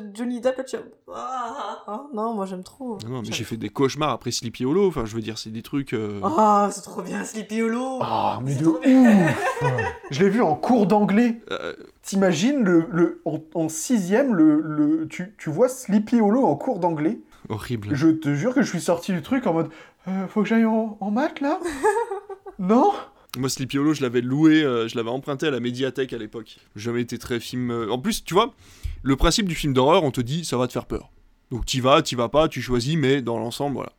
[0.00, 0.76] de Johnny Depp, tu
[1.14, 2.98] ah, ah, non, moi j'aime trop.
[3.08, 4.88] Non, mais j'ai fait des cauchemars après Sleepy Hollow.
[4.88, 5.92] Enfin, je veux dire, c'est des trucs.
[5.92, 7.98] euh, Ah, c'est trop bien, Sleepy Hollow.
[8.00, 8.80] Ah, mais de ouf.
[10.10, 11.40] Je l'ai vu en cours d'anglais.
[11.50, 16.54] euh, T'imagines le, le, en, en sixième, le, le, tu, tu vois Sleepy Hollow en
[16.56, 17.18] cours d'anglais?
[17.50, 17.88] horrible.
[17.94, 19.68] Je te jure que je suis sorti du truc en mode
[20.08, 21.58] euh, Faut que j'aille en, en maths là?
[22.58, 22.92] Non?
[23.36, 26.56] Moi, Sleepy Hollow, je l'avais loué, euh, je l'avais emprunté à la médiathèque à l'époque.
[26.76, 27.70] Jamais été très film.
[27.70, 28.54] euh, En plus, tu vois,
[29.02, 31.10] le principe du film d'horreur, on te dit ça va te faire peur.
[31.50, 33.92] Donc t'y vas, t'y vas pas, tu choisis, mais dans l'ensemble, voilà.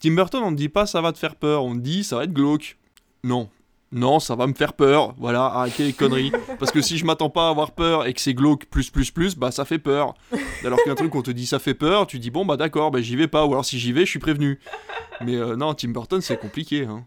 [0.00, 2.24] Tim Burton, on ne dit pas ça va te faire peur, on dit ça va
[2.24, 2.76] être glauque.
[3.24, 3.48] Non.
[3.90, 5.14] Non, ça va me faire peur.
[5.16, 6.30] Voilà, arrêtez les conneries.
[6.58, 9.10] Parce que si je m'attends pas à avoir peur et que c'est glauque plus plus
[9.10, 10.14] plus, bah ça fait peur.
[10.64, 13.00] Alors qu'un truc on te dit ça fait peur, tu dis bon bah d'accord, bah
[13.00, 13.46] j'y vais pas.
[13.46, 14.60] Ou alors si j'y vais, je suis prévenu.
[15.24, 16.84] Mais euh, non, Tim Burton c'est compliqué.
[16.84, 17.04] Hein.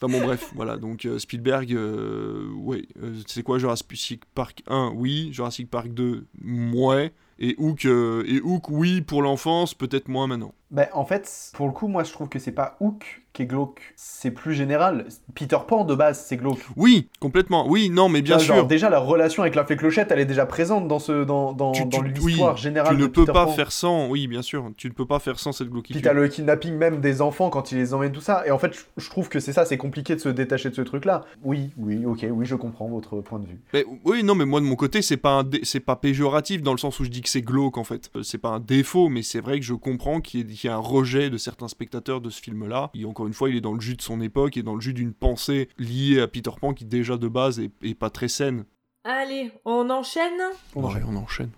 [0.00, 4.92] Enfin bon bref, voilà, donc euh, Spielberg, euh, ouais, euh, c'est quoi Jurassic Park 1
[4.94, 6.26] Oui, Jurassic Park 2,
[6.74, 10.52] ouais, et Hook, euh, et Hook oui pour l'enfance, peut-être moins maintenant.
[10.70, 13.46] Bah, en fait, pour le coup, moi je trouve que c'est pas Hook qui est
[13.46, 15.06] glauque, c'est plus général.
[15.34, 16.58] Peter Pan de base, c'est glauque.
[16.76, 20.10] Oui, complètement, oui, non mais bien sûr, genre, déjà, la relation avec la fée clochette,
[20.12, 23.02] elle est déjà présente dans, ce, dans, dans, Tu- dans tu- l'histoire oui, générale tu
[23.02, 23.52] ne de peux Peter pas Pan.
[23.52, 26.02] faire sans, oui bien sûr, tu ne peux pas faire sans cette Puis glauquitude.
[26.02, 28.44] t'as le kidnapping même des enfants quand il les emmène, tout ça.
[28.46, 30.74] Et en fait, je- je trouve que c'est ça, c'est compliqué de se détacher de
[30.74, 31.24] ce truc-là.
[31.44, 33.60] Oui, oui, ok, oui, je comprends votre point de vue.
[33.72, 36.62] Mais, oui, non, mais moi de mon côté, c'est pas un dé- c'est pas péjoratif
[36.62, 38.08] dans le sens où je dis que c'est glauque en fait.
[38.14, 40.76] Euh, C'est pas un défaut, mais c'est vrai que je comprends qu'il y, ait- un
[40.76, 42.90] rejet de certains spectateurs de ce film-là.
[42.94, 44.80] Et encore une fois, il est dans le jus de son époque et dans le
[44.80, 48.28] jus d'une pensée liée à Peter Pan qui déjà de base est, est pas très
[48.28, 48.64] saine.
[49.02, 50.40] Allez, on enchaîne?
[50.76, 51.50] Ouais, on enchaîne.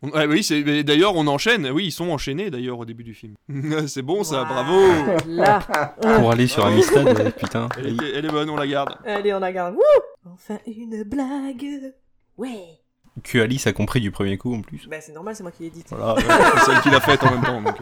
[0.00, 1.68] On- ah oui, c'est d'ailleurs on enchaîne.
[1.70, 3.34] Oui, ils sont enchaînés d'ailleurs au début du film.
[3.88, 4.78] c'est bon ça, bravo.
[5.26, 5.58] Là.
[6.18, 7.68] Pour aller sur Amistad, euh, putain.
[7.78, 8.94] Elle, était- elle est bonne, on la garde.
[9.04, 9.74] Allez, on la garde.
[9.74, 11.92] Wouh Enfin, une blague.
[12.36, 12.78] Ouais.
[13.22, 14.86] Que Alice a compris du premier coup en plus.
[14.88, 15.84] Bah, c'est normal, c'est moi qui l'ai dit.
[15.90, 16.14] Voilà.
[16.20, 17.62] C'est celle qui l'a faite en même temps.
[17.62, 17.76] donc.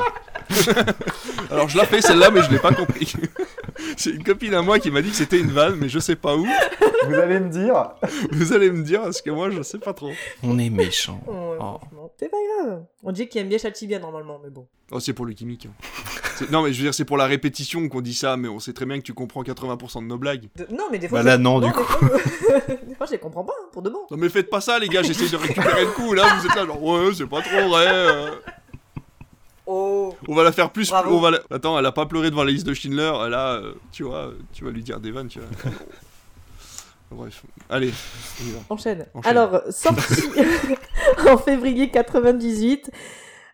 [1.50, 3.12] Alors je l'ai fait celle-là, mais je l'ai pas compris.
[3.96, 6.16] C'est une copine à moi qui m'a dit que c'était une vanne, mais je sais
[6.16, 6.46] pas où.
[7.06, 7.90] Vous allez me dire.
[8.32, 10.12] Vous allez me dire, parce que moi je sais pas trop.
[10.42, 11.20] On est méchant.
[11.26, 11.78] Oh, Oh.
[12.18, 12.84] C'est pas grave.
[13.02, 14.66] On dit qu'il aime bien châtie bien normalement, mais bon.
[14.92, 15.66] Oh, c'est pour le gimmick.
[15.66, 15.70] hein.
[16.52, 18.74] Non, mais je veux dire, c'est pour la répétition qu'on dit ça, mais on sait
[18.74, 20.48] très bien que tu comprends 80% de nos blagues.
[20.54, 21.18] De- Non, mais des fois.
[21.18, 21.82] Bah je- là, non, du des coup.
[21.82, 22.00] fois,
[22.86, 24.00] des fois, je les comprends pas, hein, pour de bon.
[24.10, 26.12] Non, mais faites pas ça, les gars, j'essaye de récupérer le coup.
[26.12, 27.86] Là, vous êtes là, genre, ouais, c'est pas trop vrai.
[27.88, 28.30] euh.
[29.66, 30.14] Oh.
[30.28, 30.90] On va la faire plus.
[30.90, 31.16] Bravo.
[31.16, 33.12] On va la- Attends, elle a pas pleuré devant la liste de Schindler.
[33.30, 35.48] Là, euh, tu vois, tu vas lui dire des vannes, tu vois.
[37.10, 37.92] Bref, allez,
[38.42, 38.58] on y va.
[38.68, 39.06] Enchaîne.
[39.14, 39.30] Enchaîne.
[39.36, 40.22] Alors, sorti
[41.28, 42.90] en février 98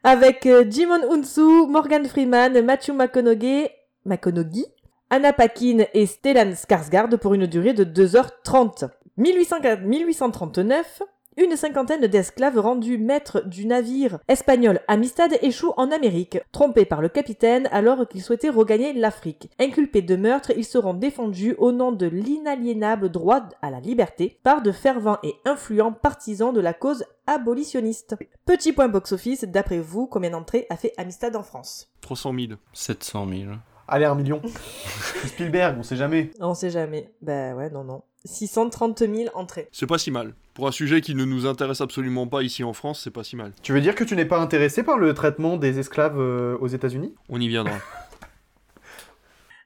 [0.04, 3.70] avec euh, Jimon Unsu, Morgan Freeman, Matthew McConaughey,
[4.04, 4.66] McConaughey,
[5.10, 8.88] Anna Paquin et Stellan Skarsgård pour une durée de 2h30.
[9.16, 11.02] 1804 1839,
[11.36, 17.08] une cinquantaine d'esclaves rendus maîtres du navire espagnol Amistad échouent en Amérique, trompés par le
[17.08, 19.50] capitaine alors qu'ils souhaitaient regagner l'Afrique.
[19.58, 24.62] Inculpés de meurtre, ils seront défendus au nom de l'inaliénable droit à la liberté par
[24.62, 28.16] de fervents et influents partisans de la cause abolitionniste.
[28.44, 31.90] Petit point box-office, d'après vous, combien d'entrées a fait Amistad en France?
[32.00, 32.52] 300 000.
[32.72, 33.52] 700 000.
[33.88, 34.40] Allez, un million.
[35.26, 36.30] Spielberg, on sait jamais.
[36.40, 37.12] On sait jamais.
[37.20, 38.02] Bah ouais, non, non.
[38.24, 39.68] 630 000 entrées.
[39.72, 40.34] C'est pas si mal.
[40.54, 43.36] Pour un sujet qui ne nous intéresse absolument pas ici en France, c'est pas si
[43.36, 43.52] mal.
[43.62, 46.68] Tu veux dire que tu n'es pas intéressé par le traitement des esclaves euh, aux
[46.68, 47.14] États-Unis?
[47.28, 47.74] On y viendra.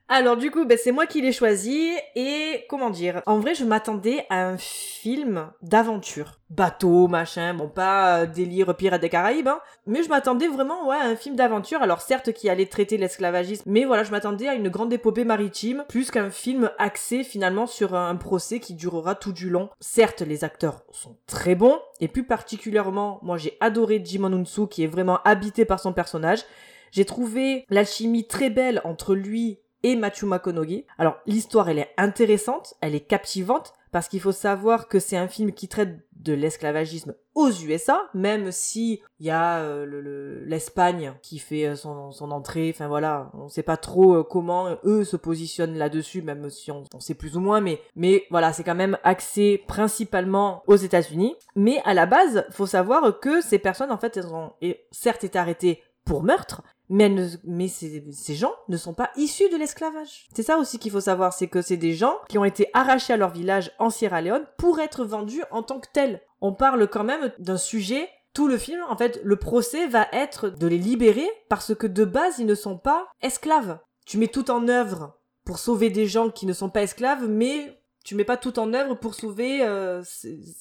[0.09, 3.65] Alors du coup, ben, c'est moi qui l'ai choisi et comment dire En vrai, je
[3.65, 9.59] m'attendais à un film d'aventure, bateau, machin, bon pas euh, délire Pirates des Caraïbes, hein,
[9.85, 11.83] mais je m'attendais vraiment ouais, à un film d'aventure.
[11.83, 15.85] Alors certes qui allait traiter l'esclavagisme, mais voilà, je m'attendais à une grande épopée maritime
[15.89, 19.71] plus qu'un film axé finalement sur un procès qui durera tout du long.
[19.81, 24.85] Certes, les acteurs sont très bons et plus particulièrement, moi j'ai adoré Jimon Unsu qui
[24.85, 26.45] est vraiment habité par son personnage.
[26.93, 30.85] J'ai trouvé l'alchimie très belle entre lui et Matthew McConaughey.
[30.99, 35.29] Alors l'histoire elle est intéressante, elle est captivante parce qu'il faut savoir que c'est un
[35.29, 41.15] film qui traite de l'esclavagisme aux USA, même si il y a euh, le- l'Espagne
[41.23, 45.17] qui fait euh, son, entrée, enfin voilà, on sait pas trop euh, comment eux se
[45.17, 48.75] positionnent là-dessus, même si on, on sait plus ou moins, mais, mais voilà, c'est quand
[48.75, 51.37] même axé principalement aux États-Unis.
[51.55, 54.53] Mais à la base, faut savoir que ces personnes, en fait, elles ont
[54.91, 60.27] certes été arrêtées pour meurtre, mais, ces, gens ne sont pas issus de l'esclavage.
[60.35, 63.13] C'est ça aussi qu'il faut savoir, c'est que c'est des gens qui ont été arrachés
[63.13, 66.23] à leur village en Sierra Leone pour être vendus en tant que tels.
[66.41, 70.51] On parle quand même d'un sujet, tout le film, en fait, le procès va être
[70.51, 73.79] de les libérer parce que de base, ils ne sont pas esclaves.
[74.05, 77.81] Tu mets tout en œuvre pour sauver des gens qui ne sont pas esclaves, mais
[78.05, 80.03] tu mets pas tout en œuvre pour sauver euh,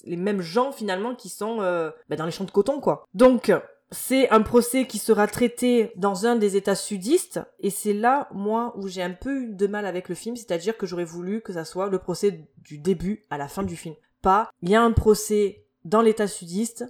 [0.04, 3.06] les mêmes gens finalement qui sont euh, bah, dans les champs de coton, quoi.
[3.14, 3.52] Donc,
[3.96, 8.74] c'est un procès qui sera traité dans un des États sudistes, et c'est là, moi,
[8.78, 11.54] où j'ai un peu eu de mal avec le film, c'est-à-dire que j'aurais voulu que
[11.54, 13.96] ça soit le procès du début à la fin du film.
[14.22, 16.86] Pas, il y a un procès dans l'État sudiste,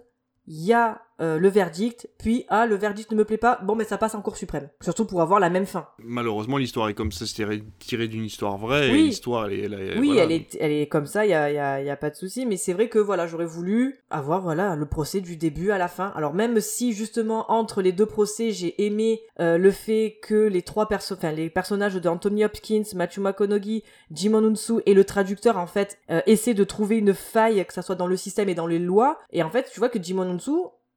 [0.47, 3.75] il y a euh, le verdict, puis, ah, le verdict ne me plaît pas, bon,
[3.75, 4.69] mais ça passe en Cour suprême.
[4.81, 5.87] Surtout pour avoir la même fin.
[5.99, 7.33] Malheureusement, l'histoire est comme ça, c'est
[7.79, 8.91] tiré, d'une histoire vraie.
[8.91, 9.03] Oui.
[9.05, 9.59] L'histoire, elle est.
[9.63, 10.23] elle est- Oui, voilà.
[10.23, 12.15] elle est, elle est comme ça, il y a, y a- y a pas de
[12.15, 15.77] souci, mais c'est vrai que voilà, j'aurais voulu avoir voilà le procès du début à
[15.77, 16.11] la fin.
[16.15, 20.61] Alors même si justement entre les deux procès, j'ai aimé euh, le fait que les
[20.61, 25.57] trois perso enfin les personnages de Anthony Hopkins, Matthew McConaughey, Jimon Unsu et le traducteur
[25.57, 28.55] en fait euh, essaient de trouver une faille, que ça soit dans le système et
[28.55, 29.17] dans les lois.
[29.31, 30.51] Et en fait, tu vois que Jimon Unsu,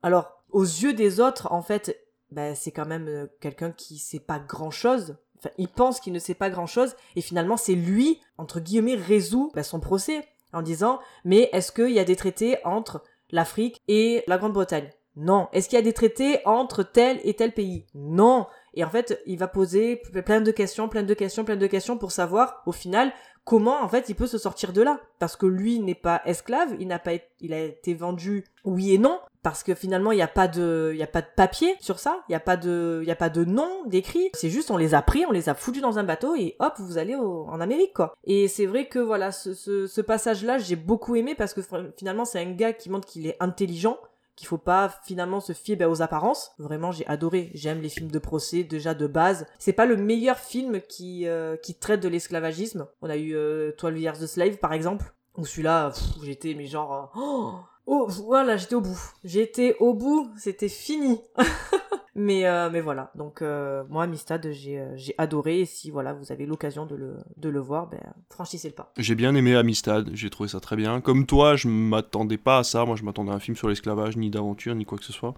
[0.09, 4.20] alors aux yeux des autres, en fait, bah, c'est quand même euh, quelqu'un qui sait
[4.20, 5.18] pas grand chose.
[5.39, 8.94] Enfin, il pense qu'il ne sait pas grand chose, et finalement, c'est lui, entre guillemets,
[8.94, 13.82] résout bah, son procès en disant Mais est-ce qu'il y a des traités entre l'Afrique
[13.86, 14.89] et la Grande-Bretagne?
[15.14, 15.48] Non.
[15.52, 17.85] Est-ce qu'il y a des traités entre tel et tel pays?
[17.94, 18.47] Non.
[18.72, 21.98] Et en fait, il va poser plein de questions, plein de questions, plein de questions
[21.98, 23.12] pour savoir, au final,
[23.48, 26.76] comment en fait il peut se sortir de là parce que lui n'est pas esclave
[26.78, 29.18] il n'a pas il a été vendu oui et non
[29.49, 31.99] parce que finalement il n'y a pas de il y a pas de papier sur
[31.99, 34.70] ça il y a pas de il y a pas de nom d'écrit c'est juste
[34.70, 37.15] on les a pris on les a foutus dans un bateau et hop vous allez
[37.15, 41.35] au- en Amérique quoi et c'est vrai que voilà ce, passage là j'ai beaucoup aimé
[41.35, 41.62] parce que
[41.97, 43.97] finalement c'est un gars qui montre qu'il est intelligent
[44.37, 46.53] qu'il faut pas finalement se fier ben, aux apparences.
[46.61, 47.51] Vraiment, j'ai adoré.
[47.55, 49.49] J'aime les films de procès déjà de base.
[49.59, 52.87] C'est pas le meilleur film qui euh, qui traite de l'esclavagisme.
[53.03, 55.93] On a eu euh, 12 Years a Slave par exemple, où celui-là,
[56.23, 57.55] j'étais mais genre oh,
[57.89, 59.01] oh, voilà, j'étais au bout.
[59.24, 61.20] J'étais au bout, c'était fini.
[62.15, 63.10] mais euh, mais voilà.
[63.15, 67.48] Donc euh, moi Amistad, j'ai euh, j'ai adoré et si voilà, vous avez l'occasion de
[67.48, 68.01] le voir, ben
[68.31, 68.93] franchissez le pas.
[68.98, 71.01] J'ai bien aimé Amistad, j'ai trouvé ça très bien.
[71.01, 72.85] Comme toi, je m'attendais pas à ça.
[72.85, 75.35] Moi, je m'attendais à un film sur l'esclavage, ni d'aventure, ni quoi que ce soit.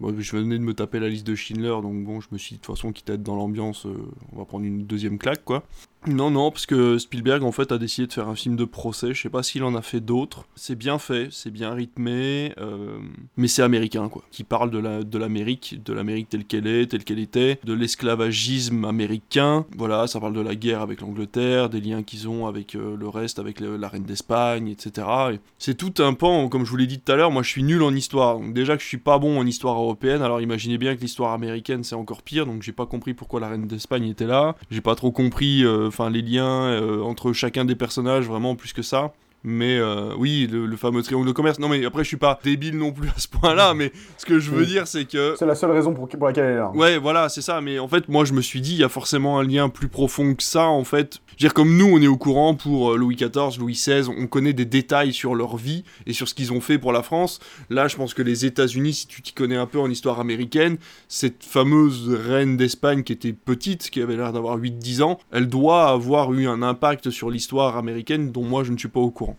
[0.00, 2.54] Moi, je venais de me taper la liste de Schindler, donc bon, je me suis
[2.54, 3.86] dit, de toute façon, quitte à être dans l'ambiance,
[4.32, 5.62] on va prendre une deuxième claque, quoi.
[6.06, 9.14] Non, non, parce que Spielberg, en fait, a décidé de faire un film de procès.
[9.14, 10.44] Je sais pas s'il en a fait d'autres.
[10.54, 12.98] C'est bien fait, c'est bien rythmé, euh,
[13.38, 14.22] mais c'est américain, quoi.
[14.30, 17.72] Qui parle de la de l'Amérique, de l'Amérique telle qu'elle est, telle qu'elle était, de
[17.72, 19.64] l'esclavagisme américain.
[19.76, 23.08] Voilà, ça parle de la guerre avec l'Angleterre, des liens qu'ils ont avec euh, le
[23.08, 25.06] reste, avec la reine d'Espagne, etc.
[25.32, 27.48] Et c'est tout un pan, comme je vous l'ai dit tout à l'heure, moi je
[27.48, 28.40] suis nul en histoire.
[28.40, 31.82] Déjà que je suis pas bon en histoire européenne, alors imaginez bien que l'histoire américaine
[31.82, 34.54] c'est encore pire, donc j'ai pas compris pourquoi la reine d'Espagne était là.
[34.70, 38.72] J'ai pas trop compris euh, enfin les liens euh, entre chacun des personnages, vraiment plus
[38.72, 39.12] que ça.
[39.46, 41.58] Mais euh, oui, le, le fameux triangle de commerce.
[41.58, 43.74] Non, mais après, je suis pas débile non plus à ce point-là.
[43.74, 44.66] Mais ce que je veux Oui.
[44.66, 45.34] dire, c'est que.
[45.38, 46.70] C'est la seule raison pour, pour laquelle elle est là.
[46.74, 47.60] Ouais, voilà, c'est ça.
[47.60, 49.88] Mais en fait, moi, je me suis dit, il y a forcément un lien plus
[49.88, 51.20] profond que ça, en fait.
[51.26, 54.08] Je veux dire, comme nous, on est au courant pour euh, Louis XIV, Louis XVI,
[54.08, 57.02] on connaît des détails sur leur vie et sur ce qu'ils ont fait pour la
[57.02, 57.38] France.
[57.68, 60.78] Là, je pense que les États-Unis, si tu t'y connais un peu en histoire américaine,
[61.08, 65.88] cette fameuse reine d'Espagne qui était petite, qui avait l'air d'avoir 8-10 ans, elle doit
[65.88, 69.33] avoir eu un impact sur l'histoire américaine dont moi, je ne suis pas au courant.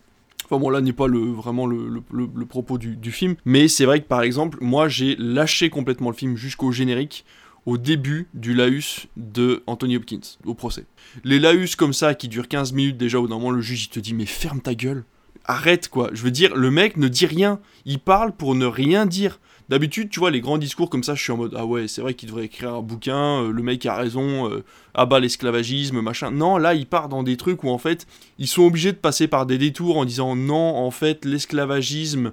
[0.48, 3.84] Enfin bon, là n'est pas le, vraiment le, le- propos du, du film, mais c'est
[3.84, 7.24] vrai que par exemple, moi j'ai lâché complètement le film jusqu'au générique,
[7.66, 10.86] au début du laus de Anthony Hopkins au procès.
[11.24, 13.98] Les laus comme ça qui durent 15 minutes déjà, au moment le juge il te
[13.98, 15.04] dit mais ferme ta gueule,
[15.44, 16.10] arrête quoi.
[16.12, 19.40] Je veux dire, le mec ne dit rien, il parle pour ne rien dire.
[19.68, 22.00] D'habitude, tu vois, les grands discours comme ça, je suis en mode Ah ouais, c'est
[22.00, 24.62] vrai qu'il devrait écrire un bouquin, euh, le mec a raison, euh,
[24.94, 26.30] abat l'esclavagisme, machin.
[26.30, 28.06] Non, là, il part dans des trucs où en fait,
[28.38, 32.32] ils sont obligés de passer par des détours en disant Non, en fait, l'esclavagisme,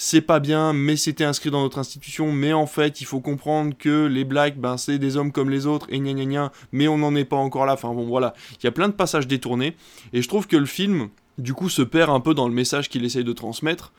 [0.00, 3.74] c'est pas bien, mais c'était inscrit dans notre institution, mais en fait, il faut comprendre
[3.76, 6.86] que les blacks, ben, c'est des hommes comme les autres, et gna gna gna, mais
[6.86, 7.72] on n'en est pas encore là.
[7.72, 8.34] Enfin bon, voilà.
[8.60, 9.74] Il y a plein de passages détournés,
[10.12, 12.88] et je trouve que le film, du coup, se perd un peu dans le message
[12.88, 13.92] qu'il essaye de transmettre.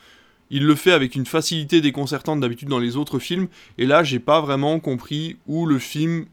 [0.50, 3.48] Il le fait avec une facilité déconcertante d'habitude dans les autres films,
[3.78, 6.26] et là j'ai pas vraiment compris où le film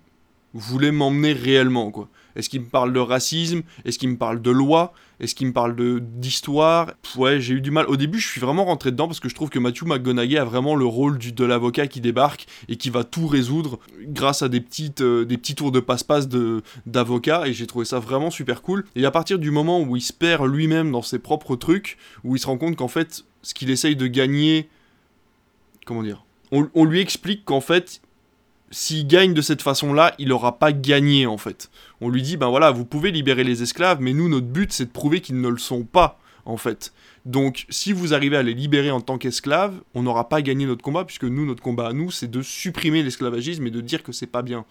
[0.54, 2.08] voulait m'emmener réellement quoi.
[2.36, 3.62] Est-ce qu'il me parle de racisme?
[3.84, 4.92] Est-ce qu'il me parle de loi?
[5.18, 6.92] Est-ce qu'il me parle de d'histoire?
[7.16, 7.86] Ouais, j'ai eu du mal.
[7.88, 10.44] Au début, je suis vraiment rentré dedans parce que je trouve que Matthew McGonaghy a
[10.44, 14.60] vraiment le rôle de l'avocat qui débarque et qui va tout résoudre grâce à des,
[14.60, 18.60] petites, euh, des petits tours de passe-passe de, d'avocat et j'ai trouvé ça vraiment super
[18.60, 18.84] cool.
[18.94, 22.36] Et à partir du moment où il se perd lui-même dans ses propres trucs, où
[22.36, 24.68] il se rend compte qu'en fait, ce qu'il essaye de gagner...
[25.84, 28.00] Comment dire on, lui explique qu'en fait,
[28.72, 31.70] s'il gagne de cette façon-là, il n'aura pas gagné en fait.
[32.00, 34.86] On lui dit, ben voilà, vous pouvez libérer les esclaves, mais nous, notre but, c'est
[34.86, 36.92] de prouver qu'ils ne le sont pas, en fait.
[37.24, 40.82] Donc, si vous arrivez à les libérer en tant qu'esclaves, on n'aura pas gagné notre
[40.82, 44.12] combat, puisque nous, notre combat à nous, c'est de supprimer l'esclavagisme et de dire que
[44.12, 44.64] c'est pas bien.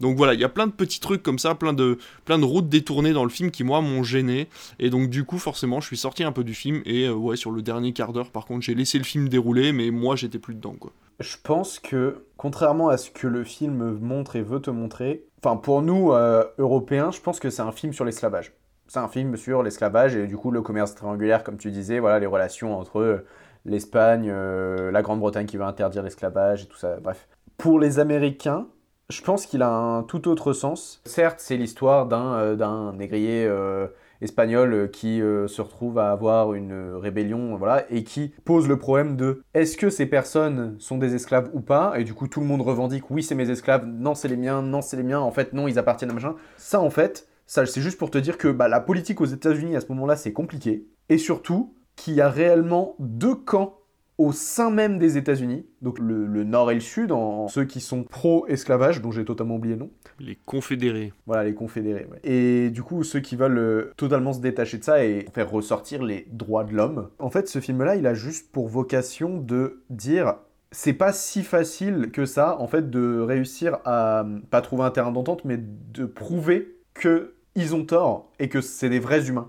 [0.00, 2.44] Donc voilà, il y a plein de petits trucs comme ça, plein de, plein de
[2.44, 4.48] routes détournées dans le film qui, moi, m'ont gêné.
[4.78, 6.82] Et donc, du coup, forcément, je suis sorti un peu du film.
[6.84, 9.72] Et euh, ouais, sur le dernier quart d'heure, par contre, j'ai laissé le film dérouler,
[9.72, 10.92] mais moi, j'étais plus dedans, quoi.
[11.20, 15.56] Je pense que, contrairement à ce que le film montre et veut te montrer, enfin,
[15.56, 18.52] pour nous, euh, Européens, je pense que c'est un film sur l'esclavage.
[18.86, 22.20] C'est un film sur l'esclavage et du coup, le commerce triangulaire, comme tu disais, voilà,
[22.20, 23.26] les relations entre euh,
[23.64, 27.28] l'Espagne, la Grande-Bretagne qui veut interdire l'esclavage et tout ça, bref.
[27.58, 28.68] Pour les Américains,
[29.10, 31.00] je pense qu'il a un tout autre sens.
[31.06, 33.86] Certes, c'est l'histoire d'un euh, négrier euh,
[34.20, 39.16] espagnol euh, qui se retrouve à avoir une rébellion, voilà, et qui pose le problème
[39.16, 41.94] de est-ce que ces personnes sont des esclaves ou pas?
[41.98, 44.60] Et du coup, tout le monde revendique oui, c'est mes esclaves, non, c'est les miens,
[44.60, 46.34] non, c'est les miens, en fait, non, ils appartiennent à machin.
[46.58, 49.74] Ça, en fait, ça, c'est juste pour te dire que bah, la politique aux États-Unis
[49.74, 53.77] à ce moment-là, c'est compliqué, et surtout qu'il y a réellement deux camps
[54.18, 57.80] au sein même des États-Unis, donc le, le, nord et le sud, en ceux qui
[57.80, 59.90] sont pro-esclavage, dont j'ai totalement oublié le nom.
[60.18, 61.12] Les confédérés.
[61.26, 62.06] Voilà, les confédérés.
[62.10, 62.18] Ouais.
[62.24, 66.02] Et du coup, ceux qui veulent euh, totalement se détacher de ça et faire ressortir
[66.02, 67.10] les droits de l'homme.
[67.20, 70.34] En fait, ce film-là, il a juste pour vocation de dire
[70.72, 75.12] c'est pas si facile que ça, en fait, de réussir à pas trouver un terrain
[75.12, 79.48] d'entente, mais de prouver que ils ont tort et que c'est des vrais humains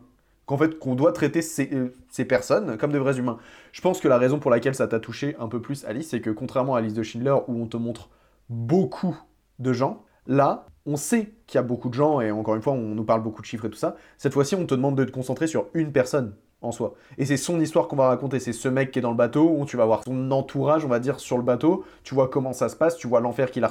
[0.49, 3.37] qu'en fait qu'on doit traiter ces, euh, personnes comme des vrais humains.
[3.71, 6.21] Je pense que la raison pour laquelle ça t'a touché un peu plus Alice, c'est
[6.21, 8.09] que contrairement à Alice de Schindler où on te montre
[8.49, 9.15] beaucoup
[9.59, 12.73] de gens, là on sait qu'il y a beaucoup de gens et encore une fois
[12.73, 13.95] on nous parle beaucoup de chiffres et tout ça.
[14.17, 16.95] Cette fois-ci on te demande de te concentrer sur une personne en soi.
[17.17, 19.55] Et c'est son histoire qu'on va raconter, c'est ce mec qui est dans le bateau,
[19.57, 22.53] où tu vas voir son entourage, on va dire, sur le bateau, tu vois comment
[22.53, 23.63] ça se passe, tu vois l'enfer qu'il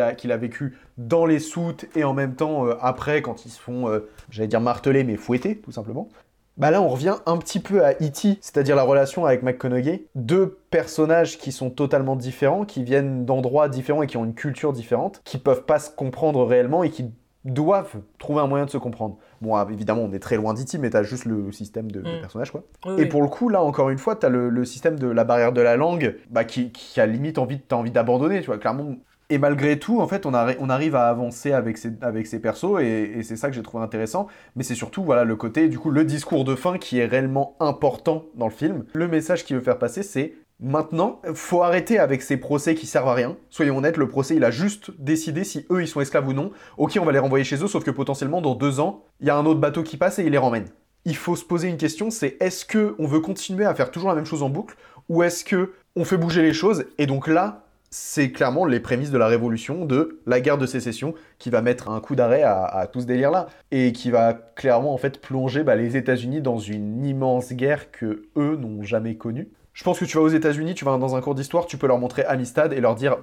[0.00, 3.88] a vécu dans les soutes, et en même temps, euh, après, quand ils se font,
[3.88, 4.00] euh,
[4.30, 6.08] j'allais dire marteler, mais fouetter, tout simplement.
[6.58, 10.06] Bah là, on revient un petit peu à E.T., c'est-à-dire la relation avec McConaughey.
[10.14, 14.72] Deux personnages qui sont totalement différents, qui viennent d'endroits différents et qui ont une culture
[14.72, 17.10] différente, qui peuvent pas se comprendre réellement et qui
[17.44, 19.16] doivent trouver un moyen de se comprendre.
[19.40, 22.04] Bon, évidemment, on est très loin d'E.T., mais t'as juste le système de, mm.
[22.04, 22.62] de personnages, quoi.
[22.84, 23.06] Oui, et oui.
[23.06, 25.60] pour le coup, là, encore une fois, t'as le, le, système de la barrière de
[25.60, 28.96] la langue, bah, qui, qui a limite envie, t'as envie d'abandonner, tu vois, clairement.
[29.30, 33.22] Et malgré tout, en fait, on, arrive à avancer avec ces, avec persos, et, et
[33.22, 34.26] c'est ça que j'ai trouvé intéressant.
[34.56, 37.56] Mais c'est surtout, voilà, le côté, du coup, le discours de fin qui est réellement
[37.60, 38.84] important dans le film.
[38.92, 40.34] Le message qu'il veut faire passer, c'est
[40.64, 43.36] Maintenant, faut arrêter avec ces procès qui servent à rien.
[43.50, 46.52] Soyons honnêtes, le procès, il a juste décidé si eux, ils sont esclaves ou non.
[46.78, 49.30] Ok, on va les renvoyer chez eux, sauf que potentiellement, dans deux ans, il y
[49.30, 50.66] a un autre bateau qui passe et il les ramène.
[51.04, 54.10] Il faut se poser une question, c'est est-ce que on veut continuer à faire toujours
[54.10, 54.76] la même chose en boucle,
[55.08, 59.10] ou est-ce que on fait bouger les choses Et donc là, c'est clairement les prémices
[59.10, 62.88] de la révolution, de la guerre de sécession, qui va mettre un coup d'arrêt à,
[62.90, 67.04] tout ce délire-là, et qui va clairement en fait plonger bah, les États-Unis dans une
[67.04, 69.50] immense guerre que eux n'ont jamais connue.
[69.74, 71.86] Je pense que tu vas aux États-Unis, tu vas dans un cours d'histoire, tu peux
[71.86, 73.18] leur montrer Amistad et leur dire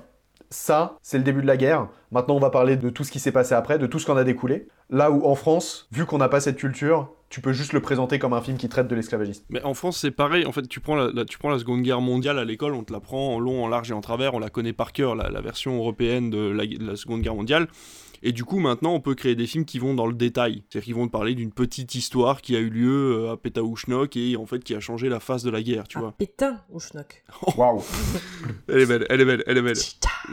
[0.51, 1.87] ça, c'est le début de la guerre.
[2.11, 4.17] Maintenant, on va parler de tout ce qui s'est passé après, de tout ce qu'on
[4.17, 4.67] a découlé.
[4.91, 8.18] Là où en France, vu qu'on n'a pas cette culture, tu peux juste le présenter
[8.18, 9.43] comme un film qui traite de l'esclavagisme.
[9.49, 10.45] Mais en France, c'est pareil.
[10.45, 12.91] En fait, tu prends la, tu prends la Seconde Guerre mondiale à l'école, on te
[12.91, 14.34] la prend en long, en large et en travers.
[14.34, 17.68] On la connaît par cœur, la, version européenne de la Seconde Guerre mondiale.
[18.23, 20.63] Et du coup, maintenant, on peut créer des films qui vont dans le détail.
[20.69, 24.17] C'est-à-dire qu'ils vont te parler d'une petite histoire qui a eu lieu euh, à Pétaouchnok
[24.17, 26.11] et en fait qui a changé la face de la guerre, tu ah, vois.
[26.17, 27.23] Pétain Ouchnok.
[27.57, 27.81] Waouh
[28.67, 29.75] Elle est belle, elle est belle, elle est belle.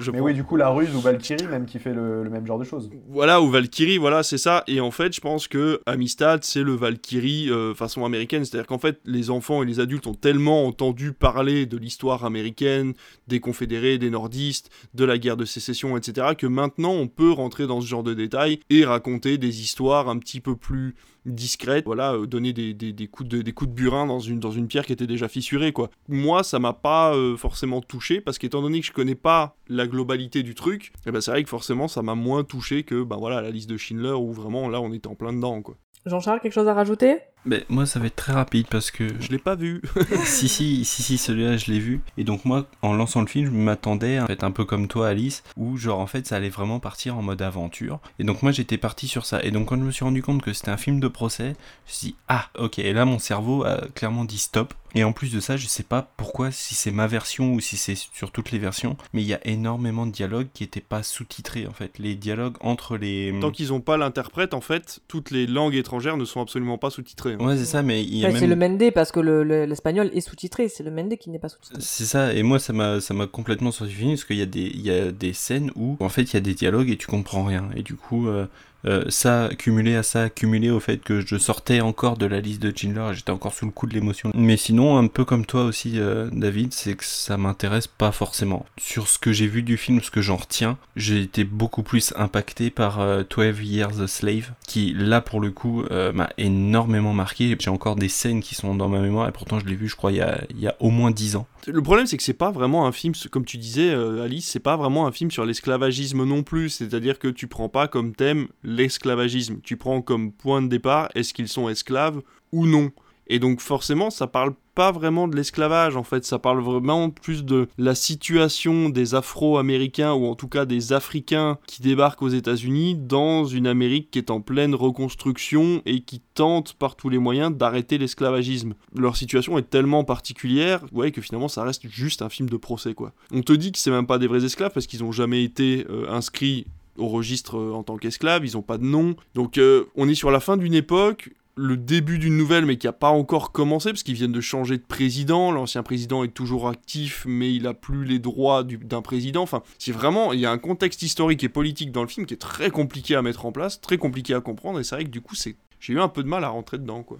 [0.00, 2.30] je Mais prends- oui, du coup, la ruse ou Valkyrie, même, qui fait le, le
[2.30, 2.90] même genre de choses.
[3.08, 4.64] Voilà, ou Valkyrie, voilà, c'est ça.
[4.66, 8.44] Et en fait, je pense que Amistad, c'est le Valkyrie euh, façon américaine.
[8.44, 12.94] C'est-à-dire qu'en fait, les enfants et les adultes ont tellement entendu parler de l'histoire américaine,
[13.28, 17.66] des confédérés, des nordistes, de la guerre de sécession, etc., que maintenant on peut rentrer
[17.66, 20.94] dans ce genre de détails et raconter des histoires un petit peu plus
[21.24, 21.84] discrètes.
[21.86, 24.68] Voilà, euh, donner des, des- coups de, des coups de burin dans une, dans une
[24.68, 25.90] pierre qui était déjà fissurée, quoi.
[26.08, 29.86] Moi, ça m'a pas euh, forcément touché parce qu'étant donné que je connais pas la
[29.86, 33.16] globalité du truc, eh ben, c'est vrai que forcément ça m'a moins touché que ben
[33.16, 35.76] voilà la liste de Schindler où vraiment là on était en plein dedans quoi.
[36.04, 37.16] Jean-Charles, quelque chose à rajouter?
[37.46, 39.08] Mais moi, ça va être très rapide parce que.
[39.20, 39.80] Je l'ai pas vu.
[40.24, 42.00] si, si, si, si, celui-là, je l'ai vu.
[42.18, 45.08] Et donc, moi, en lançant le film, je m'attendais, en fait, un peu comme toi,
[45.08, 48.00] Alice, où, genre, en fait, ça allait vraiment partir en mode aventure.
[48.18, 49.42] Et donc, moi, j'étais parti sur ça.
[49.44, 51.54] Et donc, quand je me suis rendu compte que c'était un film de procès,
[51.86, 52.78] je me suis dit, ah, ok.
[52.80, 54.74] Et là, mon cerveau a clairement dit stop.
[54.96, 57.76] Et en plus de ça, je sais pas pourquoi, si c'est ma version ou si
[57.76, 61.02] c'est sur toutes les versions, mais il y a énormément de dialogues qui étaient pas
[61.02, 61.98] sous-titrés, en fait.
[61.98, 63.34] Les dialogues entre les.
[63.38, 66.88] Tant qu'ils ont pas l'interprète en fait, toutes les langues étrangères ne sont absolument pas
[66.88, 67.35] sous-titrées.
[67.38, 68.36] Ouais, c'est ça, mais il y a même...
[68.38, 71.38] C'est le Mende parce que le- le- l'espagnol est sous-titré, c'est le Mende qui n'est
[71.38, 71.78] pas sous-titré.
[71.80, 74.42] C'est ça, et moi ça m'a ça m'a complètement sorti du film parce qu'il y
[74.42, 76.90] a des il y a des scènes où en fait il y a des dialogues
[76.90, 78.46] et tu comprends rien et du coup euh,
[78.86, 82.62] euh, ça cumulé à ça cumulé au fait que je sortais encore de la liste
[82.62, 84.30] de Schindler, j'étais encore sous le coup de l'émotion.
[84.34, 88.66] Mais sinon un peu comme toi aussi euh, David, c'est que ça m'intéresse pas forcément.
[88.78, 92.12] Sur ce que j'ai vu du film, ce que j'en retiens, j'ai été beaucoup plus
[92.16, 97.12] impacté par euh, 12 Years a Slave qui là pour le coup euh, m'a énormément
[97.12, 97.56] marqué.
[97.58, 99.96] J'ai encore des scènes qui sont dans ma mémoire et pourtant je l'ai vu je
[99.96, 101.46] crois il y a, au moins 10 ans.
[101.66, 104.76] Le problème, c'est que c'est pas vraiment un film, comme tu disais, Alice, c'est pas
[104.76, 106.68] vraiment un film sur l'esclavagisme non plus.
[106.68, 108.46] C'est-à-dire que tu prends pas comme thème
[108.76, 109.60] l'esclavagisme.
[109.62, 112.20] Tu prends comme point de départ est-ce qu'ils sont esclaves
[112.52, 112.92] ou non.
[113.28, 117.44] Et donc forcément, ça parle pas vraiment de l'esclavage en fait, ça parle vraiment plus
[117.44, 122.94] de la situation des Afro-Américains ou en tout cas des Africains qui débarquent aux États-Unis
[122.94, 127.56] dans une Amérique qui est en pleine reconstruction et qui tente par tous les moyens
[127.56, 128.74] d'arrêter l'esclavagisme.
[128.94, 132.92] Leur situation est tellement particulière, ouais, que finalement ça reste juste un film de procès
[132.92, 133.14] quoi.
[133.32, 135.86] On te dit que c'est même pas des vrais esclaves parce qu'ils ont jamais été
[135.88, 136.66] euh, inscrits
[136.98, 139.16] au registre euh, en tant qu'esclaves, ils ont pas de nom.
[139.34, 142.86] Donc euh, on est sur la fin d'une époque le début d'une nouvelle mais qui
[142.86, 146.68] a pas encore commencé parce qu'ils viennent de changer de président, l'ancien président est toujours
[146.68, 150.44] actif mais il a plus les droits du- d'un président, enfin c'est vraiment, il y
[150.44, 153.46] a un contexte historique et politique dans le film qui est très compliqué à mettre
[153.46, 156.08] en place, très compliqué à comprendre et c'est vrai que du coup j'ai eu un
[156.08, 157.16] peu de mal à rentrer dedans quoi.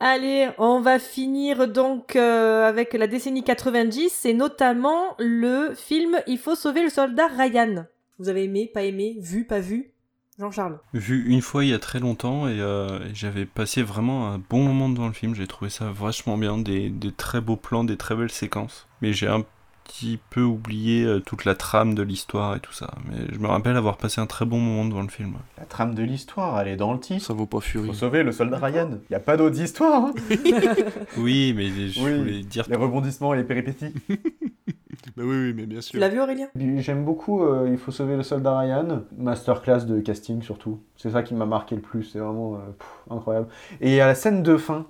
[0.00, 6.38] Allez, on va finir donc euh, avec la décennie 90 et notamment le film Il
[6.38, 7.86] faut sauver le soldat Ryan.
[8.22, 9.90] Vous avez aimé, pas aimé, vu, pas vu
[10.38, 10.78] Jean-Charles.
[10.94, 14.62] Vu une fois il y a très longtemps et, euh, j'avais passé vraiment un bon
[14.62, 17.96] moment devant le film, j'ai trouvé ça vachement bien, des, des très beaux plans, des
[17.96, 18.86] très belles séquences.
[19.00, 19.44] Mais j'ai un
[19.84, 22.92] petit peu oublié euh, toute la trame de l'histoire et tout ça.
[23.06, 25.34] Mais je me rappelle avoir passé un très bon moment devant le film.
[25.58, 27.24] La trame de l'histoire, elle est dans le titre.
[27.24, 27.88] Ça vaut pas Fury.
[27.88, 29.00] Faut sauver le soldat Ryan.
[29.10, 30.04] Y a pas d'autres histoires.
[30.04, 30.14] hein.
[31.18, 32.64] Oui, mais je Oui, voulais dire...
[32.68, 33.92] les rebondissements et les péripéties.
[35.16, 36.00] Bah oui, oui mais bien Tu sûr.
[36.00, 36.48] l'as vu Aurélien?
[36.78, 39.02] J'aime beaucoup euh, Il faut sauver le soldat Ryan.
[39.16, 40.80] Masterclass de casting surtout.
[40.96, 42.04] C'est ça qui m'a marqué le plus.
[42.04, 43.46] C'est vraiment euh, pff, incroyable.
[43.80, 44.86] Et à la scène de fin.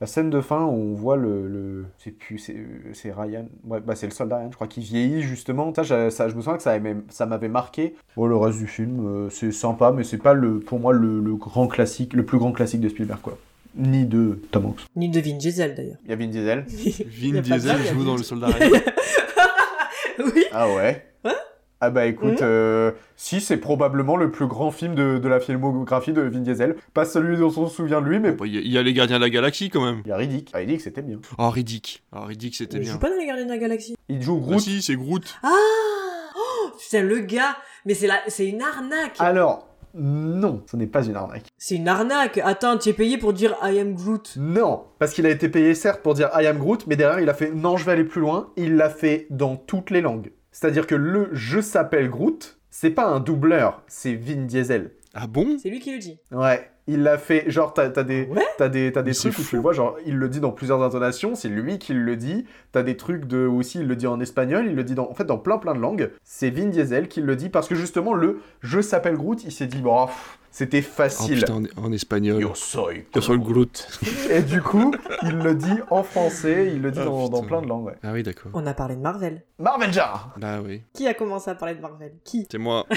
[0.00, 1.46] La scène de fin, on voit le.
[1.48, 2.38] le- C'est plus.
[2.38, 2.56] C'est
[2.92, 3.46] c'est Ryan.
[3.64, 5.72] Ouais, bah c'est le soldat Ryan, je crois, qui vieillit justement.
[5.72, 6.76] Ça, je, ça, je me souviens que ça,
[7.10, 7.94] ça m'avait marqué.
[8.16, 11.20] Bon, le reste du film, euh, c'est sympa, mais c'est pas le, pour moi le,
[11.20, 13.38] le grand classique, le plus grand classique de Spielberg, quoi.
[13.76, 14.84] Ni de Tom Hanks.
[14.96, 15.96] Ni de Vin Diesel d'ailleurs.
[16.04, 16.64] Il y a Vin Diesel.
[16.68, 18.24] Vin Diesel joue Vin dans le Diesel.
[18.24, 18.70] soldat Ryan.
[20.54, 21.04] Ah ouais
[21.80, 26.14] Ah bah écoute, euh, si c'est probablement le plus grand film de, de la filmographie
[26.14, 26.76] de Vin Diesel.
[26.94, 28.82] Pas celui dont on se souvient de lui, mais Il y, a- il y a
[28.82, 30.00] les Gardiens de la Galaxie quand même.
[30.04, 30.50] il y a Riddick.
[30.54, 31.18] Ah, Riddick c'était bien.
[31.36, 32.02] Oh Riddick.
[32.16, 32.92] Oh Riddick c'était Il bien.
[32.92, 33.96] joue pas dans les Gardiens de la Galaxie.
[34.08, 34.60] Il joue Ah Groot.
[34.60, 35.24] si, c'est Groot.
[35.42, 35.50] Ah
[36.36, 38.16] oh, Putain, le gars Mais c'est la...
[38.28, 41.44] c'est une arnaque Alors, non, ce n'est pas une arnaque.
[41.58, 44.34] C'est une arnaque Attends, tu es payé pour dire I am Groot.
[44.38, 47.28] Non, parce qu'il a été payé certes pour dire I am Groot, mais derrière il
[47.28, 48.50] a fait non, je vais aller plus loin.
[48.56, 50.32] Il l'a fait dans toutes les langues.
[50.54, 54.92] C'est-à-dire que le je s'appelle Groot, c'est pas un doubleur, c'est Vin Diesel.
[55.12, 55.58] Ah bon?
[55.60, 56.20] C'est lui qui le dit.
[56.30, 57.50] Ouais, il l'a fait.
[57.50, 60.16] Genre, t'as des, Ouais des, t'as des Mais trucs où tu le vois, genre, il
[60.16, 62.46] le dit dans plusieurs intonations, c'est lui qui le dit.
[62.70, 63.46] T'as des trucs de.
[63.46, 65.10] Aussi, il le dit en espagnol, il le dit dans.
[65.10, 66.12] En fait, dans plein plein de langues.
[66.22, 69.66] C'est Vin Diesel qui le dit parce que justement, le je s'appelle Groot, il s'est
[69.66, 71.40] dit, bon, pff, C'était Oh facile.
[71.40, 72.40] putain, en, en espagnol.
[72.40, 73.88] Yo soy Yo soy Groot.
[74.30, 74.94] Et du coup,
[75.24, 77.86] il le dit en français, il le dit Ah, dans, plein de langues.
[77.86, 77.96] ouais.
[78.04, 78.52] Ah oui, d'accord.
[78.54, 79.42] On a parlé de Marvel.
[79.58, 80.82] Marvel Jar Bah oui.
[80.94, 82.12] Qui a commencé à parler de Marvel?
[82.24, 82.46] Qui?
[82.48, 82.86] C'est moi.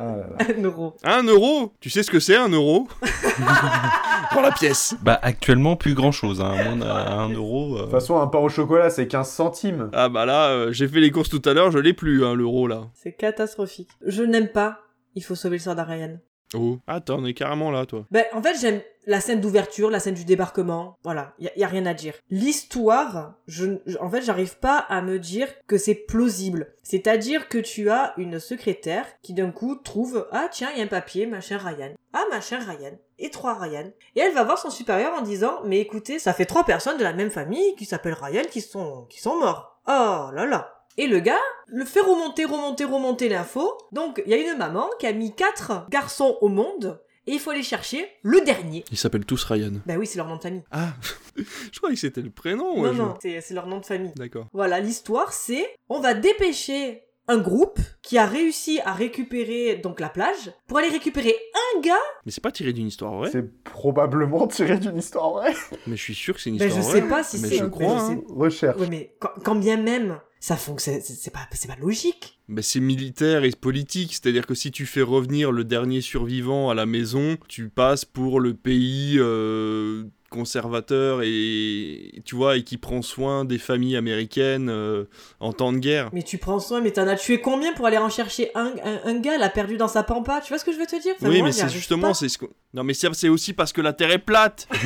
[0.00, 0.46] Ah là là.
[0.56, 0.96] Un euro.
[1.04, 1.72] Un euro?
[1.80, 2.86] Tu sais ce que c'est un euro?
[4.30, 4.94] Prends la pièce.
[5.02, 6.50] Bah actuellement plus grand chose, hein.
[6.56, 7.74] à moins d'un- un euro.
[7.74, 9.90] euh, De toute façon, un pain au chocolat, c'est 15 centimes.
[9.92, 12.34] Ah bah là, euh, j'ai fait les courses tout à l'heure, je l'ai plus, hein,
[12.34, 12.82] l'euro là.
[12.94, 13.88] C'est catastrophique.
[14.04, 14.80] Je n'aime pas.
[15.14, 16.18] Il faut sauver le soldat Ryan.
[16.54, 16.78] Oh.
[16.86, 18.04] Ah, t'en es carrément là, toi.
[18.10, 20.96] Ben, en fait, j'aime la scène d'ouverture, la scène du débarquement.
[21.02, 22.14] Voilà, y, a- y a rien à dire.
[22.30, 26.72] L'histoire, je, je- en fait, j'arrive pas à me dire que c'est plausible.
[26.82, 30.84] C'est-à-dire que tu as une secrétaire qui d'un coup trouve ah tiens, il y a
[30.84, 31.92] un papier, machin Ryan.
[32.12, 32.96] Ah machin Ryan.
[33.18, 33.90] Et trois Ryan.
[34.16, 37.02] Et elle va voir son supérieur en disant mais écoutez, ça fait trois personnes de
[37.04, 39.78] la même famille qui s'appellent Ryan qui sont qui sont morts.
[39.86, 40.77] Oh là là.
[40.98, 43.72] Et le gars le fait remonter, remonter, remonter l'info.
[43.92, 47.38] Donc, il y a une maman qui a mis quatre garçons au monde et il
[47.40, 48.84] faut aller chercher le dernier.
[48.90, 49.72] Ils s'appellent tous Ryan.
[49.86, 50.62] Bah oui, c'est leur nom de famille.
[50.70, 50.88] Ah,
[51.36, 52.74] je croyais que c'était le prénom.
[52.76, 54.12] non, ouais, je- non, c'est c'est leur nom de famille.
[54.16, 54.46] D'accord.
[54.52, 60.08] Voilà, l'histoire, c'est on va dépêcher un groupe qui a réussi à récupérer donc la
[60.08, 61.36] plage pour aller récupérer
[61.76, 61.94] un gars.
[62.24, 63.30] Mais c'est pas tiré d'une histoire vraie.
[63.30, 65.54] C'est probablement tiré d'une histoire vraie.
[65.86, 67.00] Mais je suis sûr que c'est une Ben, histoire je vraie.
[67.02, 67.86] sais pas si Mais c'est- je mais crois.
[67.88, 68.22] je hein.
[68.26, 68.80] sais- Recherche.
[68.80, 72.38] Ouais, mais quand, quand bien même ça fonctionne, c'est pas, c'est pas logique.
[72.48, 76.74] Ben, c'est militaire et politique, c'est-à-dire que si tu fais revenir le dernier survivant à
[76.74, 83.02] la maison, tu passes pour le pays euh, conservateur et tu vois et qui prend
[83.02, 85.04] soin des familles américaines euh,
[85.40, 86.10] en temps de guerre.
[86.12, 89.00] Mais tu prends soin, mais t'en as tué combien pour aller en chercher un, un,
[89.04, 90.40] un gars, l'a perdu dans sa pampa?
[90.40, 91.14] Tu vois ce que je veux te dire?
[91.16, 92.38] Enfin, oui, moi, mais c'est justement c'est ce
[92.74, 94.68] non mais c'est c'est aussi parce que la Terre est plate.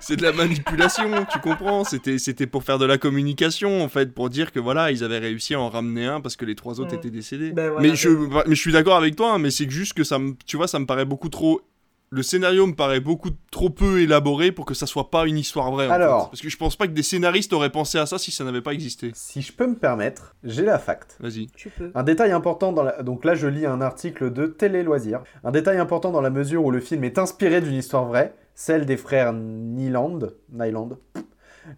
[0.00, 4.12] C'est de- la manipulation, tu comprends C'était c'était pour faire de la communication en fait,
[4.14, 6.80] pour dire que voilà ils avaient réussi à en ramener un parce que les trois
[6.80, 6.98] autres Mm.
[6.98, 7.50] étaient décédés.
[7.52, 10.04] Ben voilà, mais je mais je suis d'accord avec toi, hein, mais c'est juste que
[10.04, 11.60] ça me tu vois ça me paraît beaucoup trop
[12.10, 15.72] le scénario me paraît beaucoup trop peu élaboré pour que ça soit pas une histoire
[15.72, 15.88] vraie.
[15.88, 16.24] en Alors.
[16.24, 16.30] fait.
[16.30, 18.60] parce que je pense pas que des scénaristes auraient pensé à ça si ça n'avait
[18.60, 19.10] pas existé.
[19.14, 21.16] Si je peux me permettre, j'ai la fact.
[21.18, 21.48] Vas-y.
[21.56, 21.90] Tu peux.
[21.92, 23.02] Un détail important dans la...
[23.02, 25.22] Donc là, je lis un article de Télé Loisirs.
[25.42, 28.86] Un détail important dans la mesure où le film est inspiré d'une histoire vraie, celle
[28.86, 30.20] des frères Nyland.
[30.52, 30.98] Nyland.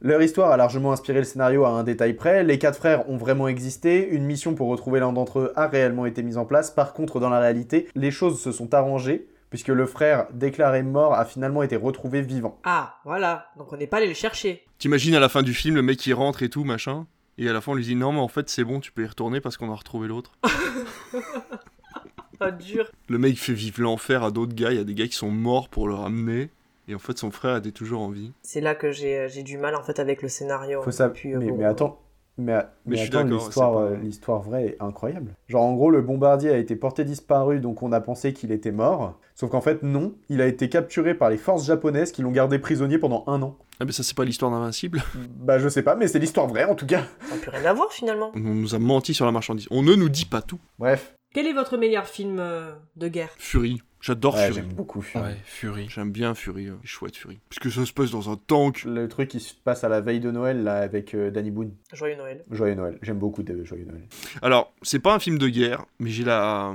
[0.01, 2.43] Leur histoire a largement inspiré le scénario à un détail près.
[2.43, 4.09] Les quatre frères ont vraiment existé.
[4.09, 6.70] Une mission pour retrouver l'un d'entre eux a réellement été mise en place.
[6.70, 11.15] Par contre, dans la réalité, les choses se sont arrangées puisque le frère déclaré mort
[11.15, 12.59] a finalement été retrouvé vivant.
[12.65, 13.47] Ah, voilà.
[13.57, 14.65] Donc on n'est pas allé le chercher.
[14.78, 17.07] T'imagines à la fin du film le mec qui rentre et tout machin
[17.39, 19.05] et à la fin on lui dit non mais en fait c'est bon tu peux
[19.05, 20.32] y retourner parce qu'on a retrouvé l'autre.
[22.39, 22.90] Ah, dur.
[23.09, 25.31] Le mec fait vivre l'enfer à d'autres gars, il y a des gars qui sont
[25.31, 26.51] morts pour le ramener
[26.88, 28.32] et en fait son frère était toujours en vie.
[28.42, 30.82] C'est là que j'ai j'ai du mal en fait avec le scénario.
[30.82, 31.08] Faut ça...
[31.08, 31.56] Puis, euh, mais, bon.
[31.56, 32.00] mais attends,
[32.38, 35.34] mais, Mais mais je suis attends, d'accord, l'histoire, euh, l'histoire vraie est incroyable.
[35.48, 38.72] Genre en gros, le bombardier a été porté disparu, donc on a pensé qu'il était
[38.72, 39.18] mort.
[39.34, 42.58] Sauf qu'en fait, non, il a été capturé par les forces japonaises qui l'ont gardé
[42.58, 43.56] prisonnier pendant un an.
[43.80, 45.02] Ah mais ça c'est pas l'histoire d'Invincible?
[45.36, 47.04] Bah je sais pas, mais c'est l'histoire vraie en tout cas.
[47.28, 48.32] Ça n'a plus rien à voir finalement.
[48.34, 49.66] On nous a menti sur la marchandise.
[49.70, 50.58] On ne nous dit pas tout.
[50.78, 51.14] Bref.
[51.34, 53.30] Quel est votre meilleur film euh, de guerre?
[53.36, 53.82] Fury.
[54.06, 54.54] J'adore Ouais, Fury.
[54.54, 55.24] j'aime beaucoup Fury.
[55.24, 55.86] Ouais, Fury.
[55.88, 56.68] J'aime bien Fury.
[56.68, 57.40] euh, chouette Fury.
[57.48, 58.84] Puisque ça se passe dans un tank.
[58.84, 61.72] Le truc qui se passe à la veille de Noël là avec euh, Danny Boone.
[61.92, 62.44] Joyeux Noël.
[62.50, 62.98] Joyeux Noël.
[63.02, 64.02] J'aime beaucoup de Joyeux Noël.
[64.42, 66.72] Alors, c'est pas un film de guerre, mais j'ai la,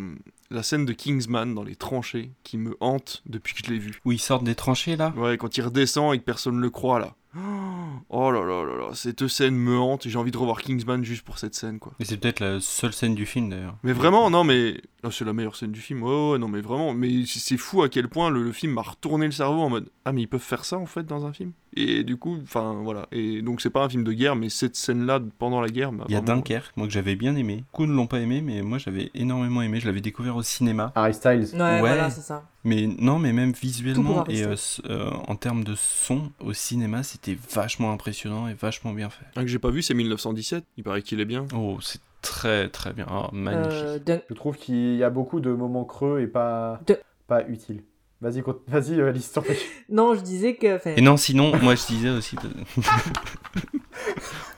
[0.49, 3.91] la scène de Kingsman dans les tranchées qui me hante depuis que je l'ai vu.
[4.03, 5.13] Où ils sortent des tranchées là?
[5.15, 7.15] Ouais, quand il redescend et que personne le croit là.
[8.09, 11.03] Oh là là là là, cette scène me hante et j'ai envie de revoir Kingsman
[11.03, 11.93] juste pour cette scène quoi.
[11.99, 13.77] Et c'est peut-être la seule scène du film d'ailleurs.
[13.83, 14.81] Mais vraiment, non mais.
[15.09, 16.93] C'est la meilleure scène du film, ouais, ouais, non mais vraiment.
[16.93, 19.69] Mais c'est- c'est fou à quel point le, le film m'a retourné le cerveau en
[19.69, 21.53] mode Ah, mais ils peuvent faire ça en fait dans un film?
[21.76, 23.07] Et du coup, enfin voilà.
[23.11, 26.03] Et donc c'est pas un film de guerre, mais cette scène-là pendant la guerre m'a.
[26.10, 27.64] Il y a vraiment- Dunkerque, moi que j'avais bien aimé.
[27.72, 29.80] Beaucoup ne l'ont pas aimé, mais moi j'avais énormément aimé.
[29.80, 30.91] Je l'avais découvert au cinéma.
[30.95, 31.48] Harry Styles.
[31.53, 32.43] Ouais, voilà, c'est ça.
[32.64, 34.56] Mais non, mais même visuellement et euh,
[34.89, 39.26] euh, en termes de son au cinéma, c'était vachement impressionnant et vachement bien fait.
[39.35, 40.64] Un que j'ai pas vu, c'est 1917.
[40.77, 41.45] Il paraît qu'il est bien.
[41.56, 43.07] Oh, c'est très très bien.
[43.11, 43.72] Oh, magnifique.
[44.10, 47.81] Euh, Je trouve qu'il y a beaucoup de moments creux et pas, De- pas utiles.
[48.22, 49.45] Vas-y, vas-y, euh, l'histoire.
[49.89, 50.76] Non, je disais que.
[50.76, 52.35] enfin, Et non, sinon, moi je disais aussi.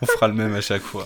[0.01, 1.05] On fera le même à chaque fois.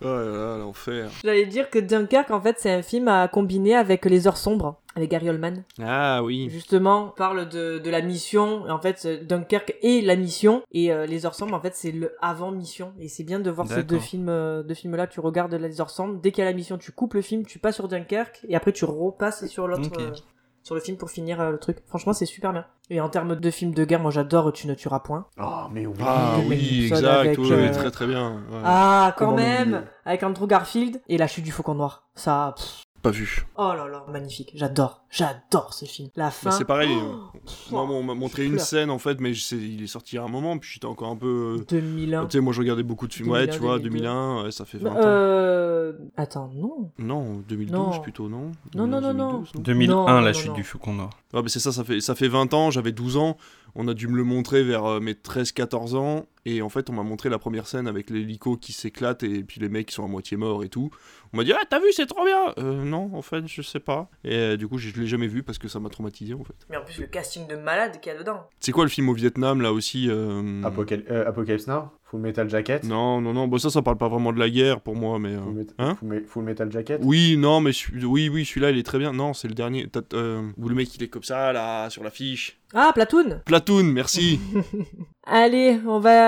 [0.00, 1.10] Oh là là, l'enfer.
[1.22, 4.80] J'allais dire que Dunkerque, en fait, c'est un film à combiner avec Les Heures Sombres,
[4.96, 5.64] avec Gary Oldman.
[5.82, 6.48] Ah oui.
[6.50, 10.92] Justement, on parle de, de la mission, en fait, euh, Dunkerque est la mission, et
[10.92, 12.94] euh, Les Heures Sombres, en fait, c'est le avant-mission.
[12.98, 15.90] Et c'est bien de voir ces deux films, euh, deux films-là, tu regardes Les Heures
[15.90, 18.40] Sombres, dès qu'il y a la mission, tu coupes le film, tu passes sur Dunkerque,
[18.48, 19.88] et après tu repasses sur l'autre...
[19.92, 20.22] Ok.
[20.62, 21.78] Sur le film pour finir euh, le truc.
[21.86, 22.64] Franchement, c'est super bien.
[22.90, 25.26] Et en termes de films de guerre, moi j'adore Tu ne tueras point.
[25.40, 25.94] Oh, mais oui.
[26.00, 27.04] Ah oui, exact.
[27.06, 28.32] avec, ouais, euh, très très bien.
[28.50, 28.60] ouais.
[28.64, 32.04] Ah, quand Comment même Avec Andrew Garfield et la chute du faucon noir.
[32.14, 33.44] Ça, pff, Pas vu.
[33.56, 34.52] Oh là là, magnifique.
[34.54, 35.02] J'adore.
[35.10, 36.08] J'adore ce film.
[36.14, 36.50] La fin.
[36.50, 36.90] Bah, c'est pareil.
[36.96, 37.02] Oh,
[37.34, 37.38] euh,
[37.72, 40.56] moi, on m'a montré une scène en fait, mais il est sorti à un moment,
[40.58, 41.58] puis j'étais encore un peu.
[41.60, 42.26] euh, 2001.
[42.26, 43.28] Tu sais, moi je regardais beaucoup de films.
[43.30, 43.98] Ouais, 2001, tu vois, 2002.
[43.98, 44.94] 2001, ouais, ça fait 20 ans.
[44.98, 45.92] Euh...
[46.16, 46.90] Attends, non.
[46.98, 48.00] Non, 2012 Non.
[48.00, 49.32] plutôt, non Non, non, non, non.
[49.54, 50.54] 2012, 2001, Non, la non, chute non.
[50.54, 51.10] du Faucon Noir.
[51.34, 53.36] Ouais, bah c'est ça, ça fait, ça fait 20 ans, j'avais 12 ans,
[53.74, 56.92] on a dû me le montrer vers euh, mes 13-14 ans, et en fait on
[56.92, 60.04] m'a montré la première scène avec l'hélico qui s'éclate, et puis les mecs qui sont
[60.04, 60.90] à moitié morts et tout.
[61.32, 63.80] On m'a dit, ah t'as vu, c'est trop bien euh, Non, en fait, je sais
[63.80, 64.10] pas.
[64.22, 66.44] Et euh, du coup, je, je l'ai jamais vu parce que ça m'a traumatisé en
[66.44, 66.54] fait.
[66.68, 68.46] Mais en plus, le casting de malade qu'il y a dedans.
[68.60, 71.84] C'est quoi le film au Vietnam là aussi euh, Apocal- euh, Apocalypse Now?
[72.04, 72.84] Full Metal Jacket?
[72.84, 75.30] Non, non, non, bon ça, ça parle pas vraiment de la guerre pour moi, mais.
[75.34, 75.94] euh, Full, Met- Hein?
[75.94, 77.00] Full Me- Full Metal Jacket?
[77.02, 77.70] Oui, non, mais
[78.02, 79.14] oui, oui, celui-là, il est très bien.
[79.14, 79.86] Non, c'est le dernier.
[79.88, 82.58] T'as- euh, Où le mec, il est comme ça, là, sur l'affiche.
[82.74, 84.38] Ah, Platoon Platoon, merci.
[85.24, 86.20] Allez, on va...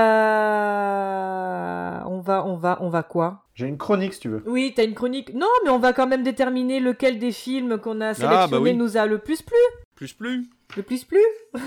[2.06, 3.42] On va, on va, on va quoi?
[3.54, 4.42] J'ai une chronique si tu veux.
[4.46, 5.34] Oui, t'as une chronique.
[5.34, 8.58] Non, mais on va quand même déterminer lequel des films qu'on a sélectionné Ah, bah
[8.60, 8.74] oui.
[8.74, 9.56] nous a le plus plu.
[9.96, 10.48] plus, plus.
[10.76, 11.18] Le plus plu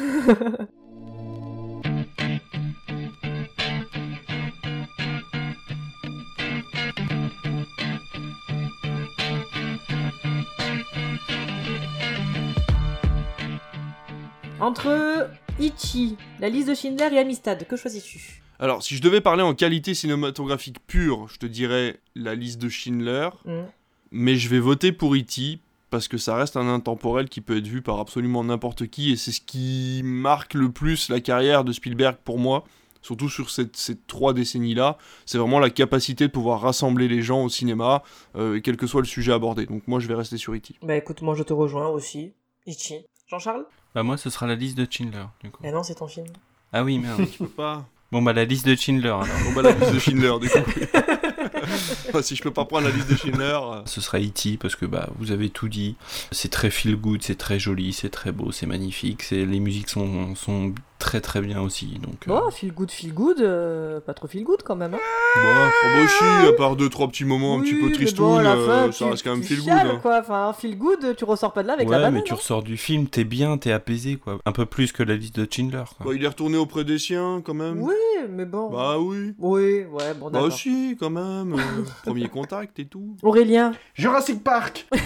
[14.59, 18.43] Entre Ichi, la liste de Schindler et Amistad, que choisis-tu?
[18.59, 22.69] Alors, si je devais parler en qualité cinématographique pure, je te dirais la liste de
[22.69, 23.29] Schindler.
[23.45, 23.63] Hmm.
[24.11, 25.59] Mais je vais voter pour E.T.
[25.89, 29.11] parce que ça reste un intemporel qui peut être vu par absolument n'importe qui.
[29.11, 32.63] Et c'est ce qui marque le plus la carrière de Spielberg pour moi.
[33.01, 37.43] Surtout sur cette- ces trois décennies-là, c'est vraiment la capacité de pouvoir rassembler les gens
[37.43, 38.03] au cinéma,
[38.35, 39.65] euh, quel que soit le sujet abordé.
[39.65, 40.75] Donc moi, je vais rester sur E.T.
[40.81, 42.33] Bah écoute, moi je te rejoins aussi.
[42.65, 43.05] Ichi.
[43.29, 45.61] Jean-Charles Bah moi, ce sera la liste de Schindler, du coup.
[45.65, 46.27] Eh non, c'est ton film.
[46.73, 47.25] Ah oui, merde.
[47.31, 47.85] Je peux pas.
[48.11, 49.25] bon, bah la liste de Schindler, alors.
[49.45, 52.21] Bon bah la liste de Schindler du coup.
[52.21, 53.59] si je peux pas prendre la liste de Schindler.
[53.61, 54.57] euh, Ce sera E.T.
[54.57, 55.95] parce que bah vous avez tout dit.
[56.31, 59.23] C'est très feel good, c'est très joli, c'est très beau, c'est magnifique.
[59.23, 61.99] C'est les musiques sont, sont très très bien aussi.
[62.01, 64.93] Donc euh, Oh, feel good, feel good, euh, pas trop feel good quand même.
[64.93, 64.99] Hein.
[65.35, 68.39] Bah, oh bah si, à part deux trois petits moments un petit peu tristounes, bon,
[68.39, 69.69] la euh, ça reste quand même feel good.
[69.69, 69.99] hein.
[70.01, 70.19] quoi.
[70.19, 72.15] Enfin, feel good, tu ressors pas de là avec la ouais, banane.
[72.15, 72.37] mais tu hein.
[72.37, 74.39] ressors du film, t'es bien, t'es apaisé quoi.
[74.45, 75.83] Un peu plus que la liste de Schindler.
[75.97, 76.05] Quoi.
[76.07, 77.81] Bah, il est retourné auprès des siens quand même.
[77.81, 77.93] Oui,
[78.29, 78.69] mais bon.
[78.71, 79.33] Bah oui.
[79.37, 80.51] Oui, ouais, bon Bah d'accord.
[80.57, 81.55] si, quand même.
[82.03, 83.15] premier contact et tout.
[83.21, 84.87] Aurélien, Jurassic Park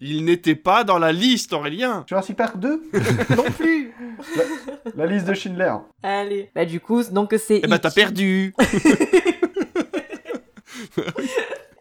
[0.00, 2.04] Il n'était pas dans la liste, Aurélien.
[2.08, 2.82] Jurassic Park 2
[3.36, 3.92] Non plus
[4.36, 4.44] la,
[4.94, 5.72] la liste de Schindler.
[6.02, 6.50] allez.
[6.54, 7.60] Bah du coup, donc c'est.
[7.64, 8.54] Eh bah t'as perdu.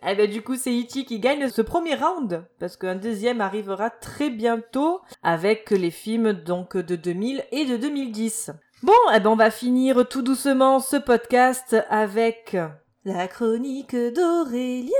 [0.08, 3.90] Eh ben du coup, c'est Ichi qui gagne ce premier round parce qu'un deuxième arrivera
[3.90, 8.52] très bientôt avec les films donc de 2000 et de 2010.
[8.84, 12.56] Bon, eh ben on va finir tout doucement ce podcast avec
[13.04, 14.92] la chronique d'Aurélien.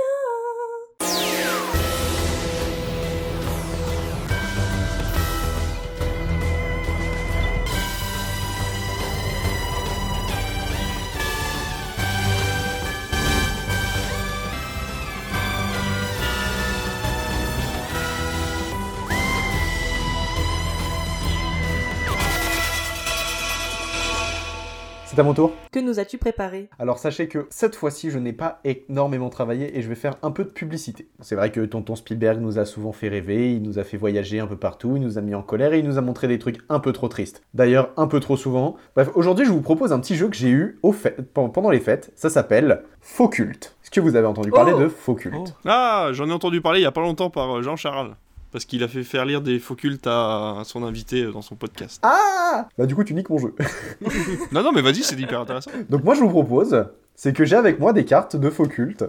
[25.16, 25.50] C'est à mon tour.
[25.72, 26.68] Que nous as-tu préparé?
[26.78, 30.30] Alors sachez que cette fois-ci, je n'ai pas énormément travaillé et je vais faire un
[30.30, 31.08] peu de publicité.
[31.20, 34.40] C'est vrai que tonton Spielberg nous a souvent fait rêver, il nous a fait voyager
[34.40, 36.38] un peu partout, il nous a mis en colère et il nous a montré des
[36.38, 37.40] trucs un peu trop tristes.
[37.54, 38.76] D'ailleurs, un peu trop souvent.
[38.94, 41.80] Bref, aujourd'hui, je vous propose un petit jeu que j'ai eu au fait- pendant les
[41.80, 42.12] fêtes.
[42.14, 43.74] Ça s'appelle Faux Culte.
[43.82, 45.34] Est-ce que vous avez entendu parler Oh de Faux Culte?
[45.38, 45.46] Oh.
[45.64, 48.16] Ah, j'en ai entendu parler il y a pas longtemps par euh, Jean-Charles.
[48.52, 51.56] Parce qu'il a fait faire lire des faux cultes à son invité euh, dans son
[51.56, 52.00] podcast.
[52.02, 53.54] Ah Bah du coup, tu niques mon jeu.
[54.52, 55.70] Non, non, mais vas-y, c'est hyper intéressant.
[55.90, 59.04] Donc moi, je vous propose, c'est que j'ai avec moi des cartes de Faux Culte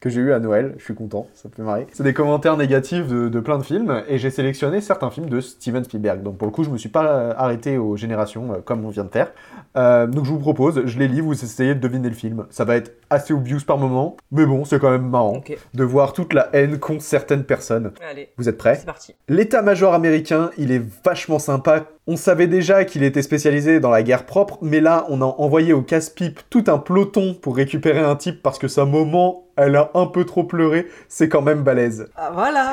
[0.00, 1.86] que j'ai eu à Noël, je suis content, ça me fait marrer.
[1.92, 5.40] C'est des commentaires négatifs de, de plein de films, et j'ai sélectionné certains films de
[5.40, 6.22] Steven Spielberg.
[6.22, 8.90] Donc pour le coup, je me suis pas euh, arrêté aux générations, euh, comme on
[8.90, 9.32] vient de faire.
[9.76, 12.46] Euh, donc je vous propose, je les lis, vous essayez de deviner le film.
[12.50, 15.42] Ça va être assez obvious par moment, mais bon, c'est quand même marrant
[15.74, 17.92] de voir toute la haine qu'ont certaines personnes.
[18.08, 19.14] allez, Vous êtes prêts c'est parti.
[19.28, 21.86] L'état-major américain, il est vachement sympa.
[22.10, 25.74] On savait déjà qu'il était spécialisé dans la guerre propre, mais là, on a envoyé
[25.74, 29.90] au casse-pipe tout un peloton pour récupérer un type parce que sa maman, elle a
[29.94, 30.86] un peu trop pleuré.
[31.08, 32.08] C'est quand même balèze.
[32.16, 32.72] Ah voilà,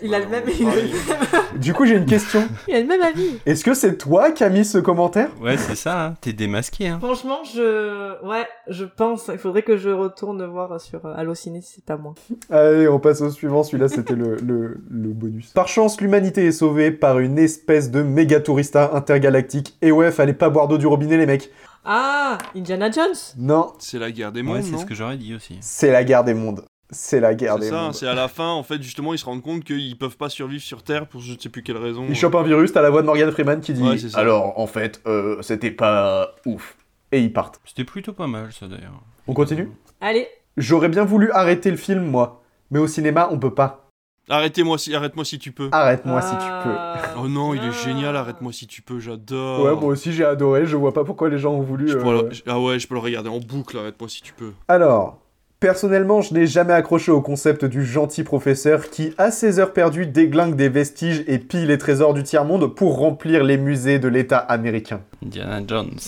[0.00, 2.42] il a le même, il a, Du coup, j'ai une question.
[2.68, 3.38] il a le même avis.
[3.44, 5.28] Est-ce que c'est toi qui as mis ce commentaire?
[5.42, 6.14] Ouais, c'est ça, hein.
[6.22, 6.88] t'es démasqué.
[6.88, 6.98] Hein.
[7.02, 11.82] Franchement, je, ouais, je pense, il faudrait que je retourne voir sur euh, Allociné si
[11.84, 12.14] c'est à moi.
[12.48, 13.62] Allez, on passe au suivant.
[13.62, 15.50] Celui-là, c'était le, le- le bonus.
[15.52, 19.76] Par chance, l'humanité est sauvée par une espèce de méga tourista intergalactique.
[19.82, 21.50] Et ouais, fallait pas boire d'eau du robinet, les mecs.
[21.84, 23.14] Ah, Indiana Jones.
[23.36, 25.58] Non, C'est la guerre des mondes, Ouais, c'est ce que j'aurais dit aussi.
[25.60, 26.64] c'est la guerre des mondes.
[26.90, 27.94] C'est la guerre des ça, mondes.
[27.94, 30.62] c'est à la fin, en fait, justement, ils se rendent compte qu'ils peuvent pas survivre
[30.62, 32.04] sur Terre pour je ne sais plus quelle raison.
[32.08, 34.18] Il chope un virus, t'as la voix de Morgan Freeman qui dit Ouais, c'est ça.
[34.18, 36.76] Alors, en fait, euh, c'était pas ouf.
[37.10, 37.60] Et ils partent.
[37.64, 39.02] C'était plutôt pas mal, ça d'ailleurs.
[39.26, 39.68] On continue?
[40.00, 42.42] Allez, J'aurais bien voulu arrêter le film, moi.
[42.70, 43.83] Mais au cinéma, on peut pas.
[44.28, 45.68] Arrêtez-moi si, arrête-moi si tu peux.
[45.72, 46.74] Arrête-moi si tu peux.
[46.76, 46.94] Ah.
[47.22, 49.64] Oh non, il est génial, arrête-moi si tu peux, j'adore.
[49.64, 51.88] Ouais, moi aussi j'ai adoré, je vois pas pourquoi les gens ont voulu.
[51.88, 54.52] Je euh, le- Ah ouais, je peux le regarder en boucle, arrête-moi si tu peux.
[54.66, 55.18] Alors,
[55.60, 60.06] personnellement, je n'ai jamais accroché au concept du gentil professeur qui, à ses heures perdues,
[60.06, 64.38] déglingue des vestiges et pille les trésors du tiers-monde pour remplir les musées de l'État
[64.38, 65.00] américain.
[65.22, 65.98] Indiana Jones.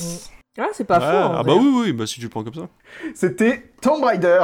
[0.58, 1.32] ah, c'est pas Ouais, faux.
[1.34, 1.44] ah vrai.
[1.44, 2.68] bah oui, oui, bah si tu le prends comme ça.
[3.14, 4.40] C'était Tomb Raider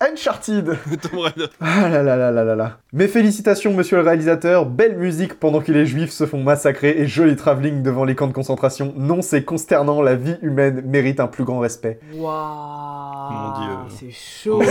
[0.00, 0.64] Uncharted
[1.02, 1.46] Tomb Raider.
[1.60, 2.78] Ah là là là là là là.
[2.92, 4.64] Mes félicitations, monsieur le réalisateur.
[4.64, 8.26] Belle musique pendant que les juifs se font massacrer et joli travelling devant les camps
[8.26, 8.94] de concentration.
[8.96, 12.00] Non, c'est consternant, la vie humaine mérite un plus grand respect.
[12.14, 13.32] Waouh.
[13.32, 13.74] Mon Dieu.
[13.98, 14.62] C'est chaud.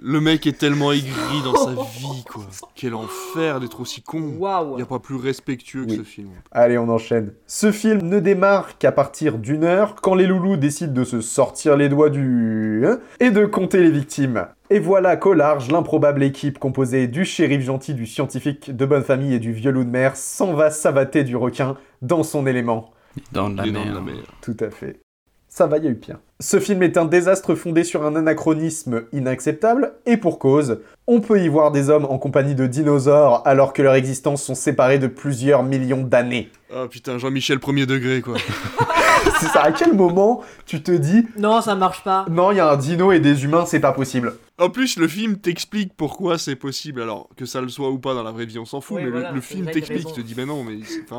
[0.00, 2.44] Le mec est tellement aigri dans sa vie, quoi.
[2.74, 4.34] Quel enfer d'être aussi con.
[4.38, 4.78] Waouh.
[4.78, 6.28] Y a pas plus respectueux que ce film.
[6.50, 7.32] Allez, on enchaîne.
[7.46, 11.76] Ce film ne démarre qu'à partir d'une heure, quand les loulous décident de se sortir
[11.76, 12.84] les doigts du...
[12.86, 14.46] hein, et de compter les victimes.
[14.70, 19.34] Et voilà qu'au large, l'improbable équipe composée du shérif gentil, du scientifique de bonne famille
[19.34, 22.90] et du vieux loup de mer s'en va savater du requin dans son élément.
[23.32, 24.02] Dans de la mer.
[24.40, 25.03] Tout à fait.
[25.56, 26.18] Ça va, il y a eu pire.
[26.40, 31.40] Ce film est un désastre fondé sur un anachronisme inacceptable, et pour cause, on peut
[31.40, 35.06] y voir des hommes en compagnie de dinosaures alors que leurs existences sont séparées de
[35.06, 36.50] plusieurs millions d'années.
[36.74, 38.34] Ah putain, Jean-Michel premier degré, quoi.
[39.38, 42.26] C'est ça, à quel moment tu te dis Non, ça marche pas.
[42.28, 45.06] non, il y a un dino et des humains, c'est pas possible En plus, le
[45.06, 47.00] film t'explique pourquoi c'est possible.
[47.00, 49.04] Alors, que ça le soit ou pas dans la vraie vie, on s'en fout, Oui,
[49.04, 49.98] mais voilà, le, film t'explique.
[49.98, 50.16] raison.
[50.16, 50.78] te dit, mais non, mais.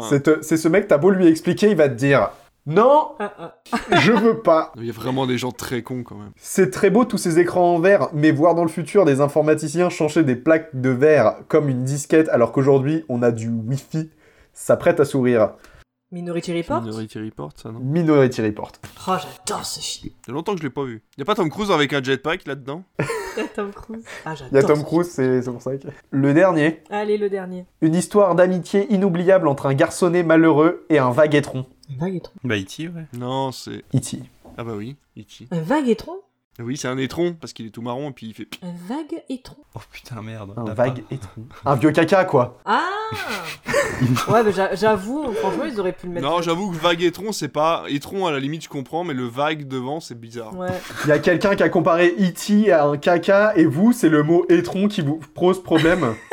[0.10, 2.32] C'est c'est ce mec, t'as beau lui expliquer, il va te dire
[2.66, 4.00] non, Ah, ah.
[4.00, 4.72] je veux pas.
[4.78, 6.32] Il y a vraiment des gens très cons quand même.
[6.38, 9.90] C'est très beau tous ces écrans en verre, mais voir dans le futur des informaticiens
[9.90, 14.10] changer des plaques de verre comme une disquette alors qu'aujourd'hui on a du Wi-Fi,
[14.54, 15.52] ça prête à sourire.
[16.12, 18.72] Minority Report Minority Report, ça, non Minority Report.
[19.08, 20.14] Oh, j'adore ce film.
[20.24, 21.02] Il y a longtemps que je l'ai pas vu.
[21.18, 22.84] Y a pas Tom Cruise avec un jetpack là-dedans?
[23.00, 24.06] Il y a Tom Cruise.
[24.24, 24.50] Ah, j'adore.
[24.54, 25.88] Il y a Tom ce Cruise, c'est c'est pour ça que...
[26.12, 26.84] Le dernier.
[26.90, 27.66] Allez, le dernier.
[27.82, 31.66] une histoire d'amitié inoubliable entre un garçonnet malheureux et un vaguetron.
[31.94, 32.34] Un vaguetron.
[32.44, 33.06] Bah, E.T., ouais.
[33.18, 33.84] Non, c'est.
[33.96, 34.20] E.T.
[34.58, 35.48] Ah bah oui, E.T.
[35.52, 36.16] Un vaguetron
[36.60, 38.48] Oui, c'est un étron parce qu'il est tout marron et puis il fait.
[38.64, 39.58] Un vague étron.
[39.76, 40.54] Oh putain, merde.
[40.58, 41.46] Un vague pas- étron.
[41.66, 42.58] Un vieux caca, quoi.
[42.66, 42.88] Ah
[44.30, 46.28] Ouais, mais j'a- j'avoue, franchement, ils auraient pu le mettre.
[46.28, 47.84] Non, j'avoue que vague étron, c'est pas.
[47.90, 50.56] Étron à la limite, je comprends, mais le vague devant, c'est bizarre.
[50.58, 50.70] Ouais.
[51.06, 52.72] Il y a quelqu'un qui a comparé E.T.
[52.72, 56.16] à un caca, et vous, c'est le mot étron qui vous pose problème.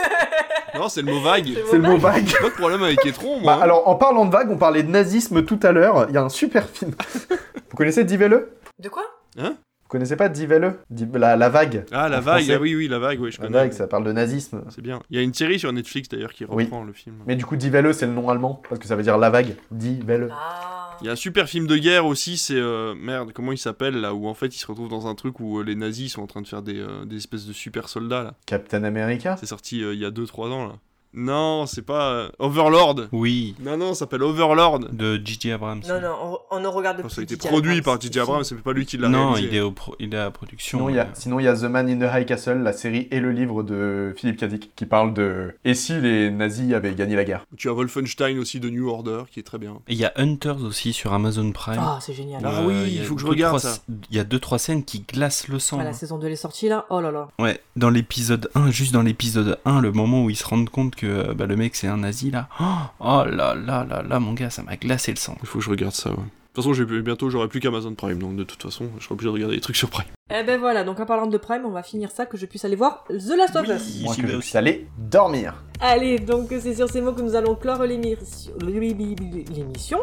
[0.75, 1.49] Non, c'est le mot vague.
[1.71, 2.27] c'est le mot vague.
[2.27, 3.57] J'ai pas de problème avec étron, moi.
[3.57, 6.07] Bah, alors, en parlant de vague, on parlait de nazisme tout à l'heure.
[6.09, 6.93] Il y a un super film.
[7.71, 8.47] vous connaissez Die Welle
[8.79, 9.03] De quoi?
[9.39, 9.55] Hein?
[9.85, 11.85] Vous connaissez pas Die Welle Die- la, la vague.
[11.93, 13.59] Ah, la vague, ah oui, oui, la vague, oui, je La connais.
[13.59, 14.63] vague, ça parle de nazisme.
[14.71, 15.01] C'est bien.
[15.11, 16.65] Il y a une série sur Netflix d'ailleurs qui Oui.
[16.65, 17.17] reprend le film.
[17.27, 19.29] Mais du coup, Die Welle, c'est le nom allemand, parce que ça veut dire la
[19.29, 19.55] vague.
[19.71, 20.29] Die Welle.
[20.33, 20.82] Ah.
[21.03, 22.55] Il y a un super film de guerre aussi, c'est.
[22.55, 25.41] euh, merde, comment il s'appelle là Où en fait ils se retrouvent dans un truc
[25.41, 27.89] où euh, les nazis sont en train de faire des, euh, des espèces de super
[27.89, 28.35] soldats là.
[28.47, 29.37] Captain America?
[29.39, 30.75] C'est sorti il y a 2-3 ans là.
[31.15, 32.11] Non, c'est pas.
[32.13, 34.81] euh, Overlord Oui, Non, non, ça s'appelle Overlord.
[34.93, 35.53] de J.J.
[35.53, 35.83] Abrams.
[35.89, 36.15] Non, non,
[36.51, 37.11] on, on ne regarde plus.
[37.11, 38.21] Ça a été produit par J.J.
[38.21, 39.49] Abrams, c'est pas lui qui l'a Non, réalisé.
[39.53, 40.79] il est, au pro- il est à la production.
[40.79, 42.59] Sinon, il y a, euh, sinon, il y a The Man in the High Castle,
[42.63, 46.73] la série et le livre de Philippe Kadik, qui parle de Et si les nazis
[46.73, 47.45] avaient gagné la guerre?
[47.57, 49.75] Tu as Wolfenstein aussi de New Order qui est très bien.
[49.89, 51.77] Et il y a Hunters aussi sur Amazon Prime.
[51.79, 52.41] Ah, c'est génial.
[52.45, 53.79] Ah oui, il faut que je deux, regarde trois- ça.
[54.11, 55.79] Il y a deux trois scènes qui glacent le sang.
[55.81, 56.87] Ah, la saison 2 elle est sortie là?
[56.91, 57.29] Oh là là.
[57.39, 60.95] Ouais, dans l'épisode 1, juste dans l'épisode 1, le moment où ils se rendent compte
[60.97, 62.49] que euh, bah, le mec c'est un nazi là.
[62.61, 62.65] Oh,
[63.01, 65.37] oh là là là là, mon gars, ça m'a glacé le sang.
[65.43, 66.17] Il faut que je regarde ça, ouais.
[66.17, 69.15] De toute façon, j'ai- bientôt j'aurai plus qu'Amazon Prime, donc de toute façon, je serai
[69.15, 70.05] obligé de regarder des trucs sur Prime.
[70.35, 72.65] Eh ben voilà, donc en parlant de Prime, on va finir ça que je puisse
[72.67, 74.03] aller voir The Last of Us.
[74.03, 74.39] Moi j'y que vais je aussi.
[74.49, 75.63] puisse aller dormir.
[75.81, 78.53] Allez, donc c'est sur ces mots que nous allons clore l'émission.
[78.61, 79.99] L'émission.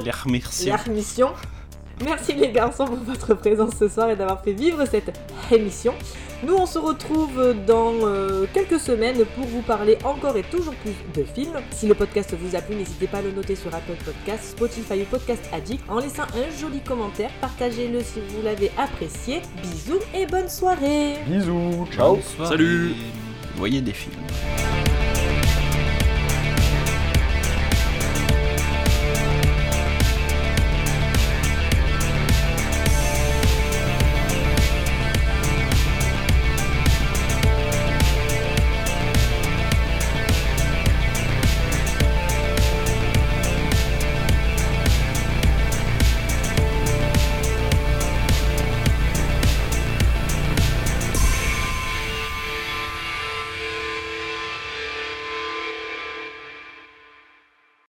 [0.88, 1.30] L'émission.
[2.04, 5.18] Merci les garçons pour votre présence ce soir et d'avoir fait vivre cette
[5.52, 5.94] émission.
[6.46, 10.96] Nous on se retrouve dans euh, quelques semaines pour vous parler encore et toujours plus
[11.14, 11.58] de films.
[11.72, 15.02] Si le podcast vous a plu, n'hésitez pas à le noter sur Apple Podcast, Spotify
[15.02, 17.30] ou Podcast Addict en laissant un joli commentaire.
[17.42, 19.42] Partagez-le si vous l'avez apprécié.
[19.62, 22.50] Bisous et bonne soirée Bisous, ciao soirée.
[22.50, 22.94] Salut.
[23.58, 24.16] Voyez des films.